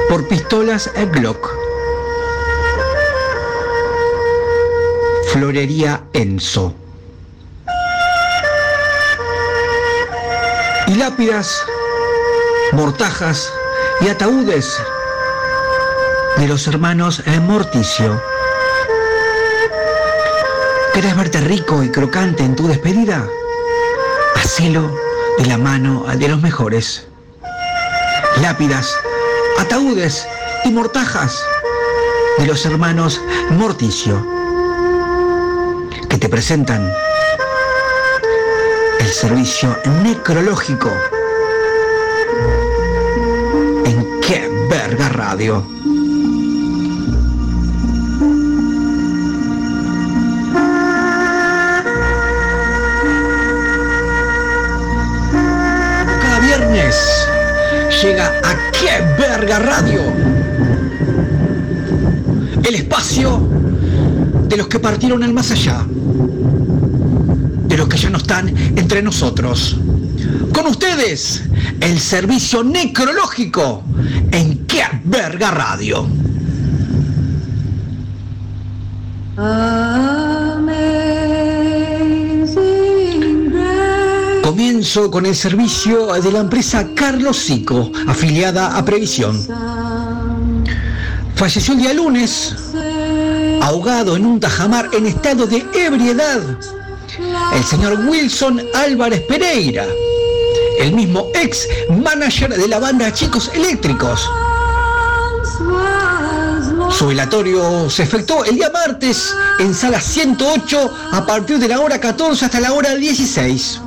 Por 0.08 0.26
Pistolas 0.26 0.90
Glock. 1.12 1.48
Florería 5.28 6.02
Enzo. 6.12 6.74
Y 10.88 10.94
lápidas, 10.96 11.64
mortajas 12.72 13.52
y 14.00 14.08
ataúdes 14.08 14.82
de 16.38 16.48
los 16.48 16.66
hermanos 16.66 17.22
Morticio. 17.42 18.20
¿Querés 20.92 21.16
verte 21.16 21.40
rico 21.40 21.84
y 21.84 21.90
crocante 21.92 22.42
en 22.42 22.56
tu 22.56 22.66
despedida? 22.66 23.28
Hacelo 24.34 24.90
de 25.38 25.46
la 25.46 25.56
mano 25.56 26.04
de 26.16 26.26
los 26.26 26.42
mejores 26.42 27.06
lápidas, 28.42 28.92
ataúdes 29.56 30.26
y 30.64 30.70
mortajas 30.72 31.40
de 32.38 32.46
los 32.46 32.66
hermanos 32.66 33.22
Morticio, 33.50 34.26
que 36.08 36.18
te 36.18 36.28
presentan 36.28 36.92
el 38.98 39.06
servicio 39.06 39.78
necrológico 40.02 40.90
en 43.84 44.20
Qué 44.20 44.50
Verga 44.68 45.08
Radio. 45.10 45.64
Llega 58.02 58.40
a 58.42 58.72
Qué 58.72 59.00
Verga 59.16 59.60
Radio. 59.60 60.02
El 62.64 62.74
espacio 62.74 63.48
de 64.48 64.56
los 64.56 64.66
que 64.66 64.80
partieron 64.80 65.22
al 65.22 65.32
más 65.32 65.52
allá. 65.52 65.86
De 67.68 67.76
los 67.76 67.86
que 67.86 67.96
ya 67.96 68.10
no 68.10 68.18
están 68.18 68.48
entre 68.76 69.02
nosotros. 69.02 69.76
Con 70.52 70.66
ustedes, 70.66 71.44
el 71.80 72.00
servicio 72.00 72.64
necrológico 72.64 73.84
en 74.32 74.66
Qué 74.66 74.82
Verga 75.04 75.52
Radio. 75.52 76.21
Con 84.92 85.24
el 85.24 85.34
servicio 85.34 86.08
de 86.08 86.30
la 86.30 86.40
empresa 86.40 86.86
Carlos 86.94 87.38
Sico, 87.38 87.90
afiliada 88.06 88.76
a 88.76 88.84
Previsión. 88.84 89.40
falleció 91.34 91.72
el 91.72 91.80
día 91.80 91.94
lunes, 91.94 92.54
ahogado 93.62 94.16
en 94.16 94.26
un 94.26 94.38
tajamar 94.38 94.90
en 94.92 95.06
estado 95.06 95.46
de 95.46 95.64
ebriedad, 95.74 96.42
el 97.54 97.64
señor 97.64 98.00
Wilson 98.06 98.60
Álvarez 98.74 99.22
Pereira, 99.22 99.86
el 100.78 100.92
mismo 100.92 101.28
ex 101.36 101.66
manager 101.88 102.54
de 102.54 102.68
la 102.68 102.78
banda 102.78 103.10
Chicos 103.14 103.50
Eléctricos. 103.54 104.28
Su 106.90 107.06
velatorio 107.06 107.88
se 107.88 108.02
efectuó 108.02 108.44
el 108.44 108.56
día 108.56 108.68
martes 108.70 109.32
en 109.58 109.72
sala 109.72 110.02
108 110.02 110.94
a 111.12 111.24
partir 111.24 111.58
de 111.58 111.68
la 111.68 111.80
hora 111.80 111.98
14 111.98 112.44
hasta 112.44 112.60
la 112.60 112.74
hora 112.74 112.94
16. 112.94 113.80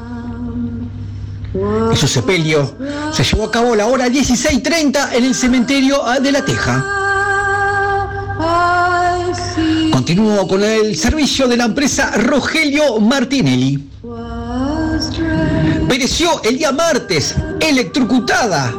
Su 1.95 2.07
sepelio 2.07 2.76
se 3.13 3.23
llevó 3.23 3.45
a 3.45 3.51
cabo 3.51 3.73
a 3.73 3.77
la 3.77 3.88
hora 3.88 4.07
16.30 4.07 5.13
en 5.13 5.23
el 5.23 5.34
cementerio 5.34 6.01
de 6.22 6.31
La 6.31 6.43
Teja. 6.43 6.85
Continuó 9.91 10.47
con 10.47 10.61
el 10.61 10.95
servicio 10.97 11.47
de 11.47 11.57
la 11.57 11.65
empresa 11.65 12.11
Rogelio 12.17 12.99
Martinelli. 12.99 13.89
Pereció 15.88 16.43
el 16.43 16.57
día 16.57 16.73
martes, 16.73 17.35
electrocutada, 17.61 18.73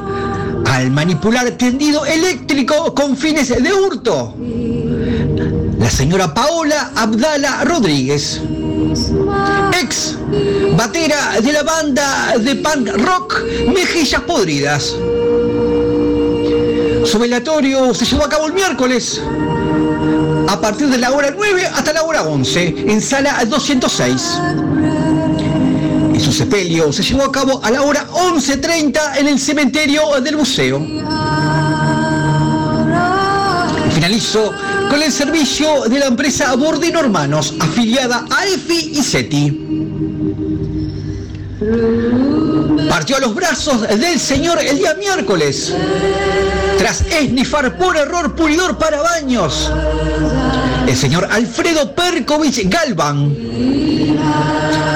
al 0.66 0.90
manipular 0.90 1.50
tendido 1.52 2.04
eléctrico 2.04 2.94
con 2.94 3.16
fines 3.16 3.48
de 3.48 3.72
hurto. 3.72 4.36
La 5.78 5.90
señora 5.90 6.34
Paola 6.34 6.92
Abdala 6.94 7.64
Rodríguez, 7.64 8.42
ex 9.80 10.16
batera 10.76 11.40
de 11.40 11.52
la 11.52 11.62
banda 11.62 12.34
de 12.38 12.54
punk 12.56 12.88
rock 12.98 13.42
Mejillas 13.72 14.22
Podridas. 14.22 14.94
Su 17.04 17.18
velatorio 17.18 17.94
se 17.94 18.04
llevó 18.04 18.24
a 18.24 18.28
cabo 18.28 18.46
el 18.46 18.52
miércoles 18.52 19.20
a 20.48 20.60
partir 20.60 20.88
de 20.88 20.98
la 20.98 21.12
hora 21.12 21.32
9 21.36 21.66
hasta 21.66 21.92
la 21.92 22.02
hora 22.02 22.22
11 22.22 22.84
en 22.88 23.00
sala 23.00 23.44
206. 23.44 24.40
Y 26.14 26.20
su 26.20 26.32
sepelio 26.32 26.92
se 26.92 27.02
llevó 27.02 27.24
a 27.24 27.32
cabo 27.32 27.60
a 27.62 27.70
la 27.70 27.82
hora 27.82 28.06
11.30 28.08 29.18
en 29.18 29.28
el 29.28 29.38
cementerio 29.38 30.20
del 30.20 30.36
museo. 30.36 30.78
Finalizó 33.94 34.52
con 34.88 35.02
el 35.02 35.12
servicio 35.12 35.84
de 35.88 35.98
la 35.98 36.06
empresa 36.06 36.54
Bordino 36.54 37.00
Hermanos, 37.00 37.54
afiliada 37.60 38.24
a 38.30 38.46
EFI 38.46 38.90
y 38.94 39.02
SETI. 39.02 39.62
Partió 42.88 43.16
a 43.16 43.20
los 43.20 43.34
brazos 43.34 43.82
del 43.82 44.20
señor 44.20 44.58
el 44.60 44.78
día 44.78 44.94
miércoles, 44.94 45.74
tras 46.78 47.00
esnifar 47.02 47.76
por 47.76 47.96
error 47.96 48.34
pulidor 48.34 48.78
para 48.78 49.00
baños. 49.02 49.70
El 50.86 50.96
señor 50.96 51.26
Alfredo 51.30 51.94
Perkovich 51.94 52.68
Galvan, 52.68 53.34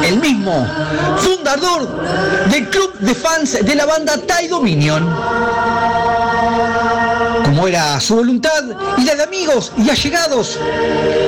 el 0.05 0.19
mismo 0.21 0.67
fundador 1.19 1.89
del 2.51 2.69
club 2.69 2.99
de 3.01 3.15
fans 3.15 3.65
de 3.65 3.75
la 3.75 3.87
banda 3.87 4.19
Thai 4.19 4.49
Dominion. 4.49 5.09
Como 7.61 7.69
era 7.69 8.01
su 8.01 8.17
voluntad 8.17 8.65
y 8.97 9.05
la 9.05 9.17
de 9.17 9.23
amigos 9.23 9.71
y 9.77 9.91
allegados, 9.91 10.59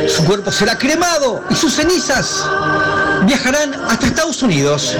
su 0.08 0.24
cuerpo 0.24 0.50
será 0.50 0.78
cremado 0.78 1.42
y 1.50 1.54
sus 1.54 1.74
cenizas 1.74 2.42
viajarán 3.26 3.74
hasta 3.74 4.06
Estados 4.06 4.42
Unidos 4.42 4.96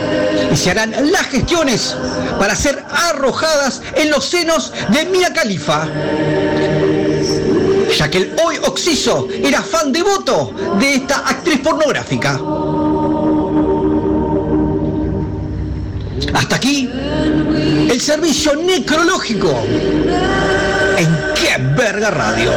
y 0.53 0.55
se 0.59 0.73
harán 0.73 0.91
las 1.11 1.29
gestiones 1.29 1.97
para 2.39 2.55
ser 2.55 2.85
arrojadas 3.09 3.81
en 3.95 4.11
los 4.11 4.27
senos 4.27 4.75
de 4.91 5.07
Mia 5.07 5.33
Khalifa. 5.33 5.89
Ya 7.97 8.11
que 8.11 8.19
el 8.19 8.37
hoy 8.45 8.59
Oxiso 8.65 9.27
era 9.33 9.63
fan 9.63 9.91
devoto 9.91 10.53
de 10.79 10.97
esta 10.97 11.17
actriz 11.17 11.61
pornográfica. 11.61 12.39
Hasta 16.35 16.57
aquí 16.57 16.91
el 17.91 18.01
servicio 18.03 18.55
necrológico 18.55 19.63
en 21.03 21.19
Qué 21.35 21.57
Verga 21.77 22.11
Radio. 22.11 22.53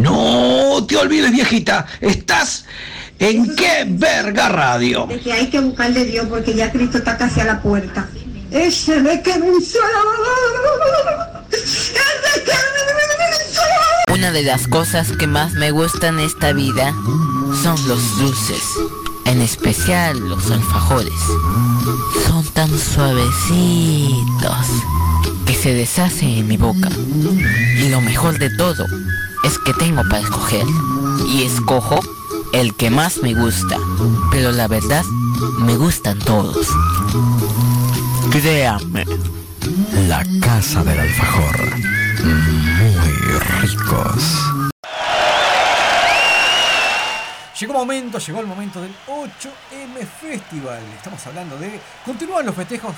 No 0.00 0.86
te 0.86 0.96
olvides, 0.96 1.30
viejita, 1.32 1.86
estás 2.00 2.64
en 3.18 3.54
Qué 3.54 3.84
Verga 3.88 4.48
Radio. 4.48 5.06
De 5.06 5.20
que 5.20 5.32
hay 5.32 5.50
que 5.50 5.60
buscarle 5.60 6.06
Dios 6.06 6.26
porque 6.28 6.54
ya 6.54 6.72
Cristo 6.72 6.98
está 6.98 7.18
casi 7.18 7.40
a 7.40 7.44
la 7.44 7.60
puerta. 7.60 8.08
Ese 8.50 9.02
de 9.02 9.20
que 9.20 9.38
me 9.38 9.48
hizo 9.58 9.78
Ese 11.50 11.92
que 12.44 12.52
me 14.08 14.14
Una 14.14 14.32
de 14.32 14.42
las 14.42 14.66
cosas 14.66 15.12
que 15.18 15.26
más 15.26 15.52
me 15.52 15.72
gustan 15.72 16.18
en 16.18 16.24
esta 16.24 16.52
vida 16.52 16.94
son 17.62 17.76
los 17.86 18.18
dulces, 18.18 18.62
en 19.28 19.42
especial 19.42 20.18
los 20.18 20.50
alfajores. 20.50 21.12
Son 22.26 22.44
tan 22.46 22.70
suavecitos 22.78 24.66
que 25.44 25.54
se 25.54 25.74
deshacen 25.74 26.30
en 26.30 26.48
mi 26.48 26.56
boca. 26.56 26.88
Y 27.78 27.90
lo 27.90 28.00
mejor 28.00 28.38
de 28.38 28.48
todo 28.56 28.86
es 29.44 29.58
que 29.58 29.74
tengo 29.74 30.02
para 30.08 30.20
escoger. 30.20 30.64
Y 31.28 31.42
escojo 31.42 32.00
el 32.54 32.74
que 32.74 32.90
más 32.90 33.18
me 33.22 33.34
gusta. 33.34 33.76
Pero 34.30 34.50
la 34.50 34.66
verdad, 34.66 35.04
me 35.60 35.76
gustan 35.76 36.18
todos. 36.20 36.66
Créame. 38.30 39.04
La 40.08 40.24
casa 40.40 40.82
del 40.84 41.00
alfajor. 41.00 41.76
Muy 42.24 43.38
ricos. 43.60 44.47
Llegó 47.58 47.72
momento, 47.72 48.18
llegó 48.18 48.40
el 48.40 48.46
momento 48.46 48.80
del 48.80 48.94
8M 49.08 50.06
Festival. 50.20 50.80
Estamos 50.96 51.26
hablando 51.26 51.58
de. 51.58 51.80
Continúan 52.04 52.46
los 52.46 52.54
festejos 52.54 52.94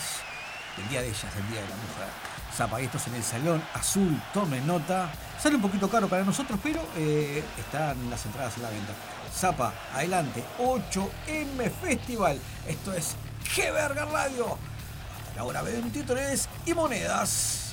del 0.76 0.88
Día 0.90 1.00
de 1.00 1.08
ellas, 1.08 1.34
del 1.34 1.48
Día 1.48 1.62
de 1.62 1.68
la 1.68 1.76
Mujer. 1.76 2.08
Zapa, 2.54 2.78
estos 2.78 3.06
en 3.06 3.14
el 3.14 3.22
Salón 3.22 3.62
Azul, 3.72 4.20
tomen 4.34 4.66
nota. 4.66 5.10
Sale 5.42 5.56
un 5.56 5.62
poquito 5.62 5.88
caro 5.88 6.08
para 6.08 6.24
nosotros, 6.24 6.60
pero 6.62 6.82
eh, 6.96 7.42
están 7.58 8.10
las 8.10 8.26
entradas 8.26 8.58
a 8.58 8.60
la 8.60 8.68
venta. 8.68 8.92
Zapa, 9.34 9.72
adelante, 9.94 10.44
8M 10.58 11.70
Festival. 11.80 12.38
Esto 12.68 12.92
es 12.92 13.16
G 13.56 13.72
Verga 13.72 14.04
Radio. 14.04 14.58
Hasta 15.16 15.36
la 15.36 15.44
hora 15.44 15.62
23 15.62 16.48
y 16.66 16.74
monedas. 16.74 17.72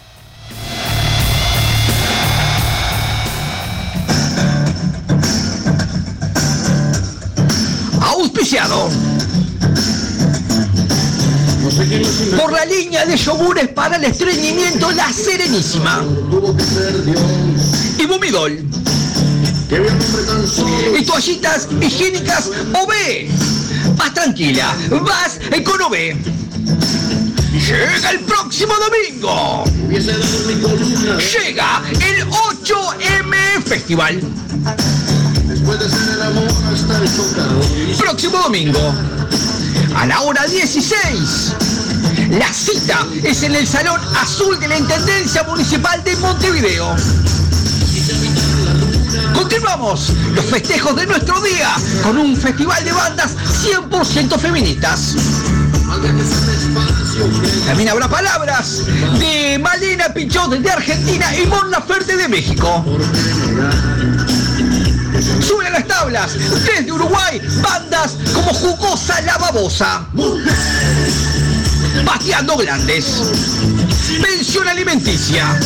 Por 12.38 12.54
la 12.54 12.64
línea 12.64 13.06
de 13.06 13.18
yogures 13.18 13.68
para 13.68 13.98
el 13.98 14.06
estreñimiento 14.06 14.90
La 14.92 15.12
Serenísima. 15.12 16.02
Y 18.00 18.06
Bumidol. 18.06 18.64
Y 20.98 21.04
toallitas 21.04 21.68
higiénicas 21.82 22.50
OB 22.74 23.98
vas 23.98 24.14
tranquila 24.14 24.74
vas 24.92 25.40
con 25.66 25.82
OB 25.82 26.16
llega 27.52 28.12
el 28.12 28.20
próximo 28.22 28.74
domingo. 28.76 29.66
Llega 31.18 31.84
el 32.00 32.26
8M 32.30 33.64
Festival 33.66 34.22
Próximo 38.00 38.38
domingo, 38.38 38.94
a 39.96 40.06
la 40.06 40.22
hora 40.22 40.46
16. 40.46 41.54
La 42.40 42.54
cita 42.54 43.06
es 43.22 43.44
en 43.44 43.54
el 43.54 43.68
Salón 43.68 44.00
Azul 44.16 44.58
de 44.62 44.70
la 44.70 44.78
Intendencia 44.78 45.44
Municipal 45.44 46.02
de 46.06 46.16
Montevideo. 46.18 46.96
Continuamos 49.34 50.14
los 50.34 50.46
festejos 50.46 50.96
de 50.96 51.06
nuestro 51.06 51.42
día 51.42 51.76
con 52.02 52.18
un 52.18 52.38
festival 52.38 52.86
de 52.86 52.94
bandas 52.94 53.36
100% 53.66 54.40
feministas. 54.40 55.16
También 57.66 57.90
habrá 57.90 58.08
palabras 58.08 58.84
de 59.20 59.60
Malena 59.60 60.14
Pichot 60.14 60.52
de 60.52 60.70
Argentina 60.70 61.36
y 61.36 61.46
Mon 61.46 61.70
Laferte 61.72 62.16
de 62.16 62.30
México. 62.30 62.86
Suben 65.42 65.68
a 65.68 65.72
las 65.72 65.88
tablas 65.88 66.34
desde 66.66 66.92
Uruguay 66.92 67.42
bandas 67.62 68.16
como 68.34 68.54
Jugosa 68.54 69.22
La 69.22 69.38
Babosa. 69.38 70.06
Pateando 72.06 72.58
Glandes. 72.58 73.24
Pensión 74.22 74.68
alimenticia. 74.68 75.60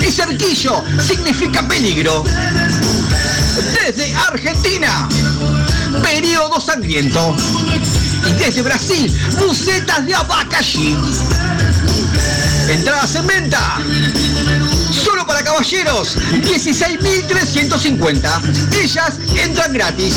Y 0.00 0.10
cerquillo 0.10 0.82
significa 1.06 1.66
peligro. 1.66 2.24
Desde 3.74 4.14
Argentina. 4.14 5.08
Periodo 6.02 6.60
sangriento. 6.60 7.36
Y 8.26 8.32
desde 8.32 8.62
Brasil, 8.62 9.16
bucetas 9.38 10.04
de 10.06 10.14
abacaxi. 10.14 10.96
Entradas 12.68 13.14
en 13.14 13.26
venta. 13.26 13.78
Solo 15.02 15.26
para 15.26 15.42
caballeros, 15.42 16.16
16.350. 16.16 18.74
Ellas 18.82 19.18
entran 19.36 19.72
gratis. 19.72 20.14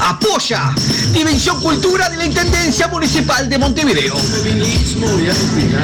Apoya 0.00 0.72
Dimensión 1.12 1.60
Cultura 1.60 2.08
de 2.08 2.16
la 2.16 2.24
Intendencia 2.24 2.88
Municipal 2.88 3.48
de 3.48 3.56
Montevideo. 3.58 4.16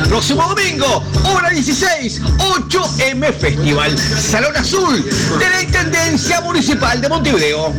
Próximo 0.09 0.43
domingo, 0.49 1.05
hora 1.25 1.51
16, 1.51 2.23
8M 2.23 3.33
Festival, 3.35 3.97
Salón 3.97 4.57
Azul 4.57 5.09
de 5.39 5.49
la 5.49 5.63
Intendencia 5.63 6.41
Municipal 6.41 7.01
de 7.01 7.09
Montevideo. 7.09 7.73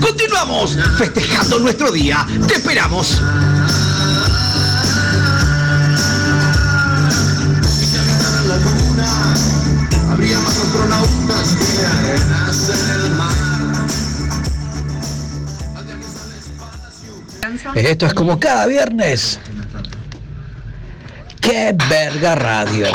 Continuamos 0.00 0.76
festejando 0.98 1.60
nuestro 1.60 1.92
día. 1.92 2.26
Te 2.48 2.54
esperamos. 2.54 3.20
Esto 17.74 18.06
es 18.06 18.14
como 18.14 18.38
cada 18.38 18.66
viernes. 18.66 19.40
¡Qué 21.40 21.74
verga 21.88 22.36
radio! 22.36 22.86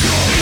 Muy 0.00 0.41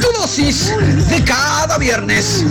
Tu 0.00 0.06
dosis 0.20 0.72
de 1.08 1.24
cada 1.24 1.78
viernes. 1.78 2.44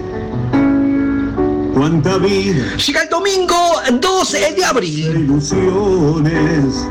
Cuánta 1.74 2.18
vida. 2.18 2.78
Llega 2.78 3.04
el 3.04 3.10
domingo 3.10 3.74
12 4.00 4.54
de 4.54 4.64
abril. 4.64 5.26
Ilusiones. 5.26 6.88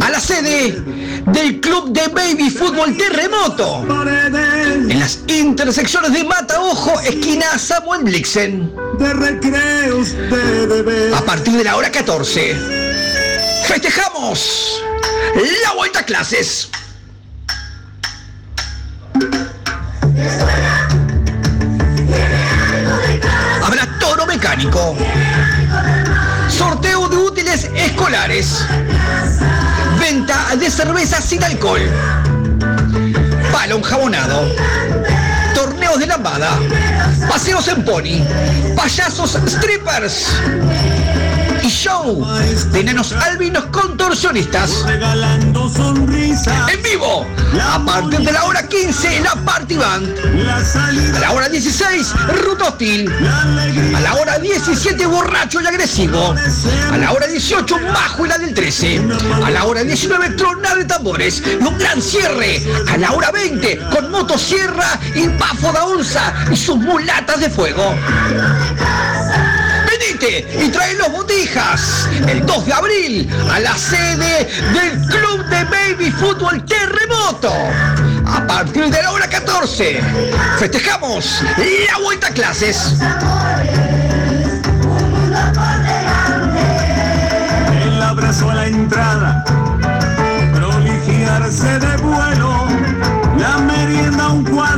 A 0.00 0.10
la 0.10 0.18
sede 0.18 0.82
del 1.26 1.60
Club 1.60 1.92
de 1.92 2.08
Baby 2.08 2.48
Fútbol 2.48 2.96
Terremoto. 2.96 3.84
En 4.66 4.98
las 4.98 5.20
intersecciones 5.26 6.14
de 6.14 6.24
Mataojo, 6.24 6.98
esquina 7.00 7.58
Samuel 7.58 8.04
Blixen. 8.04 8.72
De 8.98 9.12
recreos 9.12 10.12
de. 10.14 11.12
A 11.14 11.20
partir 11.20 11.52
de 11.52 11.64
la 11.64 11.76
hora 11.76 11.92
14. 11.92 12.75
Festejamos 13.66 14.80
la 15.64 15.72
vuelta 15.74 15.98
a 15.98 16.02
clases. 16.04 16.68
Habrá 23.64 23.86
toro 23.98 24.24
mecánico. 24.26 24.96
Sorteo 26.48 27.08
de 27.08 27.16
útiles 27.16 27.68
escolares. 27.74 28.64
Venta 29.98 30.54
de 30.54 30.70
cerveza 30.70 31.20
sin 31.20 31.42
alcohol. 31.42 31.82
Palo 33.50 33.78
enjabonado. 33.78 34.48
Torneos 35.54 35.98
de 35.98 36.06
lambada. 36.06 36.56
Paseos 37.28 37.66
en 37.66 37.84
pony. 37.84 38.24
Payasos 38.76 39.36
strippers. 39.48 40.28
Show 41.68 42.24
de 42.72 42.84
nenos 42.84 43.12
albinos 43.12 43.64
contorsionistas. 43.66 44.84
En 46.72 46.82
vivo. 46.82 47.26
A 47.60 47.84
partir 47.84 48.20
de 48.20 48.32
la 48.32 48.44
hora 48.44 48.68
15, 48.68 49.20
la 49.20 49.34
Party 49.34 49.76
Band. 49.76 50.14
A 51.16 51.18
la 51.18 51.32
hora 51.32 51.48
16, 51.48 52.12
Ruta 52.44 52.68
Hostil. 52.68 53.10
A 53.94 54.00
la 54.00 54.14
hora 54.14 54.38
17, 54.38 55.06
Borracho 55.06 55.60
y 55.60 55.66
Agresivo. 55.66 56.34
A 56.92 56.96
la 56.98 57.12
hora 57.12 57.26
18, 57.26 57.76
Bajo 57.92 58.26
y 58.26 58.28
la 58.28 58.38
del 58.38 58.54
13. 58.54 59.02
A 59.44 59.50
la 59.50 59.64
hora 59.64 59.82
19, 59.82 60.30
Tronar 60.30 60.78
de 60.78 60.84
Tambores. 60.84 61.42
Y 61.46 61.64
un 61.64 61.76
gran 61.78 62.00
cierre. 62.00 62.62
A 62.88 62.96
la 62.96 63.12
hora 63.12 63.32
20, 63.32 63.78
con 63.92 64.10
Motosierra 64.10 65.00
y 65.14 65.28
Pafo 65.30 65.72
da 65.72 65.84
Onza 65.84 66.32
y 66.50 66.56
sus 66.56 66.76
mulatas 66.76 67.40
de 67.40 67.50
fuego. 67.50 67.94
Y 70.08 70.68
trae 70.68 70.94
los 70.94 71.10
botijas 71.10 72.08
el 72.28 72.46
2 72.46 72.66
de 72.66 72.72
abril 72.72 73.30
a 73.50 73.58
la 73.58 73.76
sede 73.76 74.48
del 74.72 75.00
Club 75.08 75.44
de 75.46 75.64
Baby 75.64 76.12
Fútbol 76.12 76.64
Terremoto. 76.64 77.52
A 78.24 78.46
partir 78.46 78.88
de 78.88 79.02
la 79.02 79.10
hora 79.10 79.26
14, 79.28 80.00
festejamos 80.60 81.42
la 81.90 81.98
vuelta 82.04 82.28
a 82.28 82.30
clases. 82.30 82.94
El 87.84 88.00
abrazo 88.00 88.50
a 88.50 88.54
la 88.54 88.66
entrada. 88.68 89.44
Proligiarse 90.54 91.80
de 91.80 91.96
vuelo. 91.96 92.68
La 93.38 93.58
merienda 93.58 94.28
un 94.28 94.44
cuaderno. 94.44 94.75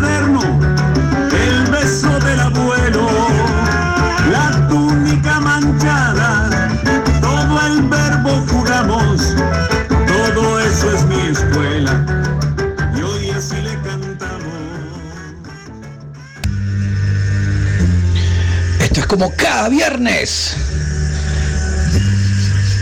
Como 19.09 19.35
cada 19.35 19.68
viernes. 19.70 20.55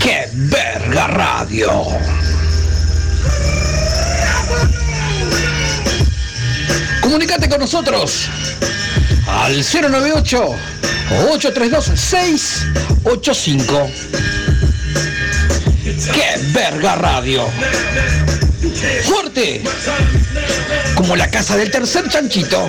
¡Qué 0.01 0.29
verga 0.33 1.07
radio! 1.07 1.87
Comunicate 7.01 7.49
con 7.49 7.61
nosotros 7.61 8.29
al 9.29 9.55
098 9.65 10.55
832 11.31 11.85
685. 11.95 13.91
¡Qué 16.13 16.41
verga 16.53 16.97
radio! 16.97 17.49
Fuerte 19.05 19.63
como 20.97 21.15
la 21.15 21.31
casa 21.31 21.57
del 21.57 21.71
tercer 21.71 22.09
chanchito. 22.09 22.69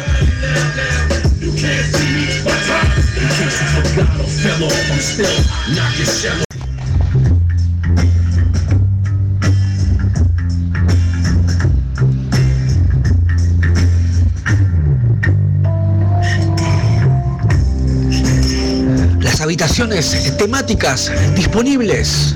Las 19.20 19.42
habitaciones 19.42 20.38
temáticas 20.38 21.12
disponibles 21.36 22.36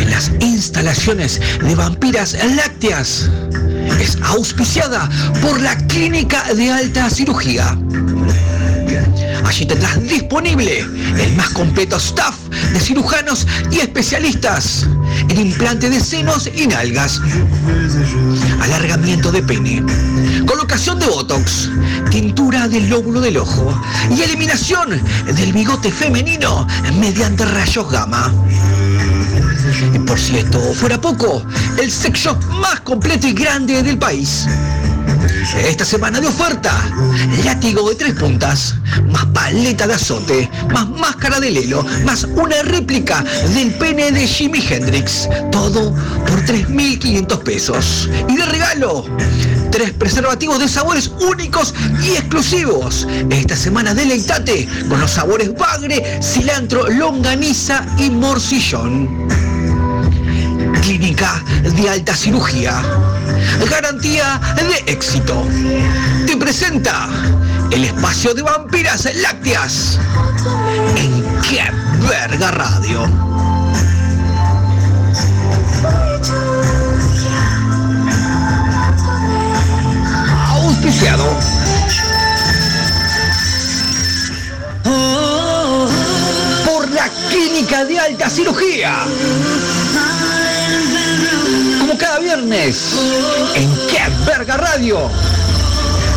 en 0.00 0.10
las 0.10 0.30
instalaciones 0.40 1.40
de 1.62 1.74
vampiras 1.74 2.36
lácteas 2.56 3.30
es 4.00 4.18
auspiciada 4.22 5.08
por 5.40 5.60
la 5.60 5.76
Clínica 5.86 6.42
de 6.54 6.70
Alta 6.70 7.08
Cirugía. 7.08 7.76
Allí 9.48 9.64
tendrás 9.64 10.02
disponible 10.06 10.80
el 10.80 11.34
más 11.34 11.48
completo 11.48 11.96
staff 11.96 12.36
de 12.70 12.78
cirujanos 12.78 13.46
y 13.70 13.80
especialistas 13.80 14.86
en 15.30 15.40
implante 15.40 15.88
de 15.88 16.00
senos 16.00 16.50
y 16.54 16.66
nalgas, 16.66 17.18
alargamiento 18.60 19.32
de 19.32 19.42
pene, 19.42 19.82
colocación 20.44 20.98
de 20.98 21.06
botox, 21.06 21.70
tintura 22.10 22.68
del 22.68 22.90
lóbulo 22.90 23.22
del 23.22 23.38
ojo 23.38 23.74
y 24.14 24.20
eliminación 24.20 25.00
del 25.24 25.52
bigote 25.54 25.90
femenino 25.90 26.66
mediante 27.00 27.46
rayos 27.46 27.90
gamma. 27.90 28.30
Y 29.94 29.98
por 30.00 30.18
si 30.18 30.36
esto 30.36 30.60
fuera 30.74 31.00
poco, 31.00 31.42
el 31.80 31.90
sex 31.90 32.20
shop 32.20 32.44
más 32.60 32.80
completo 32.80 33.26
y 33.26 33.32
grande 33.32 33.82
del 33.82 33.96
país. 33.96 34.46
Esta 35.56 35.84
semana 35.84 36.20
de 36.20 36.26
oferta, 36.26 36.72
látigo 37.44 37.88
de 37.88 37.94
tres 37.94 38.14
puntas, 38.14 38.74
más 39.10 39.26
paleta 39.26 39.86
de 39.86 39.94
azote, 39.94 40.50
más 40.72 40.88
máscara 40.88 41.40
de 41.40 41.50
lelo, 41.50 41.84
más 42.04 42.24
una 42.24 42.62
réplica 42.62 43.24
del 43.54 43.72
pene 43.74 44.10
de 44.10 44.26
Jimi 44.26 44.64
Hendrix. 44.66 45.28
Todo 45.50 45.94
por 46.26 46.44
3.500 46.44 47.38
pesos. 47.42 48.08
Y 48.28 48.36
de 48.36 48.46
regalo, 48.46 49.04
tres 49.70 49.92
preservativos 49.92 50.58
de 50.58 50.68
sabores 50.68 51.10
únicos 51.20 51.74
y 52.02 52.10
exclusivos. 52.12 53.06
Esta 53.30 53.56
semana 53.56 53.94
deleitate 53.94 54.68
con 54.88 55.00
los 55.00 55.10
sabores 55.12 55.54
bagre, 55.56 56.20
cilantro, 56.22 56.88
longaniza 56.88 57.86
y 57.98 58.10
morcillón. 58.10 59.28
Clínica 60.82 61.42
de 61.76 61.88
alta 61.88 62.14
cirugía. 62.14 62.82
Garantía 63.70 64.40
de 64.56 64.92
éxito. 64.92 65.46
Te 66.26 66.36
presenta 66.36 67.08
el 67.70 67.84
espacio 67.84 68.34
de 68.34 68.42
vampiras 68.42 69.08
lácteas. 69.16 69.98
En 70.96 71.24
qué 71.42 71.62
verga 72.08 72.50
radio. 72.50 73.08
Auspiciado. 80.50 81.24
Por 86.64 86.90
la 86.90 87.08
Clínica 87.30 87.84
de 87.84 87.98
Alta 87.98 88.30
Cirugía. 88.30 89.04
Cada 91.98 92.18
viernes, 92.20 92.94
en 93.54 93.74
Qué 93.88 94.00
Verga 94.24 94.56
Radio, 94.56 95.10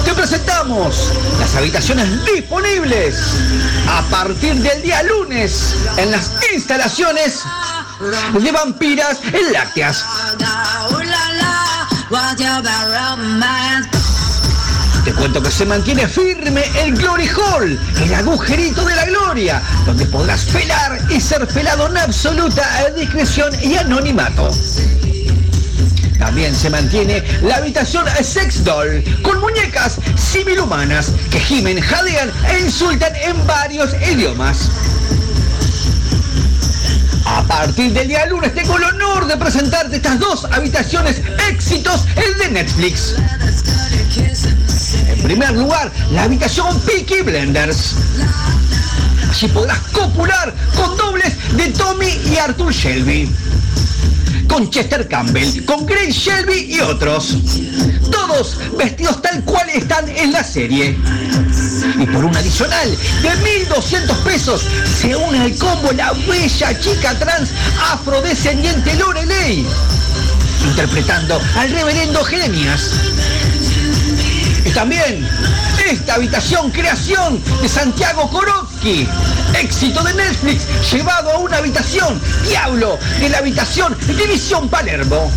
te 0.05 0.13
presentamos 0.13 1.11
las 1.39 1.55
habitaciones 1.55 2.07
disponibles 2.25 3.15
a 3.89 4.01
partir 4.03 4.55
del 4.55 4.81
día 4.83 5.01
lunes 5.03 5.75
en 5.97 6.11
las 6.11 6.31
instalaciones 6.53 7.39
de 8.39 8.51
Vampiras 8.51 9.19
Lácteas. 9.51 10.05
Te 15.03 15.13
cuento 15.13 15.41
que 15.41 15.51
se 15.51 15.65
mantiene 15.65 16.07
firme 16.07 16.63
el 16.83 16.95
Glory 16.95 17.27
Hall, 17.29 17.79
el 18.03 18.13
agujerito 18.13 18.85
de 18.85 18.95
la 18.95 19.05
gloria, 19.05 19.61
donde 19.85 20.05
podrás 20.05 20.45
pelar 20.45 20.99
y 21.09 21.19
ser 21.19 21.47
pelado 21.47 21.87
en 21.87 21.97
absoluta 21.97 22.89
discreción 22.95 23.51
y 23.63 23.77
anonimato. 23.77 24.51
También 26.21 26.55
se 26.55 26.69
mantiene 26.69 27.23
la 27.41 27.55
habitación 27.55 28.05
Sex 28.21 28.63
Doll, 28.63 29.03
con 29.23 29.39
muñecas 29.39 29.97
similumanas 30.15 31.13
que 31.31 31.39
gimen, 31.39 31.81
jadean 31.81 32.31
e 32.47 32.59
insultan 32.59 33.11
en 33.15 33.47
varios 33.47 33.89
idiomas. 34.07 34.69
A 37.25 37.41
partir 37.47 37.91
del 37.93 38.07
día 38.07 38.27
lunes 38.27 38.53
tengo 38.53 38.77
el 38.77 38.83
honor 38.83 39.25
de 39.25 39.35
presentarte 39.35 39.95
estas 39.95 40.19
dos 40.19 40.45
habitaciones 40.45 41.23
éxitos 41.49 42.05
de 42.37 42.51
Netflix. 42.51 43.15
En 45.07 45.23
primer 45.23 45.53
lugar, 45.53 45.91
la 46.11 46.23
habitación 46.23 46.79
Peaky 46.81 47.23
Blenders. 47.23 47.95
Allí 49.27 49.47
podrás 49.47 49.79
copular 49.91 50.53
con 50.75 50.95
dobles 50.97 51.33
de 51.57 51.67
Tommy 51.69 52.11
y 52.31 52.37
Arthur 52.37 52.71
Shelby. 52.71 53.27
Con 54.51 54.69
Chester 54.69 55.07
Campbell, 55.07 55.63
con 55.63 55.85
Grace 55.85 56.11
Shelby 56.11 56.75
y 56.75 56.81
otros. 56.81 57.37
Todos 58.11 58.57
vestidos 58.77 59.21
tal 59.21 59.41
cual 59.45 59.69
están 59.69 60.09
en 60.09 60.33
la 60.33 60.43
serie. 60.43 60.97
Y 61.97 62.05
por 62.07 62.25
un 62.25 62.35
adicional 62.35 62.89
de 63.21 63.29
1.200 63.69 64.13
pesos 64.23 64.65
se 64.99 65.15
une 65.15 65.39
al 65.39 65.55
combo 65.55 65.93
la 65.93 66.11
bella 66.27 66.77
chica 66.81 67.17
trans 67.17 67.51
afrodescendiente 67.93 68.93
Lorelei. 68.95 69.65
Interpretando 70.67 71.39
al 71.55 71.71
reverendo 71.71 72.21
Jeremías. 72.25 72.91
Y 74.65 74.69
también 74.71 75.29
esta 75.89 76.15
habitación 76.15 76.71
creación 76.71 77.41
de 77.61 77.69
Santiago 77.69 78.29
Éxito 78.83 80.01
de 80.01 80.11
Netflix 80.15 80.65
llevado 80.91 81.29
a 81.29 81.37
una 81.37 81.57
habitación. 81.57 82.19
Diablo 82.47 82.97
de 83.19 83.29
la 83.29 83.37
habitación 83.37 83.95
División 84.07 84.67
Palermo. 84.69 85.31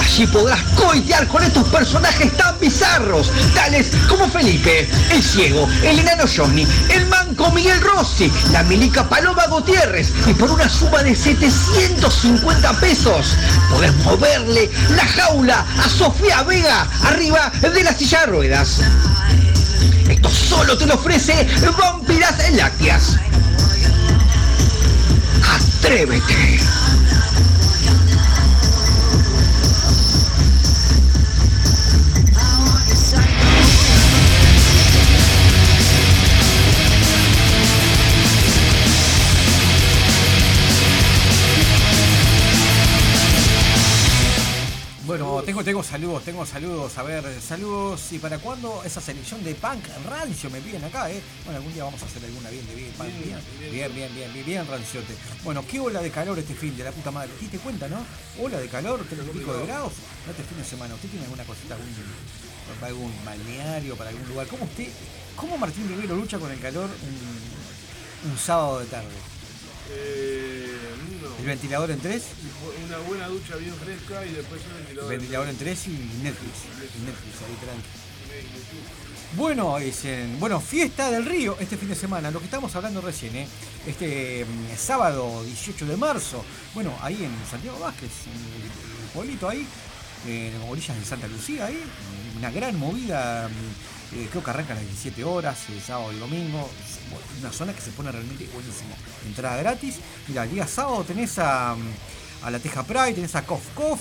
Allí 0.00 0.26
podrás 0.28 0.62
coitear 0.74 1.26
con 1.28 1.42
estos 1.42 1.68
personajes 1.68 2.34
tan 2.38 2.58
bizarros, 2.58 3.30
tales 3.54 3.90
como 4.08 4.26
Felipe, 4.28 4.88
el 5.10 5.22
ciego, 5.22 5.68
el 5.82 5.98
enano 5.98 6.24
Johnny, 6.34 6.66
el 6.88 7.04
manco 7.06 7.50
Miguel 7.50 7.82
Rossi, 7.82 8.32
la 8.50 8.62
milica 8.62 9.06
Paloma 9.06 9.46
Gutiérrez 9.48 10.10
y 10.26 10.32
por 10.32 10.50
una 10.50 10.70
suma 10.70 11.02
de 11.02 11.14
750 11.14 12.80
pesos 12.80 13.36
podés 13.70 13.94
moverle 13.96 14.70
la 14.96 15.04
jaula 15.04 15.66
a 15.84 15.88
Sofía 15.90 16.42
Vega 16.44 16.86
arriba 17.04 17.52
de 17.60 17.84
la 17.84 17.92
silla 17.92 18.20
de 18.20 18.26
ruedas. 18.26 18.80
Esto 20.16 20.30
solo 20.30 20.78
te 20.78 20.86
lo 20.86 20.94
ofrece 20.94 21.46
Vampiras 21.78 22.38
Lácteas. 22.56 23.16
Atrévete. 25.44 26.85
Tengo, 45.66 45.82
saludos, 45.82 46.22
tengo 46.22 46.46
saludos. 46.46 46.96
A 46.96 47.02
ver, 47.02 47.24
saludos. 47.42 48.12
¿Y 48.12 48.20
para 48.20 48.38
cuándo 48.38 48.84
esa 48.84 49.00
selección 49.00 49.42
de 49.42 49.52
punk 49.56 49.84
rancio 50.08 50.48
me 50.48 50.60
piden 50.60 50.84
acá, 50.84 51.10
eh? 51.10 51.20
Bueno, 51.44 51.58
algún 51.58 51.74
día 51.74 51.82
vamos 51.82 52.00
a 52.00 52.06
hacer 52.06 52.24
alguna 52.24 52.50
bien 52.50 52.64
de 52.68 52.74
bien, 52.76 52.92
punk, 52.92 53.08
bien, 53.08 53.40
bien, 53.58 53.92
bien, 53.92 54.14
bien, 54.14 54.32
bien, 54.32 54.46
bien 54.46 54.66
ranciote. 54.68 55.12
Bueno, 55.42 55.64
qué 55.68 55.80
ola 55.80 56.00
de 56.00 56.12
calor 56.12 56.38
este 56.38 56.54
fin 56.54 56.76
de 56.76 56.84
la 56.84 56.92
puta 56.92 57.10
madre. 57.10 57.30
¿Te 57.50 57.58
cuenta, 57.58 57.88
no? 57.88 57.98
Ola 58.40 58.60
de 58.60 58.68
calor, 58.68 59.04
tres 59.10 59.18
y 59.26 59.38
pico 59.38 59.54
de 59.54 59.66
grados. 59.66 59.92
No 60.24 60.30
este 60.30 60.44
fin 60.44 60.58
de 60.58 60.64
semana. 60.64 60.94
¿Usted 60.94 61.08
tiene 61.08 61.24
alguna 61.24 61.42
cosita, 61.42 61.74
algún, 61.74 61.88
para 62.78 62.86
algún 62.86 63.12
balneario, 63.24 63.96
para 63.96 64.10
algún 64.10 64.28
lugar? 64.28 64.46
¿Cómo 64.46 64.66
usted, 64.66 64.86
cómo 65.34 65.58
Martín 65.58 65.88
Rivero 65.88 66.14
lucha 66.14 66.38
con 66.38 66.52
el 66.52 66.60
calor 66.60 66.88
un, 66.88 68.30
un 68.30 68.38
sábado 68.38 68.78
de 68.78 68.86
tarde? 68.86 69.35
Eh, 69.90 70.66
no. 71.22 71.36
¿El 71.38 71.44
ventilador 71.46 71.90
en 71.90 72.00
tres? 72.00 72.24
Una 72.86 72.98
buena 72.98 73.28
ducha 73.28 73.56
bien 73.56 73.74
fresca 73.74 74.24
y 74.26 74.32
después 74.32 74.60
un 74.66 74.76
ventilador. 74.76 75.10
Ventilador 75.10 75.48
en 75.48 75.56
tres 75.56 75.86
y 75.86 75.90
Netflix. 76.22 76.64
Netflix, 77.04 77.42
ahí 77.46 77.56
tranqui. 77.64 78.06
Bueno, 79.36 79.78
dicen, 79.78 80.38
bueno, 80.40 80.60
fiesta 80.60 81.10
del 81.10 81.26
río 81.26 81.56
este 81.60 81.76
fin 81.76 81.88
de 81.88 81.94
semana, 81.94 82.30
lo 82.30 82.38
que 82.38 82.46
estamos 82.46 82.74
hablando 82.74 83.00
recién, 83.00 83.36
¿eh? 83.36 83.46
este 83.86 84.44
mm, 84.44 84.76
sábado 84.76 85.42
18 85.44 85.84
de 85.86 85.96
marzo, 85.96 86.44
bueno, 86.74 86.96
ahí 87.02 87.24
en 87.24 87.32
Santiago 87.50 87.78
Vázquez, 87.78 88.10
en 88.26 88.32
el, 88.32 88.62
el 88.62 89.10
pueblito 89.12 89.48
ahí, 89.48 89.66
en 90.26 90.54
orillas 90.68 90.98
de 90.98 91.04
Santa 91.04 91.28
Lucía, 91.28 91.66
ahí, 91.66 91.82
una 92.38 92.50
gran 92.50 92.78
movida, 92.78 93.48
mm, 93.48 93.95
eh, 94.16 94.28
creo 94.30 94.42
que 94.42 94.50
arranca 94.50 94.74
las 94.74 94.82
17 94.84 95.22
horas, 95.24 95.58
el 95.68 95.80
sábado 95.80 96.12
y 96.12 96.18
domingo, 96.18 96.68
una 97.40 97.52
zona 97.52 97.72
que 97.72 97.80
se 97.80 97.90
pone 97.90 98.10
realmente 98.10 98.48
buenísimo, 98.52 98.94
entrada 99.26 99.56
gratis, 99.56 99.96
mira, 100.28 100.44
el 100.44 100.50
día 100.50 100.66
sábado 100.66 101.04
tenés 101.04 101.38
a, 101.38 101.72
a 102.42 102.50
la 102.50 102.58
Teja 102.58 102.82
Pride, 102.82 103.14
tenés 103.14 103.34
a 103.34 103.42
Cof 103.46 103.62
Cof, 103.74 104.00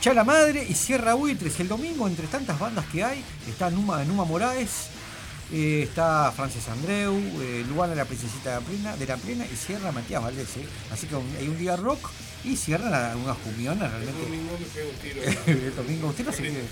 Chala 0.00 0.24
Madre 0.24 0.66
y 0.68 0.74
Sierra 0.74 1.14
Buitres. 1.14 1.58
El 1.60 1.68
domingo, 1.68 2.06
entre 2.06 2.26
tantas 2.26 2.58
bandas 2.58 2.84
que 2.86 3.02
hay, 3.02 3.24
está 3.48 3.70
Numa, 3.70 4.04
Numa 4.04 4.24
Moraes, 4.24 4.88
eh, 5.52 5.82
está 5.88 6.30
Frances 6.36 6.68
Andreu, 6.68 7.14
eh, 7.40 7.64
Luana 7.68 7.94
la 7.94 8.04
Princesita 8.04 8.50
de 8.50 8.56
la 8.56 8.66
Plena, 8.66 8.96
de 8.96 9.06
la 9.06 9.16
Plena 9.16 9.46
y 9.46 9.56
Sierra 9.56 9.92
Matías 9.92 10.22
Valdés. 10.22 10.56
eh. 10.58 10.66
Así 10.92 11.06
que 11.06 11.16
hay 11.16 11.48
un 11.48 11.58
día 11.58 11.76
rock 11.76 12.10
y 12.44 12.56
cierran 12.56 12.92
algunas 12.92 13.36
jumionas 13.38 13.92
El 13.92 14.00
realmente. 14.04 14.22
domingo 14.24 14.58
me 14.58 14.66
pego 14.66 14.90
un 14.90 14.96
tiro. 14.96 15.22
el 15.66 15.76
domingo, 15.76 16.08
usted 16.08 16.24
no 16.26 16.32
se 16.32 16.42
quiere. 16.42 16.64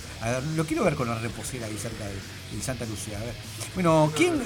Lo 0.56 0.66
quiero 0.66 0.84
ver 0.84 0.94
con 0.94 1.08
la 1.08 1.18
reposera 1.18 1.66
ahí 1.66 1.76
cerca 1.80 2.04
de, 2.06 2.14
de 2.56 2.62
Santa 2.62 2.84
Lucía. 2.84 3.18
A 3.18 3.24
ver. 3.24 3.34
Bueno, 3.74 4.12
¿quién, 4.14 4.42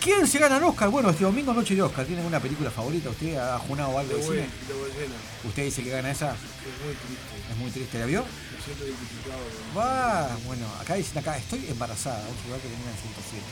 ¿quién 0.00 0.26
se 0.26 0.38
gana 0.38 0.56
el 0.56 0.64
Oscar? 0.64 0.88
Bueno, 0.88 1.10
este 1.10 1.24
domingo 1.24 1.52
noche 1.52 1.74
de 1.74 1.82
Oscar. 1.82 2.04
¿Tiene 2.06 2.20
alguna 2.22 2.40
película 2.40 2.70
favorita? 2.70 3.10
¿Usted 3.10 3.36
ha 3.36 3.58
junado 3.58 3.98
algo 3.98 4.12
de 4.14 4.18
De 4.20 4.22
cine? 4.24 4.36
de. 4.36 5.48
¿Usted 5.48 5.64
dice 5.64 5.82
que 5.82 5.90
gana 5.90 6.10
esa? 6.10 6.30
Es 6.30 6.36
muy 6.84 6.94
triste. 6.94 7.50
Es 7.50 7.56
muy 7.58 7.70
triste, 7.70 7.98
¿la 7.98 8.06
vio? 8.06 8.22
Me 8.24 8.64
siento 8.64 8.84
identificado. 8.86 9.40
Va, 9.76 10.36
bueno, 10.46 10.66
acá 10.80 10.94
dicen 10.94 11.18
acá, 11.18 11.36
estoy 11.36 11.66
embarazada, 11.68 12.20
un 12.28 12.36
lugar 12.46 12.60
que 12.60 12.68
termina 12.68 12.90
en 12.90 12.96
107. 12.96 13.44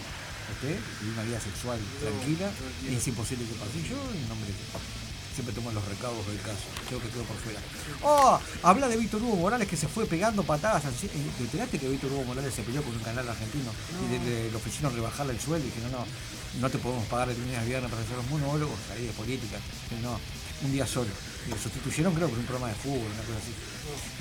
¿Usted? 0.48 0.78
Y 1.04 1.10
una 1.12 1.22
vida 1.24 1.40
sexual 1.40 1.78
tranquila, 2.00 2.48
y 2.88 2.94
es 2.96 3.06
imposible 3.08 3.44
que 3.44 3.52
pase. 3.60 3.78
Y 3.78 3.88
yo, 3.88 4.00
en 4.16 4.28
nombre 4.28 4.48
de 4.48 4.56
siempre 5.38 5.54
toma 5.54 5.70
los 5.72 5.84
recaudos 5.86 6.26
del 6.26 6.40
caso. 6.42 6.66
Creo 6.88 6.98
que 7.00 7.08
quedó 7.14 7.22
por 7.22 7.36
fuera. 7.38 7.60
Oh, 8.02 8.38
habla 8.64 8.88
de 8.88 8.96
Víctor 8.96 9.22
Hugo 9.22 9.36
Morales 9.36 9.68
que 9.68 9.76
se 9.76 9.86
fue 9.86 10.04
pegando 10.06 10.42
patadas. 10.42 10.82
ci- 10.84 11.06
eh, 11.06 11.30
¿Te 11.38 11.44
enteraste 11.44 11.78
que 11.78 11.88
Víctor 11.88 12.10
Hugo 12.12 12.24
Morales 12.24 12.52
se 12.52 12.62
peleó 12.62 12.82
con 12.82 12.92
un 12.92 12.98
canal 13.06 13.28
argentino? 13.28 13.70
Y 14.02 14.18
le, 14.18 14.54
ofrecieron 14.56 14.94
rebajarle 14.94 15.34
el 15.34 15.40
sueldo 15.40 15.62
y 15.68 15.70
que 15.70 15.80
no, 15.86 15.90
no, 15.90 16.04
no 16.60 16.70
te 16.70 16.78
podemos 16.78 17.06
pagar 17.06 17.30
el 17.30 17.38
lunes 17.38 17.56
a 17.56 17.62
viernes 17.62 17.88
para 17.90 18.02
hacer 18.02 18.16
los 18.16 18.26
monólogos 18.26 18.78
ahí 18.92 19.06
de 19.06 19.12
política. 19.12 19.58
No, 20.02 20.18
un 20.66 20.72
día 20.72 20.86
solo. 20.86 21.10
Y 21.46 21.50
lo 21.50 21.56
sustituyeron 21.56 22.12
creo 22.14 22.28
por 22.28 22.38
un 22.38 22.44
programa 22.46 22.68
de 22.68 22.74
fútbol, 22.82 23.06
una 23.06 23.22
cosa 23.22 23.38
así. 23.38 23.54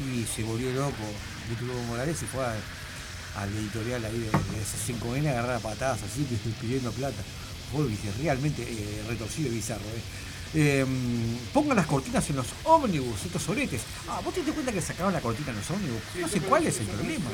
Y 0.06 0.24
se 0.30 0.44
volvió 0.44 0.70
loco 0.72 1.02
Víctor 1.50 1.70
Hugo 1.70 1.84
Morales 1.90 2.22
y 2.22 2.26
fue 2.26 2.46
al 2.46 3.50
editorial 3.58 4.06
ahí 4.06 4.20
de, 4.20 4.30
de 4.30 4.62
C5N 4.66 5.28
a 5.28 5.32
agarrar 5.32 5.56
a 5.56 5.60
patadas 5.60 6.00
así, 6.04 6.24
pi- 6.30 6.54
pidiendo 6.62 6.92
plata. 6.92 7.24
Fue 7.74 7.86
realmente 8.22 8.62
eh, 8.64 9.04
retorcido 9.10 9.50
y 9.52 9.56
bizarro. 9.56 9.82
Eh. 9.82 10.02
Eh, 10.54 10.86
pongan 11.54 11.76
las 11.78 11.86
cortinas 11.88 12.30
en 12.30 12.38
los 12.38 12.48
ómnibus, 12.64 13.26
estos 13.26 13.42
soletes. 13.44 13.82
Ah, 14.10 14.22
¿vos 14.24 14.34
te 14.34 14.44
das 14.44 14.52
cuenta 14.54 14.72
que 14.72 14.82
sacaron 14.82 15.14
la 15.14 15.20
cortina 15.22 15.50
en 15.52 15.58
los 15.58 15.70
ómnibus? 15.72 16.02
No 16.20 16.28
sé 16.28 16.40
cuál 16.42 16.66
es 16.68 16.80
el 16.80 16.86
problema. 16.88 17.26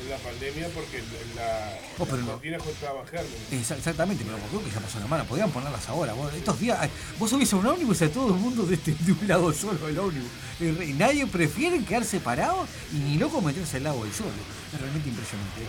En 0.00 0.10
la 0.10 0.16
pandemia 0.18 0.68
porque 0.74 1.02
la, 1.36 1.76
Oh, 1.98 2.04
pero 2.04 2.16
la 2.18 2.22
no. 2.22 2.30
cortina 2.32 2.58
contaba 2.58 3.04
germen. 3.10 3.32
Exa- 3.52 3.76
Exactamente, 3.76 4.24
pero 4.24 4.38
creo 4.48 4.64
que 4.64 4.70
ya 4.70 4.80
pasó 4.80 5.00
la 5.00 5.06
mano. 5.06 5.24
Podían 5.24 5.50
ponerlas 5.50 5.88
ahora. 5.88 6.12
Vos, 6.14 6.32
estos 6.34 6.58
días, 6.60 6.78
vos 7.18 7.28
subís 7.30 7.52
a 7.52 7.56
un 7.56 7.66
ómnibus 7.66 8.00
y 8.00 8.04
a 8.04 8.12
todo 8.12 8.28
el 8.28 8.40
mundo 8.40 8.64
de, 8.64 8.74
este, 8.76 8.94
de 8.98 9.12
un 9.12 9.26
lado 9.28 9.52
solo 9.52 9.86
del 9.86 9.98
ómnibus. 9.98 10.30
Y 10.60 10.92
nadie 10.94 11.26
prefiere 11.26 11.82
quedar 11.84 12.04
separado 12.04 12.66
y 12.92 12.96
ni 12.96 13.18
loco 13.18 13.40
meterse 13.40 13.78
al 13.78 13.84
lado 13.84 14.02
del 14.04 14.12
solo. 14.14 14.30
Es 14.72 14.80
realmente 14.80 15.08
impresionante. 15.08 15.60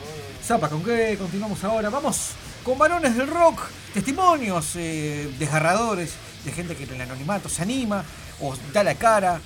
Zapa, 0.45 0.69
¿con 0.69 0.83
qué 0.83 1.15
continuamos 1.19 1.63
ahora? 1.63 1.89
Vamos 1.89 2.29
con 2.63 2.77
varones 2.77 3.15
del 3.15 3.27
rock, 3.27 3.59
testimonios 3.93 4.75
eh, 4.75 5.29
desgarradores 5.39 6.13
de 6.45 6.51
gente 6.51 6.75
que 6.75 6.83
en 6.83 6.95
el 6.95 7.01
anonimato 7.01 7.49
se 7.49 7.61
anima 7.61 8.03
o 8.41 8.55
da 8.73 8.83
la 8.83 8.95
cara 8.95 9.41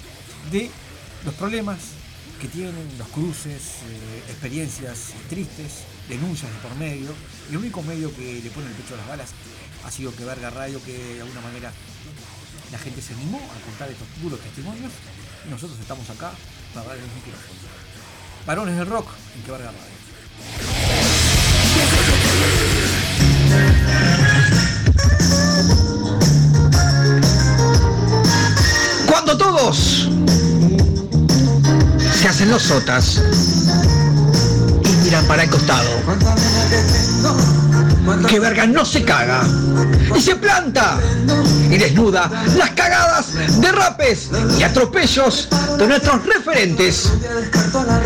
de 0.51 0.69
los 1.25 1.33
problemas 1.35 1.77
que 2.39 2.47
tienen, 2.47 2.89
los 2.97 3.07
cruces, 3.09 3.61
eh, 3.87 4.23
experiencias 4.29 5.13
tristes, 5.29 5.83
denuncias 6.09 6.51
de 6.51 6.57
por 6.59 6.75
medio. 6.75 7.13
El 7.49 7.57
único 7.57 7.81
medio 7.81 8.13
que 8.15 8.41
le 8.43 8.49
pone 8.49 8.67
el 8.67 8.73
pecho 8.73 8.95
a 8.95 8.97
las 8.97 9.07
balas 9.07 9.29
ha 9.85 9.91
sido 9.91 10.15
que 10.15 10.25
Verga 10.25 10.49
Radio, 10.49 10.83
que 10.83 10.97
de 11.15 11.21
alguna 11.21 11.41
manera 11.41 11.71
la 12.71 12.77
gente 12.77 13.01
se 13.01 13.13
animó 13.13 13.37
a 13.37 13.65
contar 13.65 13.89
estos 13.89 14.07
duros 14.21 14.39
testimonios 14.39 14.91
y 15.45 15.49
nosotros 15.49 15.79
estamos 15.79 16.09
acá 16.09 16.31
para 16.73 16.87
darles 16.87 17.05
un 17.05 17.15
micrófono. 17.15 17.59
Varones 18.45 18.77
del 18.77 18.87
rock 18.87 19.07
en 19.35 19.43
que 19.43 19.51
Verga 19.51 19.71
Radio. 19.71 19.93
Cuando 29.07 29.37
todos 29.37 30.09
se 32.21 32.27
hacen 32.27 32.49
los 32.49 32.63
sotas 32.63 33.21
y 34.83 35.05
miran 35.05 35.25
para 35.25 35.43
el 35.43 35.49
costado, 35.49 35.89
que 38.27 38.39
verga 38.39 38.65
no 38.65 38.85
se 38.85 39.03
caga. 39.03 39.41
Y 40.15 40.21
se 40.21 40.35
planta. 40.35 40.99
Y 41.69 41.77
desnuda 41.77 42.29
las 42.55 42.69
cagadas, 42.71 43.27
derrapes 43.59 44.29
y 44.59 44.63
atropellos 44.63 45.47
de 45.77 45.87
nuestros 45.87 46.25
referentes, 46.25 47.11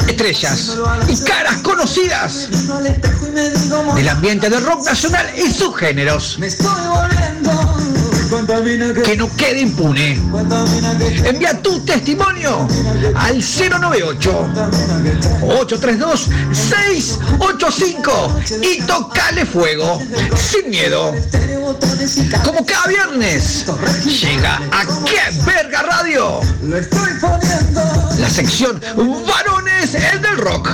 estrellas 0.07 0.77
y 1.07 1.23
caras 1.23 1.57
conocidas 1.57 2.47
del 3.95 4.09
ambiente 4.09 4.49
del 4.49 4.63
rock 4.63 4.85
nacional 4.85 5.25
y 5.35 5.51
sus 5.51 5.75
géneros. 5.75 6.39
Que 9.03 9.17
no 9.17 9.29
quede 9.35 9.59
impune. 9.59 10.17
Envía 11.25 11.61
tu 11.61 11.81
testimonio 11.81 12.65
al 13.13 13.41
098 13.41 14.49
832 15.41 16.29
685 16.53 18.41
y 18.61 18.81
tocale 18.83 19.45
fuego 19.45 20.01
sin 20.37 20.69
miedo. 20.69 21.13
Como 22.45 22.65
cada 22.65 22.87
viernes 22.87 23.65
llega 24.05 24.61
a 24.71 24.85
qué 25.03 25.19
verga 25.45 25.81
radio. 25.81 26.39
La 28.17 28.29
sección 28.29 28.81
varones 29.27 29.93
el 29.93 30.21
del 30.21 30.37
rock. 30.37 30.69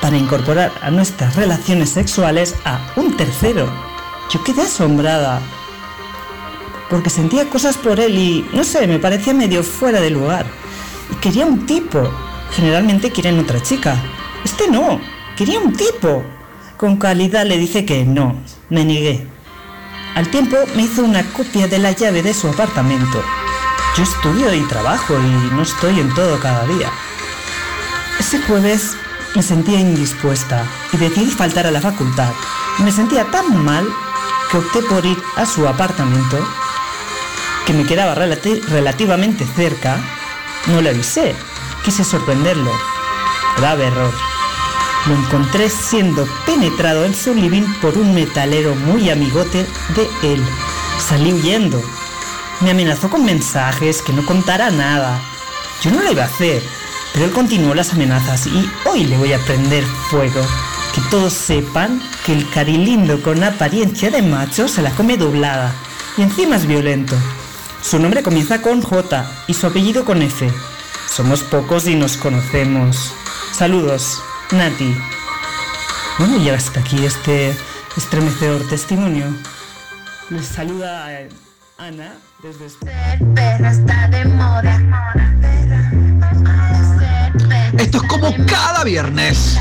para 0.00 0.16
incorporar 0.16 0.72
a 0.82 0.90
nuestras 0.90 1.34
relaciones 1.34 1.90
sexuales 1.90 2.54
a 2.64 2.92
un 2.96 3.16
tercero. 3.16 3.68
Yo 4.30 4.42
quedé 4.44 4.62
asombrada 4.62 5.40
porque 6.88 7.10
sentía 7.10 7.48
cosas 7.48 7.76
por 7.76 7.98
él 7.98 8.16
y, 8.16 8.46
no 8.52 8.62
sé, 8.64 8.86
me 8.86 8.98
parecía 8.98 9.34
medio 9.34 9.62
fuera 9.62 10.00
de 10.00 10.10
lugar. 10.10 10.46
Quería 11.20 11.46
un 11.46 11.66
tipo. 11.66 12.10
Generalmente 12.52 13.10
quieren 13.10 13.38
otra 13.38 13.60
chica. 13.60 13.96
Este 14.44 14.68
no, 14.70 15.00
quería 15.36 15.58
un 15.58 15.72
tipo. 15.72 16.22
Con 16.76 16.96
calidad 16.96 17.46
le 17.46 17.58
dije 17.58 17.84
que 17.84 18.04
no, 18.04 18.36
me 18.68 18.84
negué. 18.84 19.33
Al 20.14 20.28
tiempo 20.30 20.56
me 20.76 20.82
hizo 20.82 21.02
una 21.02 21.24
copia 21.32 21.66
de 21.66 21.78
la 21.78 21.92
llave 21.92 22.22
de 22.22 22.34
su 22.34 22.48
apartamento. 22.48 23.22
Yo 23.96 24.02
estudio 24.04 24.52
y 24.54 24.62
trabajo 24.68 25.14
y 25.18 25.54
no 25.54 25.62
estoy 25.62 25.98
en 26.00 26.12
todo 26.14 26.38
cada 26.40 26.64
día. 26.66 26.90
Ese 28.18 28.40
jueves 28.42 28.96
me 29.34 29.42
sentía 29.42 29.80
indispuesta 29.80 30.64
y 30.92 30.96
decidí 30.98 31.30
faltar 31.30 31.66
a 31.66 31.70
la 31.72 31.80
facultad. 31.80 32.32
Me 32.78 32.92
sentía 32.92 33.24
tan 33.30 33.64
mal 33.64 33.86
que 34.50 34.58
opté 34.58 34.82
por 34.82 35.04
ir 35.04 35.18
a 35.36 35.46
su 35.46 35.66
apartamento, 35.66 36.38
que 37.66 37.72
me 37.72 37.84
quedaba 37.84 38.14
relati- 38.14 38.62
relativamente 38.66 39.44
cerca. 39.56 39.96
No 40.66 40.80
le 40.80 40.90
avisé, 40.90 41.34
quise 41.84 42.04
sorprenderlo. 42.04 42.70
Grave 43.56 43.86
error. 43.86 44.12
Lo 45.06 45.14
encontré 45.14 45.68
siendo 45.68 46.26
penetrado 46.46 47.04
en 47.04 47.14
su 47.14 47.34
living 47.34 47.66
por 47.82 47.98
un 47.98 48.14
metalero 48.14 48.74
muy 48.74 49.10
amigote 49.10 49.66
de 49.94 50.32
él. 50.32 50.42
Salí 50.98 51.32
huyendo. 51.32 51.82
Me 52.60 52.70
amenazó 52.70 53.10
con 53.10 53.24
mensajes 53.24 54.00
que 54.00 54.14
no 54.14 54.24
contara 54.24 54.70
nada. 54.70 55.20
Yo 55.82 55.90
no 55.90 56.00
lo 56.00 56.10
iba 56.10 56.22
a 56.22 56.26
hacer, 56.26 56.62
pero 57.12 57.26
él 57.26 57.32
continuó 57.32 57.74
las 57.74 57.92
amenazas 57.92 58.46
y 58.46 58.70
hoy 58.86 59.04
le 59.04 59.18
voy 59.18 59.34
a 59.34 59.38
prender 59.40 59.84
fuego. 60.10 60.40
Que 60.94 61.02
todos 61.10 61.34
sepan 61.34 62.00
que 62.24 62.32
el 62.32 62.48
carilindo 62.48 63.20
con 63.20 63.44
apariencia 63.44 64.10
de 64.10 64.22
macho 64.22 64.68
se 64.68 64.80
la 64.80 64.90
come 64.90 65.18
doblada 65.18 65.74
y 66.16 66.22
encima 66.22 66.56
es 66.56 66.66
violento. 66.66 67.14
Su 67.82 67.98
nombre 67.98 68.22
comienza 68.22 68.62
con 68.62 68.80
J 68.80 69.30
y 69.48 69.52
su 69.52 69.66
apellido 69.66 70.06
con 70.06 70.22
F. 70.22 70.50
Somos 71.06 71.42
pocos 71.42 71.86
y 71.86 71.94
nos 71.94 72.16
conocemos. 72.16 73.12
Saludos, 73.52 74.22
Nati. 74.52 74.94
Bueno, 76.18 76.36
y 76.36 76.48
hasta 76.50 76.80
aquí 76.80 77.04
este 77.04 77.54
estremecedor 77.96 78.66
testimonio. 78.68 79.26
Les 80.30 80.46
saluda 80.46 81.12
eh, 81.12 81.28
Ana 81.78 82.14
desde 82.42 82.66
España. 82.66 83.18
Perra 83.34 83.70
está 83.70 84.08
de 84.08 84.24
moda. 84.26 84.80
Esto 87.78 87.98
es 87.98 88.02
como 88.04 88.34
cada 88.46 88.84
viernes. 88.84 89.58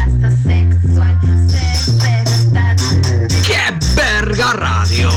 ¡Qué 3.45 3.59
verga 3.95 4.53
radio! 4.53 5.09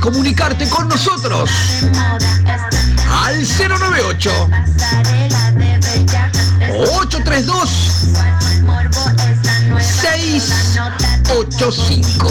Comunicarte 0.00 0.68
con 0.68 0.88
nosotros 0.88 1.48
al 3.10 3.40
098 3.40 4.48
832 6.70 7.68
685. 9.80 12.28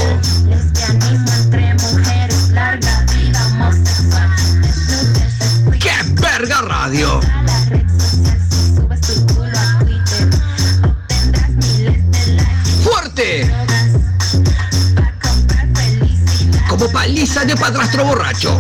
¡Qué 5.80 5.92
verga 6.14 6.62
radio! 6.62 7.20
¡Fuerte! 12.84 13.65
Como 16.78 16.92
paliza 16.92 17.46
de 17.46 17.56
padrastro 17.56 18.04
borracho. 18.04 18.58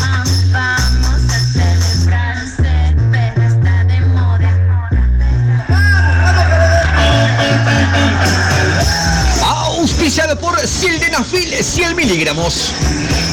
Auspiciado 9.43 10.39
por 10.39 10.57
Sildenafil 10.65 11.61
100 11.61 11.95
miligramos. 11.97 12.71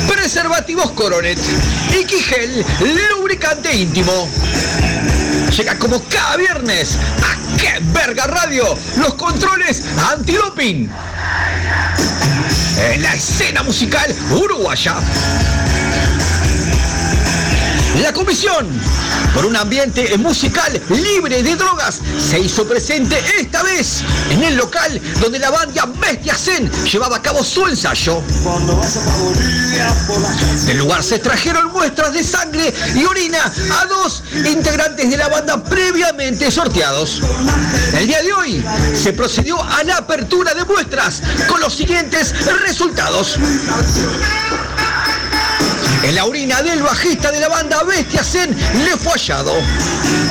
Preservativos 0.09 0.90
Coronet. 0.90 1.38
Y 1.96 2.04
Quigel, 2.04 2.66
lubricante 3.16 3.72
íntimo. 3.72 4.28
Llega 5.56 5.78
como 5.78 6.02
cada 6.09 6.36
viernes 6.38 6.96
a 7.22 7.56
¡Qué 7.56 7.78
verga 7.92 8.26
radio! 8.26 8.64
Los 8.96 9.14
controles 9.14 9.84
antidoping. 10.10 10.90
En 12.78 13.03
la 13.03 13.15
escena 13.15 13.62
musical 13.62 14.15
uruguaya. 14.31 14.97
La 18.02 18.12
comisión 18.12 18.66
por 19.32 19.46
un 19.46 19.54
ambiente 19.54 20.18
musical 20.18 20.82
libre 20.88 21.40
de 21.40 21.54
drogas 21.54 22.00
se 22.18 22.40
hizo 22.40 22.66
presente 22.66 23.16
esta 23.38 23.62
vez 23.62 24.02
en 24.28 24.42
el 24.42 24.56
local 24.56 25.00
donde 25.20 25.38
la 25.38 25.50
banda 25.50 25.86
Bestia 26.00 26.34
Zen 26.34 26.68
llevaba 26.84 27.18
a 27.18 27.22
cabo 27.22 27.44
su 27.44 27.64
ensayo. 27.64 28.20
Del 30.66 30.78
lugar 30.78 31.04
se 31.04 31.14
extrajeron 31.14 31.70
muestras 31.70 32.12
de 32.12 32.24
sangre 32.24 32.74
y 32.92 33.04
orina 33.04 33.52
a 33.80 33.86
dos 33.86 34.24
integrantes 34.34 35.08
de 35.08 35.16
la 35.16 35.28
banda 35.28 35.62
previamente 35.62 36.50
sorteados. 36.50 37.20
El 37.96 38.08
día 38.08 38.20
de 38.20 38.32
hoy 38.32 38.64
se 39.00 39.12
procedió 39.12 39.62
a 39.62 39.84
la 39.84 39.98
apertura 39.98 40.54
de 40.54 40.64
muestras 40.64 41.22
con 41.48 41.60
los 41.60 41.72
siguientes 41.72 42.34
resultados. 42.62 43.38
En 46.02 46.16
la 46.16 46.24
orina 46.24 46.62
del 46.62 46.82
bajista 46.82 47.30
de 47.30 47.38
la 47.38 47.48
banda 47.48 47.82
Bestia 47.84 48.24
Zen 48.24 48.50
le 48.84 48.96
fue 48.96 49.12
hallado 49.12 49.54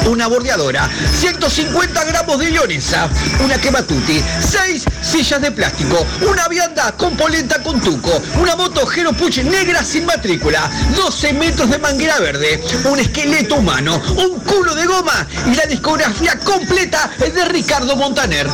una 0.06 0.28
bordeadora, 0.28 0.90
150 1.20 2.04
gramos 2.06 2.40
de 2.40 2.50
lionesa, 2.50 3.08
una 3.44 3.58
quematuti, 3.60 4.22
6 4.40 4.84
sillas 5.02 5.42
de 5.42 5.52
plástico, 5.52 6.06
una 6.28 6.48
vianda 6.48 6.92
con 6.94 7.16
polenta 7.16 7.62
con 7.62 7.80
tuco, 7.80 8.22
una 8.40 8.56
moto 8.56 8.92
Hero 8.92 9.14
Puch 9.14 9.38
negra 9.38 9.84
sin 9.84 10.06
matrícula, 10.06 10.70
12 10.96 11.34
metros 11.34 11.70
de 11.70 11.78
manguera 11.78 12.20
verde, 12.20 12.64
un 12.86 13.00
esqueleto 13.00 13.56
humano, 13.56 14.02
un 14.18 14.40
culo 14.40 14.74
de 14.76 14.86
goma 14.86 15.28
y 15.52 15.56
la 15.56 15.66
discografía 15.66 16.38
completa 16.40 17.12
de 17.20 17.46
Ricardo 17.46 17.96
Montaner. 17.96 18.48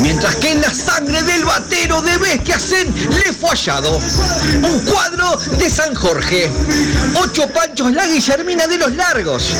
Mientras 0.00 0.36
que 0.36 0.52
en 0.52 0.60
la 0.60 0.72
sangre 0.72 1.22
del 1.22 1.44
batero 1.44 2.02
de 2.02 2.16
Bestia 2.18 2.58
Zen 2.58 2.94
le 3.10 3.32
fue 3.32 3.50
hallado 3.50 3.96
un 3.96 4.80
cuadro 4.84 5.36
de 5.58 5.70
San 5.70 5.87
Jorge, 5.94 6.50
8 7.14 7.48
panchos 7.48 7.92
la 7.92 8.06
Guillermina 8.06 8.66
de 8.66 8.78
los 8.78 8.94
Largos, 8.94 9.54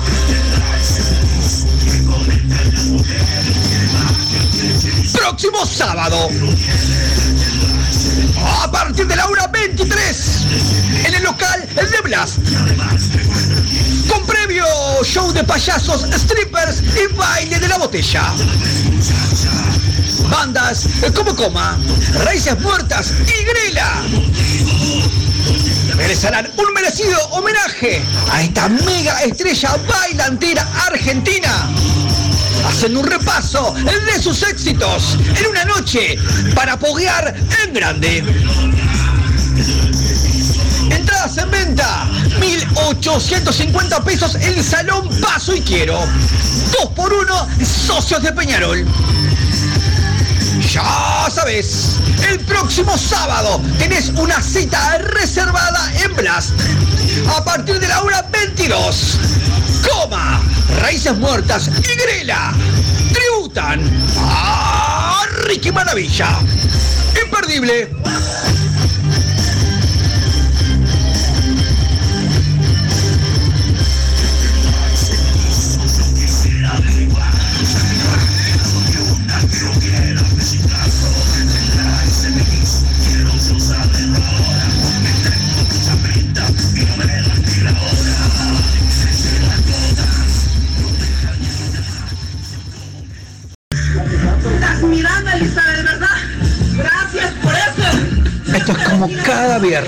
Próximo 5.13 5.67
sábado 5.67 6.31
a 8.45 8.71
partir 8.71 9.07
de 9.07 9.17
la 9.17 9.27
hora 9.27 9.47
23 9.49 10.47
en 11.05 11.15
el 11.15 11.23
local 11.23 11.69
de 11.75 12.01
Blast. 12.03 12.39
Con 14.09 14.27
previo 14.27 14.65
show 15.03 15.33
de 15.33 15.45
payasos, 15.45 16.03
strippers 16.13 16.83
y 16.83 17.15
baile 17.15 17.59
de 17.59 17.69
la 17.69 17.79
botella. 17.79 18.33
Bandas 20.31 20.87
eh, 21.03 21.13
como 21.13 21.35
Coma, 21.37 21.79
Raíces 22.25 22.59
Muertas 22.61 23.13
y 23.27 23.45
Grela 23.45 24.03
merecerán 25.97 26.51
un 26.57 26.73
merecido 26.73 27.19
homenaje 27.31 28.03
a 28.33 28.43
esta 28.43 28.69
mega 28.69 29.23
estrella 29.23 29.77
bailantera 29.87 30.67
argentina 30.87 31.69
hacen 32.67 32.97
un 32.97 33.07
repaso 33.07 33.75
de 33.75 34.23
sus 34.23 34.43
éxitos 34.43 35.17
en 35.39 35.47
una 35.47 35.65
noche 35.65 36.17
para 36.55 36.79
poguear 36.79 37.35
en 37.65 37.75
grande. 37.75 38.25
Entradas 40.91 41.39
en 41.39 41.51
venta, 41.51 42.07
1.850 42.41 44.05
pesos 44.05 44.35
el 44.37 44.63
Salón 44.63 45.09
Paso 45.21 45.55
y 45.55 45.61
Quiero. 45.61 45.99
dos 46.73 46.91
por 46.95 47.13
uno 47.13 47.49
socios 47.65 48.23
de 48.23 48.33
Peñarol. 48.33 48.87
Ya 50.73 51.29
sabes, 51.33 51.97
el 52.29 52.41
próximo 52.41 52.97
sábado 52.97 53.61
tenés 53.79 54.09
una 54.11 54.41
cita 54.43 54.99
reservada 54.99 55.93
en 56.03 56.15
Blast 56.15 56.53
a 57.29 57.45
partir 57.45 57.79
de 57.79 57.89
la 57.89 58.03
hora 58.03 58.27
22 58.33 59.19
Coma, 59.89 60.43
Raíces 60.81 61.17
Muertas 61.17 61.69
y 61.69 61.95
Grela 61.97 62.53
tributan 63.13 63.81
a 64.19 65.25
Ricky 65.47 65.73
Maravilla. 65.73 66.41
Imperdible. 67.23 67.91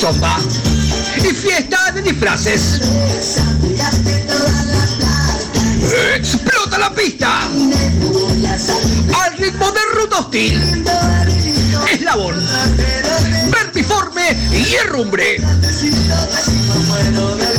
salsa 0.00 0.38
y 1.18 1.34
fiesta 1.34 1.92
de 1.92 2.00
disfraces. 2.00 2.80
Explota 6.16 6.78
la 6.78 6.94
pista. 6.94 7.42
Al 7.44 9.38
ritmo 9.38 9.70
de 9.70 9.80
Ruto 9.94 10.20
Hostil. 10.20 10.84
Eslabón. 11.92 12.42
Vertiforme 13.50 14.38
y 14.52 14.74
herrumbre. 14.76 15.36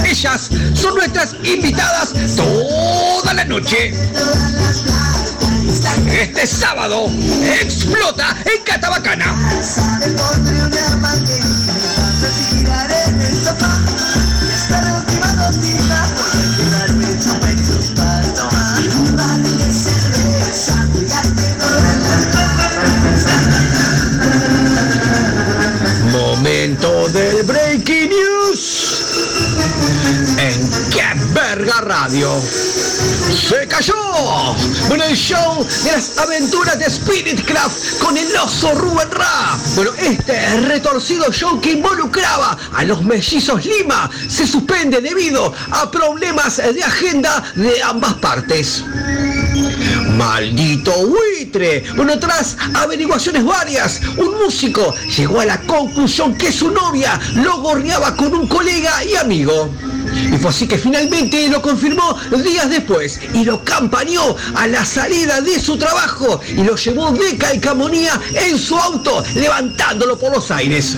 Ellas 0.04 0.50
son 0.74 0.96
nuestras 0.96 1.36
invitadas 1.44 2.14
toda 2.36 3.36
la 3.36 3.46
noche. 3.46 3.94
Este 6.12 6.48
sábado 6.48 7.08
explota 7.62 8.36
bueno 34.88 35.04
el 35.06 35.16
show 35.16 35.66
de 35.84 35.92
las 35.92 36.18
aventuras 36.18 36.78
de 36.78 36.86
Spirit 36.86 37.46
Craft 37.46 38.00
con 38.00 38.18
el 38.18 38.36
oso 38.36 38.74
Rubén 38.74 39.10
Ra. 39.12 39.58
Bueno, 39.76 39.92
este 39.98 40.60
retorcido 40.62 41.32
show 41.32 41.60
que 41.60 41.72
involucraba 41.72 42.58
a 42.74 42.84
los 42.84 43.04
mellizos 43.04 43.66
Lima 43.66 44.10
se 44.28 44.46
suspende 44.46 45.02
debido 45.02 45.54
a 45.72 45.90
problemas 45.90 46.58
de 46.58 46.84
agenda 46.84 47.44
de 47.56 47.82
ambas 47.82 48.14
partes. 48.16 48.84
Maldito 50.18 50.92
buitre. 51.08 51.84
Bueno, 51.96 52.20
tras 52.20 52.58
averiguaciones 52.74 53.44
varias, 53.44 54.02
un 54.18 54.38
músico 54.44 54.94
llegó 55.18 55.42
a 55.42 55.46
la 55.46 55.62
conclusión 55.62 56.36
que 56.36 56.52
su 56.52 56.70
novia 56.72 57.20
lo 57.36 57.62
gorreaba 57.62 58.16
con 58.16 58.34
un 58.34 58.48
colega 58.48 59.04
y 59.04 59.16
amigo. 59.16 59.70
Y 60.32 60.38
fue 60.38 60.50
así 60.50 60.68
que 60.68 60.78
finalmente 60.78 61.48
lo 61.50 61.62
confirmó 61.62 62.18
días 62.44 62.70
después 62.70 63.20
y 63.34 63.44
lo 63.44 63.64
campañó 63.64 64.36
a 64.56 64.68
la 64.68 64.86
salida 64.86 65.42
de 65.42 65.60
su 65.60 65.78
trabajo 65.78 66.40
y 66.48 66.64
lo 66.64 66.76
llevó 66.76 67.12
de 67.12 67.38
calcamonía 67.38 68.20
en 68.34 68.58
su 68.58 68.78
auto, 68.78 69.24
levantándolo 69.36 70.18
por 70.18 70.34
los 70.34 70.50
aires. 70.52 70.96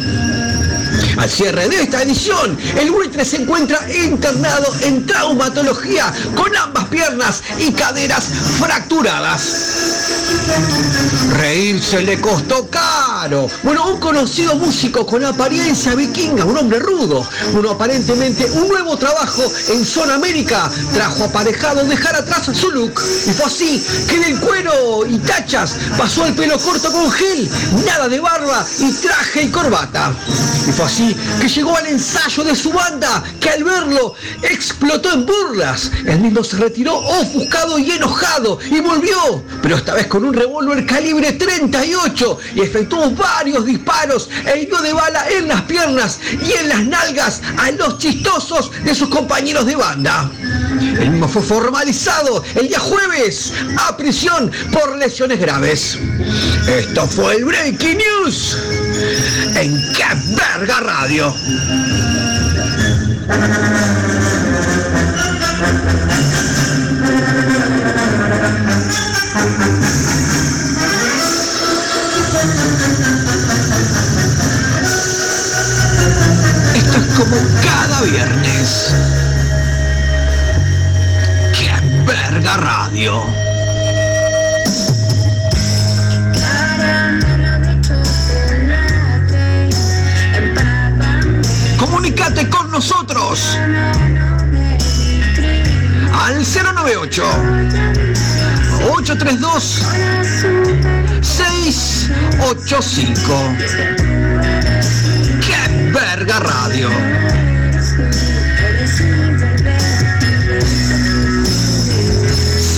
Al 1.17 1.29
cierre 1.29 1.67
de 1.69 1.83
esta 1.83 2.03
edición, 2.03 2.57
el 2.79 2.91
buitre 2.91 3.25
se 3.25 3.37
encuentra 3.37 3.79
internado 3.91 4.73
en 4.81 5.05
traumatología 5.05 6.13
con 6.35 6.55
ambas 6.55 6.85
piernas 6.85 7.43
y 7.59 7.71
caderas 7.71 8.25
fracturadas. 8.59 9.41
Reírse 11.33 12.01
le 12.01 12.19
costó 12.19 12.67
caro. 12.69 12.92
Bueno, 13.23 13.87
un 13.87 14.01
conocido 14.01 14.55
músico 14.55 15.05
con 15.05 15.23
apariencia 15.23 15.95
vikinga, 15.95 16.43
un 16.43 16.57
hombre 16.57 16.79
rudo, 16.79 17.25
uno 17.53 17.69
aparentemente 17.69 18.51
un 18.51 18.67
nuevo 18.67 18.97
trabajo 18.97 19.49
en 19.69 19.85
Zona 19.85 20.15
América, 20.15 20.69
trajo 20.93 21.23
aparejado 21.23 21.85
dejar 21.85 22.17
atrás 22.17 22.49
su 22.53 22.69
look. 22.71 23.01
Y 23.25 23.31
fue 23.31 23.45
así 23.45 23.81
que 24.09 24.19
del 24.19 24.41
cuero 24.41 25.05
y 25.07 25.17
tachas 25.19 25.77
pasó 25.97 26.25
al 26.25 26.33
pelo 26.33 26.59
corto 26.59 26.91
con 26.91 27.09
gel, 27.11 27.49
nada 27.85 28.09
de 28.09 28.19
barba 28.19 28.65
y 28.79 28.91
traje 28.91 29.43
y 29.43 29.49
corbata. 29.49 30.13
Y 30.67 30.71
fue 30.73 30.85
así 30.85 31.15
que 31.39 31.47
llegó 31.47 31.77
al 31.77 31.87
ensayo 31.87 32.43
de 32.43 32.55
su 32.57 32.73
banda, 32.73 33.23
que 33.39 33.49
al 33.51 33.63
verlo 33.63 34.15
explotó 34.41 35.13
en 35.13 35.25
burlas. 35.25 35.91
El 36.05 36.19
mismo 36.19 36.43
se 36.43 36.57
retiró 36.57 36.97
ofuscado 36.97 37.79
y 37.79 37.91
enojado 37.91 38.59
y 38.69 38.81
volvió, 38.81 39.41
pero 39.61 39.77
esta 39.77 39.93
vez 39.93 40.07
con 40.07 40.25
un 40.25 40.33
revólver 40.33 40.85
calibre 40.85 41.31
38 41.31 42.37
y 42.55 42.61
efectuó 42.61 43.12
varios 43.15 43.65
disparos 43.65 44.29
e 44.45 44.61
hirió 44.61 44.81
de 44.81 44.93
bala 44.93 45.25
en 45.29 45.47
las 45.47 45.61
piernas 45.63 46.19
y 46.41 46.51
en 46.53 46.69
las 46.69 46.83
nalgas 46.85 47.41
a 47.57 47.71
los 47.71 47.97
chistosos 47.97 48.71
de 48.83 48.93
sus 48.95 49.09
compañeros 49.09 49.65
de 49.65 49.75
banda. 49.75 50.31
El 50.79 51.11
mismo 51.11 51.27
fue 51.27 51.41
formalizado 51.41 52.43
el 52.55 52.67
día 52.67 52.79
jueves 52.79 53.53
a 53.77 53.95
prisión 53.95 54.51
por 54.71 54.97
lesiones 54.97 55.39
graves. 55.39 55.97
Esto 56.67 57.07
fue 57.07 57.35
el 57.35 57.45
Breaking 57.45 57.97
News 57.97 58.57
en 59.55 59.75
Qué 59.93 60.05
Verga 60.35 60.79
Radio. 60.79 61.33
Como 77.17 77.35
cada 77.63 78.01
viernes. 78.03 78.93
¡Qué 81.53 81.71
verga 82.05 82.57
radio! 82.57 83.23
Comunicate 91.77 92.49
con 92.49 92.69
nosotros 92.71 93.57
al 96.13 96.43
098 96.43 97.23
832 98.91 99.81
685 101.21 103.55
¡Qué 103.57 103.57
verga 103.57 104.02
radio! 106.83 106.89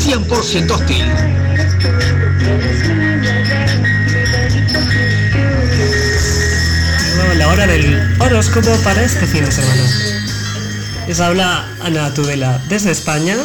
¡100% 0.05 0.71
hostil! 0.71 1.05
Llegó 7.15 7.33
la 7.37 7.47
hora 7.49 7.67
del 7.67 8.21
horóscopo 8.21 8.71
para 8.83 9.03
este 9.03 9.25
fin 9.25 9.45
de 9.45 9.51
semana. 9.51 9.83
Les 11.07 11.19
habla 11.19 11.65
Ana 11.83 12.13
Tudela 12.13 12.61
desde 12.69 12.91
España 12.91 13.35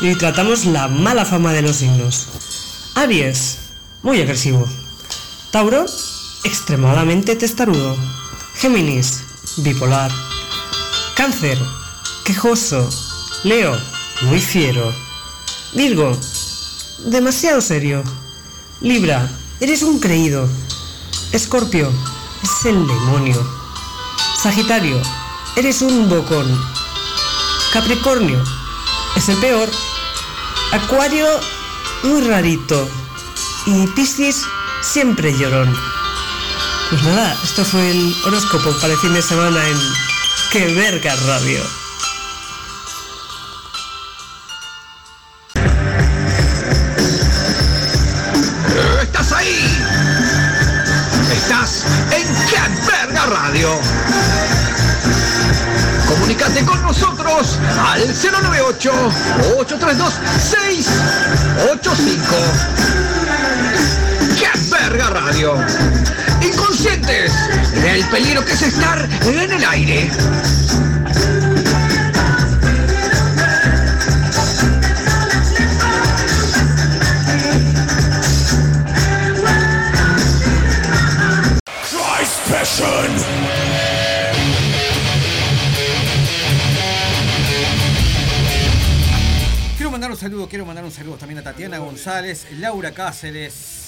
y 0.00 0.14
tratamos 0.16 0.66
la 0.66 0.88
mala 0.88 1.24
fama 1.24 1.52
de 1.52 1.62
los 1.62 1.76
signos. 1.76 2.28
Aries, 2.94 3.58
muy 4.02 4.20
agresivo. 4.20 4.68
Tauro, 5.50 5.84
extremadamente 6.44 7.36
testarudo. 7.36 7.96
Géminis, 8.54 9.22
bipolar. 9.58 10.10
Cáncer, 11.14 11.58
quejoso. 12.24 12.88
Leo, 13.44 13.78
muy 14.22 14.40
fiero. 14.40 14.92
Virgo, 15.74 16.18
demasiado 17.06 17.60
serio. 17.60 18.02
Libra, 18.80 19.30
eres 19.60 19.82
un 19.82 20.00
creído. 20.00 20.48
Escorpio, 21.32 21.90
es 22.42 22.66
el 22.66 22.86
demonio. 22.86 23.36
Sagitario, 24.42 25.00
eres 25.56 25.82
un 25.82 26.08
bocón. 26.08 26.46
Capricornio, 27.72 28.42
es 29.16 29.28
el 29.28 29.36
peor. 29.38 29.68
Acuario, 30.72 31.26
muy 32.04 32.22
rarito. 32.22 32.88
Y 33.66 33.86
Piscis, 33.88 34.42
siempre 34.82 35.36
llorón. 35.36 35.91
Pues 36.92 37.02
nada, 37.04 37.34
esto 37.42 37.64
fue 37.64 37.90
el 37.90 38.14
horóscopo 38.26 38.70
para 38.78 38.92
el 38.92 38.98
fin 38.98 39.14
de 39.14 39.22
semana 39.22 39.66
en 39.66 39.78
Que 40.50 40.74
Verga 40.74 41.16
Radio. 41.26 41.62
¡Estás 49.00 49.32
ahí! 49.32 49.82
Estás 51.32 51.84
en 52.10 52.26
¡Qué 52.46 52.60
verga 52.86 53.24
radio! 53.24 53.80
Comunicate 56.08 56.62
con 56.62 56.82
nosotros 56.82 57.58
al 57.88 58.06
098 58.06 58.92
832 59.56 60.12
685 60.36 62.36
¡Qué 64.38 64.50
verga 64.68 65.08
radio! 65.08 65.56
Inconscientes 66.82 67.32
del 67.80 68.04
peligro 68.06 68.44
que 68.44 68.52
es 68.54 68.62
estar 68.62 69.08
en 69.24 69.52
el 69.52 69.64
aire. 69.64 70.10
Christ 81.88 82.50
Passion! 82.50 83.16
Quiero 89.76 89.92
mandar 89.92 90.10
un 90.10 90.16
saludo, 90.16 90.48
quiero 90.48 90.66
mandar 90.66 90.84
un 90.84 90.90
saludo 90.90 91.14
también 91.16 91.38
a 91.38 91.42
Tatiana 91.44 91.78
González, 91.78 92.48
Laura 92.58 92.90
Cáceres, 92.90 93.81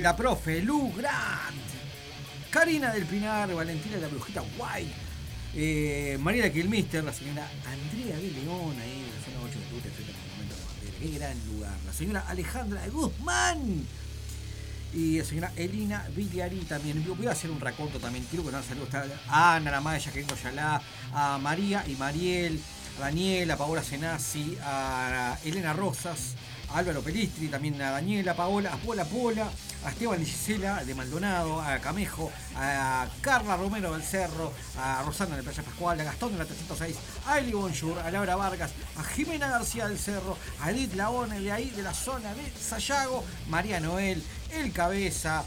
La 0.00 0.14
profe, 0.16 0.60
Lu 0.62 0.92
Grant, 0.92 1.56
Karina 2.50 2.92
del 2.92 3.06
Pinar, 3.06 3.52
Valentina 3.54 3.96
de 3.96 4.02
la 4.02 4.08
Brujita 4.08 4.42
White, 4.42 4.92
eh, 5.54 6.18
Mariela 6.20 6.50
Kilmister, 6.50 7.02
la 7.04 7.12
señora 7.12 7.48
Andrea 7.66 8.16
de 8.16 8.30
León, 8.30 8.76
ahí 8.80 9.06
la 9.14 9.24
zona 9.24 9.44
8 9.44 9.58
de 9.58 9.64
Tuta, 9.66 9.88
etcétera, 9.88 10.18
Monumento 10.28 10.54
a 10.54 10.58
la 10.58 10.64
Bandera. 10.66 10.98
Qué 10.98 11.18
gran 11.18 11.46
lugar. 11.52 11.78
La 11.86 11.92
señora 11.92 12.24
Alejandra 12.28 12.88
Guzmán. 12.88 13.86
Y 14.94 15.18
la 15.18 15.24
señora 15.24 15.52
Elina 15.56 16.06
Villari 16.14 16.58
también. 16.60 17.04
Voy 17.16 17.26
a 17.26 17.32
hacer 17.32 17.50
un 17.50 17.60
raconto 17.60 17.98
también. 17.98 18.26
Quiero 18.28 18.44
mandar 18.44 18.62
saludos 18.62 18.90
a 19.28 19.56
Ana, 19.56 19.70
la 19.70 19.80
madre 19.80 20.02
de 20.12 20.26
Yalá, 20.42 20.82
a 21.14 21.38
María 21.38 21.84
y 21.86 21.96
Mariel, 21.96 22.60
a 22.98 23.00
Daniela, 23.02 23.54
a 23.54 23.56
Paola 23.56 23.82
Senasi, 23.82 24.58
a 24.62 25.38
Elena 25.44 25.72
Rosas, 25.72 26.34
Álvaro 26.74 27.02
Pelistri, 27.02 27.48
también 27.48 27.80
a 27.82 27.90
Daniela, 27.90 28.34
Paola, 28.34 28.72
a 28.72 28.76
Pola 28.76 29.04
Pola, 29.04 29.50
a 29.84 29.90
Esteban 29.90 30.24
Gisela 30.24 30.84
de 30.84 30.94
Maldonado, 30.94 31.60
a 31.60 31.78
Camejo, 31.78 32.30
a 32.56 33.06
Carla 33.20 33.56
Romero 33.56 33.92
del 33.92 34.02
Cerro, 34.02 34.52
a 34.78 35.02
Rosana 35.02 35.36
de 35.36 35.42
Playa 35.42 35.62
Pascual, 35.62 36.00
a 36.00 36.04
Gastón 36.04 36.32
de 36.32 36.38
la 36.38 36.44
306, 36.44 36.96
a 37.26 37.38
Eli 37.38 37.52
Bonjour, 37.52 37.98
a 37.98 38.10
Laura 38.10 38.36
Vargas, 38.36 38.70
a 38.96 39.04
Jimena 39.04 39.48
García 39.48 39.88
del 39.88 39.98
Cerro, 39.98 40.36
a 40.60 40.70
Edith 40.70 40.94
Laone 40.94 41.40
de 41.40 41.52
ahí, 41.52 41.70
de 41.70 41.82
la 41.82 41.94
zona 41.94 42.32
de 42.34 42.50
Sayago, 42.58 43.24
María 43.48 43.80
Noel, 43.80 44.22
El 44.50 44.72
Cabeza, 44.72 45.44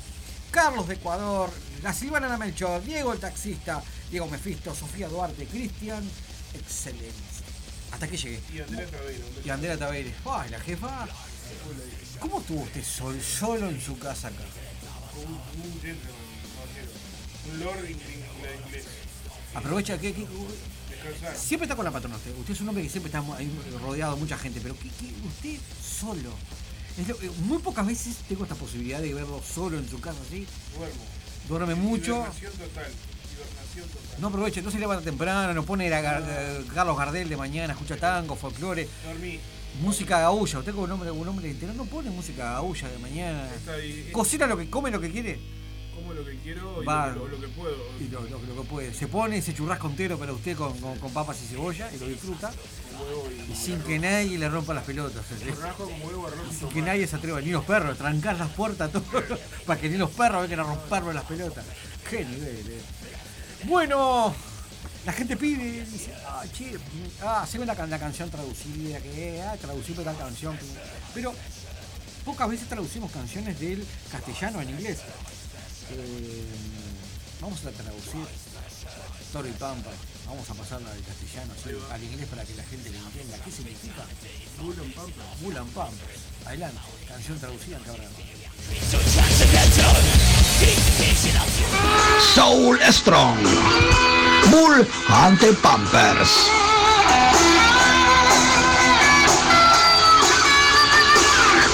Carlos 0.51 0.87
de 0.87 0.95
Ecuador, 0.95 1.49
la 1.83 1.93
Silvana 1.93 2.27
Ana 2.27 2.37
Melchor, 2.37 2.83
Diego 2.83 3.13
el 3.13 3.19
taxista, 3.19 3.81
Diego 4.09 4.27
Mefisto, 4.27 4.73
Sofía 4.73 5.09
Duarte, 5.09 5.45
Cristian, 5.45 6.03
excelente. 6.53 7.24
Hasta 7.95 8.09
que 8.09 8.17
llegué. 8.17 8.41
Y 8.53 8.59
Andrea 8.59 8.87
Taveira. 8.87 9.25
Y 9.45 9.49
Andrea. 9.49 9.77
Ay, 10.25 10.49
la 10.49 10.59
jefa. 10.59 11.07
¿Cómo 12.19 12.41
estuvo 12.41 12.61
usted 12.63 12.83
sol, 12.83 13.17
solo 13.21 13.69
en 13.69 13.79
su 13.81 13.97
casa 13.97 14.27
acá? 14.27 14.43
Un, 15.15 15.31
un 15.31 15.81
gentleman, 15.81 16.19
caballero. 16.57 16.91
Un 17.53 17.59
lord 17.61 17.89
in- 17.89 17.97
inglés. 18.67 18.85
Aprovecha 19.53 19.97
que, 19.97 20.13
que- 20.13 20.27
siempre 21.37 21.65
está 21.67 21.77
con 21.77 21.85
la 21.85 21.91
patrona 21.91 22.17
usted. 22.17 22.35
Usted 22.37 22.53
es 22.53 22.59
un 22.59 22.67
hombre 22.67 22.83
que 22.83 22.89
siempre 22.89 23.09
está 23.09 23.23
rodeado 23.81 24.15
de 24.15 24.19
mucha 24.19 24.37
gente, 24.37 24.59
pero 24.61 24.75
¿qué, 24.77 24.89
qué- 24.99 25.13
usted 25.25 25.57
solo. 25.81 26.31
Eh, 26.97 27.31
muy 27.45 27.59
pocas 27.59 27.85
veces 27.87 28.17
tengo 28.27 28.43
esta 28.43 28.55
posibilidad 28.55 28.99
de 28.99 29.13
verlo 29.13 29.41
solo 29.41 29.77
en 29.77 29.87
su 29.89 30.01
casa 30.01 30.19
así. 30.27 30.45
Duermo. 30.77 31.03
Duerme 31.47 31.75
mucho. 31.75 32.25
Total. 32.25 32.91
No 34.19 34.27
aprovecha, 34.27 34.61
no 34.61 34.71
se 34.71 34.79
levanta 34.79 35.03
temprano, 35.03 35.53
no 35.53 35.63
pone 35.63 35.93
a 35.93 36.01
Gar- 36.01 36.23
eh, 36.27 36.65
Carlos 36.73 36.97
Gardel 36.97 37.27
de 37.29 37.35
mañana, 37.37 37.73
escucha 37.73 37.97
tango, 37.97 38.35
folclore, 38.35 38.87
Dormí. 39.05 39.39
música 39.81 40.19
gaulla. 40.21 40.59
Usted 40.59 40.71
como 40.71 40.85
un 40.85 40.91
hombre, 40.91 41.11
un 41.11 41.27
hombre 41.27 41.49
entero 41.51 41.73
no 41.73 41.85
pone 41.85 42.09
música 42.09 42.53
gaulla 42.53 42.87
de 42.89 42.97
mañana. 42.99 43.47
Está 43.53 43.73
ahí. 43.73 44.09
Cocina 44.13 44.47
lo 44.47 44.57
que 44.57 44.69
come, 44.69 44.89
lo 44.89 45.01
que 45.01 45.11
quiere. 45.11 45.39
Como 45.93 46.13
lo 46.13 46.25
que 46.25 46.35
quiero 46.39 46.81
y 46.81 46.85
Va. 46.85 47.07
lo, 47.07 47.25
lo- 47.25 47.27
lo 47.29 47.41
que 47.41 47.47
puedo. 47.49 47.75
Y 47.99 48.07
lo, 48.09 48.25
que 48.25 48.69
puede. 48.69 48.93
Se 48.93 49.07
pone 49.07 49.37
ese 49.37 49.53
churrasco 49.53 49.87
entero 49.87 50.17
para 50.17 50.31
usted 50.33 50.55
con, 50.55 50.77
con- 50.79 50.97
con 50.99 51.11
papas 51.13 51.41
y 51.43 51.47
cebolla 51.47 51.89
y 51.93 51.97
lo 51.99 52.07
disfruta. 52.07 52.51
Y, 53.47 53.51
Y 53.51 53.55
sin 53.55 53.79
que 53.81 53.99
nadie 53.99 54.37
le 54.37 54.47
rompa 54.49 54.73
las 54.73 54.83
pelotas. 54.85 55.25
¿sí? 55.27 55.45
Churrasco 55.53 55.85
con 55.89 56.01
huevo, 56.01 56.27
arroz 56.27 56.47
y 56.51 56.55
Sin 56.55 56.69
que 56.69 56.81
nadie 56.81 57.05
se 57.07 57.15
atreva, 57.17 57.41
ni 57.41 57.49
los 57.51 57.63
perros, 57.65 57.97
trancar 57.97 58.37
las 58.37 58.49
puertas 58.51 58.91
todo, 58.91 59.03
para 59.65 59.79
que 59.79 59.89
ni 59.89 59.97
los 59.97 60.09
perros 60.11 60.41
vengan 60.43 60.61
a 60.61 60.63
romperme 60.63 61.13
las 61.13 61.23
pelotas. 61.25 61.65
Qué 62.09 62.23
nivel, 62.25 62.65
eh. 62.69 62.81
Bueno, 63.67 64.33
la 65.05 65.13
gente 65.13 65.35
pide, 65.37 65.85
dice, 65.85 66.13
ah, 66.27 66.43
che, 66.55 66.77
ah, 67.23 67.45
ve 67.51 67.65
la, 67.65 67.75
can- 67.75 67.89
la 67.89 67.99
canción 67.99 68.29
traducida, 68.29 68.99
que 68.99 69.41
ah, 69.41 69.55
traducir 69.59 69.95
tal 70.03 70.17
canción. 70.17 70.57
Pero 71.13 71.33
pocas 72.23 72.49
veces 72.49 72.67
traducimos 72.67 73.11
canciones 73.11 73.59
del 73.59 73.85
castellano 74.11 74.61
en 74.61 74.69
inglés. 74.69 74.99
Eh, 75.91 76.43
vamos 77.41 77.59
a 77.65 77.71
traducir 77.71 78.25
Story 79.27 79.51
Pampa. 79.51 79.91
Vamos 80.27 80.49
a 80.49 80.53
pasarla 80.55 80.91
al 80.91 81.01
castellano, 81.03 81.53
sí, 81.63 81.69
al 81.91 82.03
inglés 82.03 82.27
para 82.27 82.43
que 82.43 82.55
la 82.55 82.63
gente 82.63 82.89
lo 82.89 82.97
entienda. 82.97 83.37
¿Qué 83.45 83.51
significa? 83.51 84.03
Mulan 84.61 84.91
Pampa. 84.91 85.23
Mulan 85.41 85.67
Pampa. 85.67 86.05
Adelante, 86.45 86.79
canción 87.07 87.39
traducida 87.39 87.77
cabrón. 87.79 88.09
Soul 92.19 92.77
Strong. 92.91 93.43
Bull 94.51 94.85
ante 95.09 95.51
Pampers. 95.61 96.49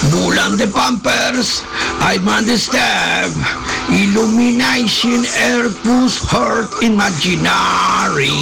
Bull 0.09 0.33
and 0.39 0.57
the 0.57 0.67
Pampers, 0.67 1.61
I 2.01 2.17
understand. 2.25 3.33
Illumination, 3.89 5.25
air 5.37 5.69
push 5.69 6.17
hurt 6.25 6.71
imaginary 6.81 8.33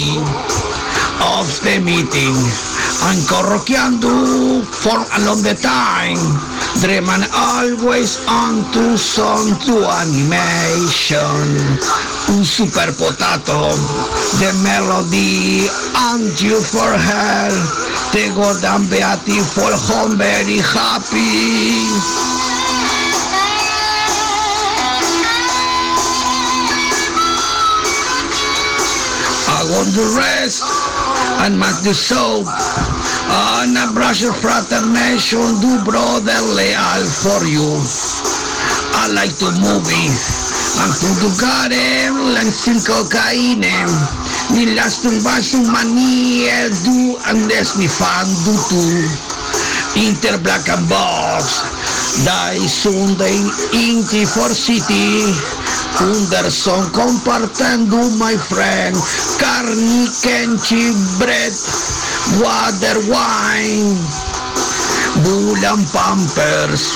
of 1.20 1.48
the 1.64 1.82
meeting. 1.84 2.36
I'm 3.04 3.20
corroqueando 3.28 4.64
for 4.64 5.00
a 5.04 5.20
long 5.26 5.44
time. 5.60 6.59
Dream 6.78 7.10
and 7.10 7.26
always 7.34 8.22
on 8.30 8.64
to 8.72 8.98
song 8.98 9.58
to 9.66 9.84
animation. 9.90 11.50
Un 12.30 12.46
super 12.46 12.94
potato, 12.94 13.74
the 14.38 14.54
melody 14.64 15.68
and 15.98 16.30
you 16.40 16.62
for 16.62 16.94
her. 16.94 17.50
The 18.14 18.32
goddamn 18.34 18.88
beautiful 19.26 19.74
home 19.90 20.18
very 20.18 20.60
happy. 20.62 21.90
I 29.52 29.64
want 29.72 29.90
the 29.92 30.08
rest 30.16 30.64
and 31.44 31.60
match 31.60 31.84
the 31.84 31.94
soap. 31.94 32.48
Ah, 33.32 33.62
and 33.62 33.78
a 33.78 33.86
brush 33.94 34.24
of 34.26 34.36
fraternation 34.42 35.62
do 35.62 35.78
brotherly 35.86 36.74
all 36.74 37.06
for 37.22 37.46
you. 37.46 37.78
I 38.98 39.06
like 39.14 39.38
to 39.38 39.54
movie 39.62 40.10
and 40.82 40.94
to 40.98 41.10
do 41.22 41.30
garden 41.38 42.36
and 42.42 42.50
sin 42.50 42.82
cocaine. 42.82 43.62
Ni 44.50 44.74
last 44.74 45.06
un 45.06 45.22
vaso 45.22 45.62
mania 45.62 46.74
do 46.82 47.22
des 47.46 47.78
mi 47.78 47.86
fan 47.88 48.26
do 48.46 48.54
too. 48.66 49.06
Inter 49.96 50.38
Black 50.42 50.70
and 50.70 50.88
Box, 50.88 51.62
Die 52.26 52.66
Sunday 52.66 53.42
Inti 53.74 54.26
for 54.26 54.50
City, 54.54 55.34
Underson 56.02 56.86
compartendo 56.94 57.98
my 58.18 58.38
friend, 58.38 58.96
carni, 59.42 60.06
kenchi, 60.22 60.94
bread, 61.18 61.54
water, 62.38 63.00
wine, 63.10 63.98
bull 65.24 65.66
and 65.66 65.86
pampers. 65.92 66.94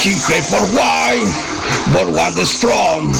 Chicken 0.00 0.42
for 0.44 0.64
wine, 0.74 1.28
but 1.92 2.08
was 2.08 2.50
strong, 2.50 3.12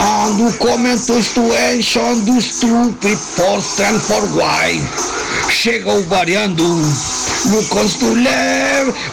and 0.00 0.34
who 0.38 0.48
comments 0.58 1.06
to 1.06 1.22
situation 1.22 2.24
dos 2.24 2.60
trupe 2.60 3.12
postrem 3.36 4.00
por 4.08 4.26
guai. 4.32 4.80
Chegou 5.50 6.02
variando, 6.08 6.64
no 7.50 7.60
must 7.74 8.02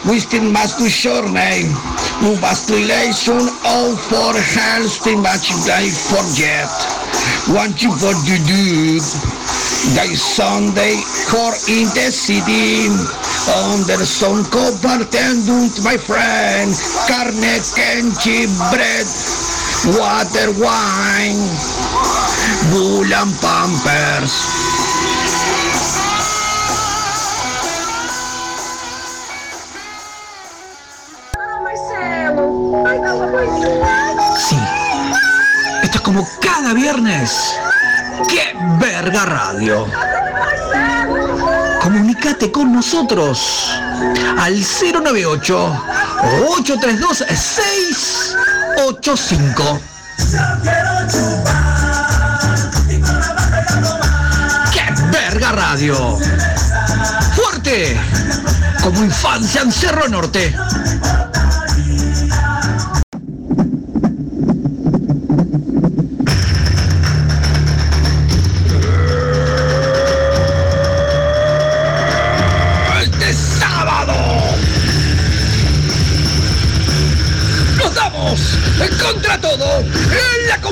within 0.04 0.52
mastu 0.52 0.88
shornay, 0.88 1.64
no 2.22 2.34
vastulation 2.36 3.48
all 3.64 3.96
for 3.96 4.34
hands 4.54 4.98
too 5.02 5.16
much 5.16 5.48
they 5.66 5.90
forget. 5.90 6.70
What 7.48 7.82
you 7.82 7.90
got 8.00 8.18
to 8.26 8.36
do, 8.46 9.00
they 9.94 10.14
Sunday 10.14 10.96
core 11.28 11.56
in 11.68 11.88
the 11.94 12.10
city. 12.10 13.25
Anderson 13.48 14.44
compartendo 14.44 15.52
my 15.82 15.96
friend. 15.96 16.74
Carne, 17.06 17.60
kenchi, 17.74 18.46
bread, 18.70 19.06
water, 19.96 20.50
wine, 20.58 21.48
bull 22.70 23.12
and 23.12 23.34
pampers. 23.40 24.32
Sí, 34.36 34.58
esto 35.82 35.98
es 35.98 36.00
como 36.00 36.26
cada 36.40 36.74
viernes. 36.74 37.54
¡Qué 38.28 38.56
verga 38.78 39.24
radio! 39.24 39.86
Comunicate 41.86 42.50
con 42.50 42.72
nosotros 42.72 43.70
al 44.40 44.60
098 44.60 45.84
832 46.58 47.18
685. 47.28 49.80
¡Qué 54.72 54.82
verga 55.12 55.52
radio! 55.52 56.18
¡Fuerte! 57.36 57.96
Como 58.82 59.04
infancia 59.04 59.62
en 59.62 59.70
Cerro 59.70 60.08
Norte. 60.08 60.56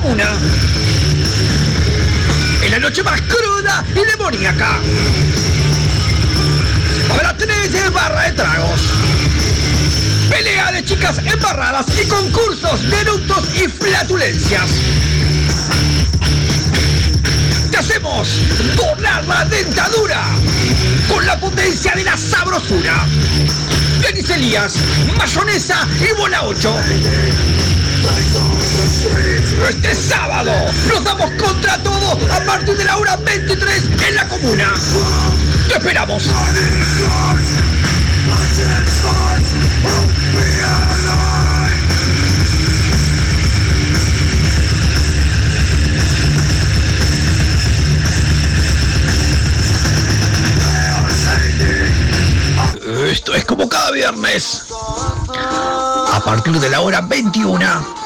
Comuna. 0.05 0.33
En 2.63 2.71
la 2.71 2.79
noche 2.79 3.03
más 3.03 3.21
cruda 3.23 3.85
y 3.91 4.11
demoníaca. 4.11 4.79
Habrá 7.11 7.37
tres 7.37 7.93
barra 7.93 8.23
de 8.25 8.33
tragos. 8.33 8.81
Pelea 10.29 10.73
de 10.73 10.85
chicas 10.85 11.19
embarradas 11.25 11.87
y 12.03 12.07
concursos 12.07 12.91
de 12.91 13.01
eructos 13.01 13.49
y 13.57 13.69
flatulencias. 13.69 14.69
Te 17.71 17.77
hacemos 17.79 18.29
doblar 18.77 19.25
la 19.25 19.45
dentadura 19.47 20.23
con 21.09 21.25
la 21.25 21.39
potencia 21.39 21.93
de 21.95 22.05
la 22.05 22.17
sabrosura. 22.17 23.07
Denis 24.03 24.29
mayonesa 25.17 25.87
y 26.01 26.15
bola 26.15 26.45
8. 26.45 26.75
Este 29.69 29.95
sábado 29.95 30.53
nos 30.89 31.03
damos 31.05 31.31
contra 31.43 31.79
todo 31.83 32.19
a 32.31 32.41
partir 32.45 32.77
de 32.77 32.85
la 32.85 32.99
hora 32.99 33.17
23 33.17 33.85
en 34.09 34.15
la 34.15 34.29
comuna. 34.29 34.75
Te 35.69 35.75
esperamos. 35.75 36.29
Esto 53.11 53.35
es 53.35 53.45
como 53.47 53.67
cada 53.69 53.91
viernes. 53.93 54.65
A 56.13 56.21
partir 56.23 56.61
de 56.61 56.69
la 56.69 56.83
hora 56.83 57.01
21 57.01 58.04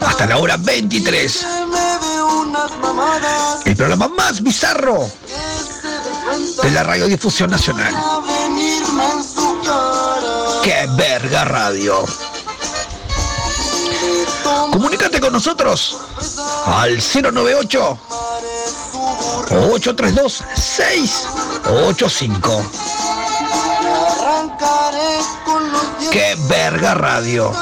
hasta 0.00 0.26
la 0.26 0.38
hora 0.38 0.56
23. 0.56 1.46
El 3.64 3.76
programa 3.76 4.08
más 4.08 4.42
bizarro 4.42 5.08
de 6.62 6.70
la 6.70 6.82
radiodifusión 6.82 7.50
nacional. 7.50 7.94
¡Qué 10.62 10.86
verga 10.96 11.44
radio! 11.44 12.04
Comunícate 14.72 15.20
con 15.20 15.32
nosotros 15.32 15.96
al 16.66 16.98
098 16.98 17.98
832 19.50 20.44
685. 20.54 22.62
arrancaré 24.20 25.18
con 25.44 25.72
los 25.72 25.98
diez. 25.98 26.10
¡Qué 26.10 26.36
verga 26.48 26.94
radio! 26.94 27.52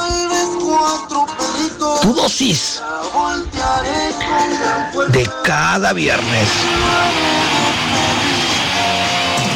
Tu 2.03 2.13
dosis 2.15 2.83
Voltearé 3.15 4.11
con 4.13 4.61
gran 4.61 4.93
fuerza. 4.93 5.13
de 5.19 5.31
cada 5.45 5.93
viernes. 5.95 6.49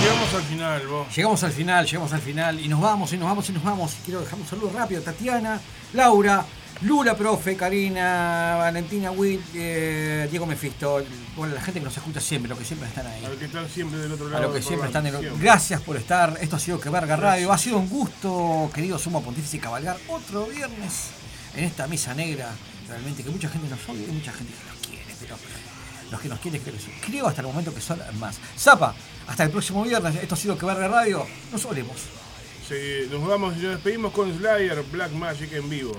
Llegamos 0.02 0.34
al 0.34 0.42
final, 0.42 0.86
vos. 0.88 1.14
Llegamos 1.16 1.42
al 1.44 1.52
final, 1.52 1.86
llegamos 1.86 2.12
al 2.14 2.20
final 2.20 2.60
y 2.60 2.68
nos 2.68 2.80
vamos, 2.80 3.12
y 3.12 3.18
nos 3.18 3.28
vamos, 3.28 3.48
y 3.48 3.52
nos 3.52 3.62
vamos. 3.62 3.92
Quiero 4.04 4.20
dejar 4.20 4.38
un 4.38 4.46
saludo 4.46 4.70
rápido. 4.74 5.02
Tatiana, 5.02 5.60
Laura, 5.92 6.44
Lula, 6.82 7.14
profe, 7.16 7.56
Karina, 7.56 8.56
Valentina 8.58 9.10
Witt, 9.10 9.42
eh, 9.54 10.26
Diego 10.30 10.46
Mefisto. 10.46 11.02
Bueno, 11.36 11.54
la 11.54 11.60
gente 11.60 11.80
que 11.80 11.84
nos 11.84 11.96
escucha 11.96 12.20
siempre, 12.20 12.48
los 12.48 12.58
que 12.58 12.64
siempre 12.64 12.88
están 12.88 13.06
ahí. 13.06 13.24
A 13.24 13.28
los 13.28 13.38
que 13.38 13.44
están 13.46 13.68
siempre 13.68 13.98
del 13.98 14.12
otro 14.12 14.26
A 14.28 14.30
lado. 14.30 14.42
los 14.44 14.50
que 14.52 14.58
del 14.60 14.64
siempre 14.66 14.86
están 14.88 15.02
programa, 15.02 15.20
de... 15.22 15.28
siempre. 15.28 15.44
Gracias 15.46 15.80
por 15.82 15.96
estar. 15.96 16.38
Esto 16.40 16.56
ha 16.56 16.58
sido 16.58 16.80
Que 16.80 16.88
Verga 16.90 17.16
Radio. 17.16 17.52
Ha 17.52 17.58
sido 17.58 17.76
un 17.78 17.88
gusto, 17.88 18.70
querido 18.74 18.98
Sumo 18.98 19.22
Pontífice, 19.22 19.58
cabalgar 19.58 19.98
otro 20.08 20.46
viernes 20.46 21.10
en 21.56 21.64
esta 21.64 21.86
misa 21.86 22.14
negra. 22.14 22.50
Realmente 22.88 23.22
que 23.24 23.30
mucha 23.30 23.48
gente 23.48 23.68
nos 23.68 23.88
odia 23.88 24.06
y 24.08 24.12
mucha 24.12 24.32
gente 24.32 24.52
que 24.52 24.70
nos 24.70 24.86
quiere, 24.86 25.14
pero 25.20 25.36
los 26.10 26.20
que 26.20 26.28
nos 26.28 26.38
quieren 26.40 26.60
que 26.62 26.70
son- 26.72 26.92
creo 27.00 27.26
hasta 27.26 27.40
el 27.40 27.46
momento 27.46 27.74
que 27.74 27.80
son 27.80 27.98
más. 28.18 28.36
Zapa, 28.58 28.94
hasta 29.26 29.44
el 29.44 29.50
próximo 29.50 29.82
viernes. 29.84 30.14
Esto 30.16 30.34
ha 30.34 30.38
sido 30.38 30.58
Que 30.58 30.66
Verga 30.66 30.88
Radio. 30.88 31.26
Nos 31.50 31.64
oremos. 31.64 31.96
Sí, 32.68 33.08
nos 33.10 33.26
vamos 33.26 33.56
y 33.56 33.60
nos 33.60 33.74
despedimos 33.74 34.12
con 34.12 34.34
Slayer 34.36 34.82
Black 34.92 35.12
Magic 35.12 35.52
en 35.52 35.68
vivo. 35.68 35.94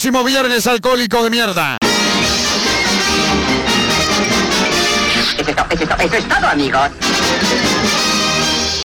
Próximo 0.00 0.24
viernes, 0.24 0.66
alcohólico 0.66 1.22
de 1.22 1.28
mierda. 1.28 1.76
Eso 5.36 5.50
es, 5.50 5.54
to- 5.54 5.66
eso 5.68 5.82
es 5.82 5.88
to- 5.90 5.96
eso 6.02 6.16
es 6.16 6.26
todo, 6.26 6.46
amigos. 6.46 6.88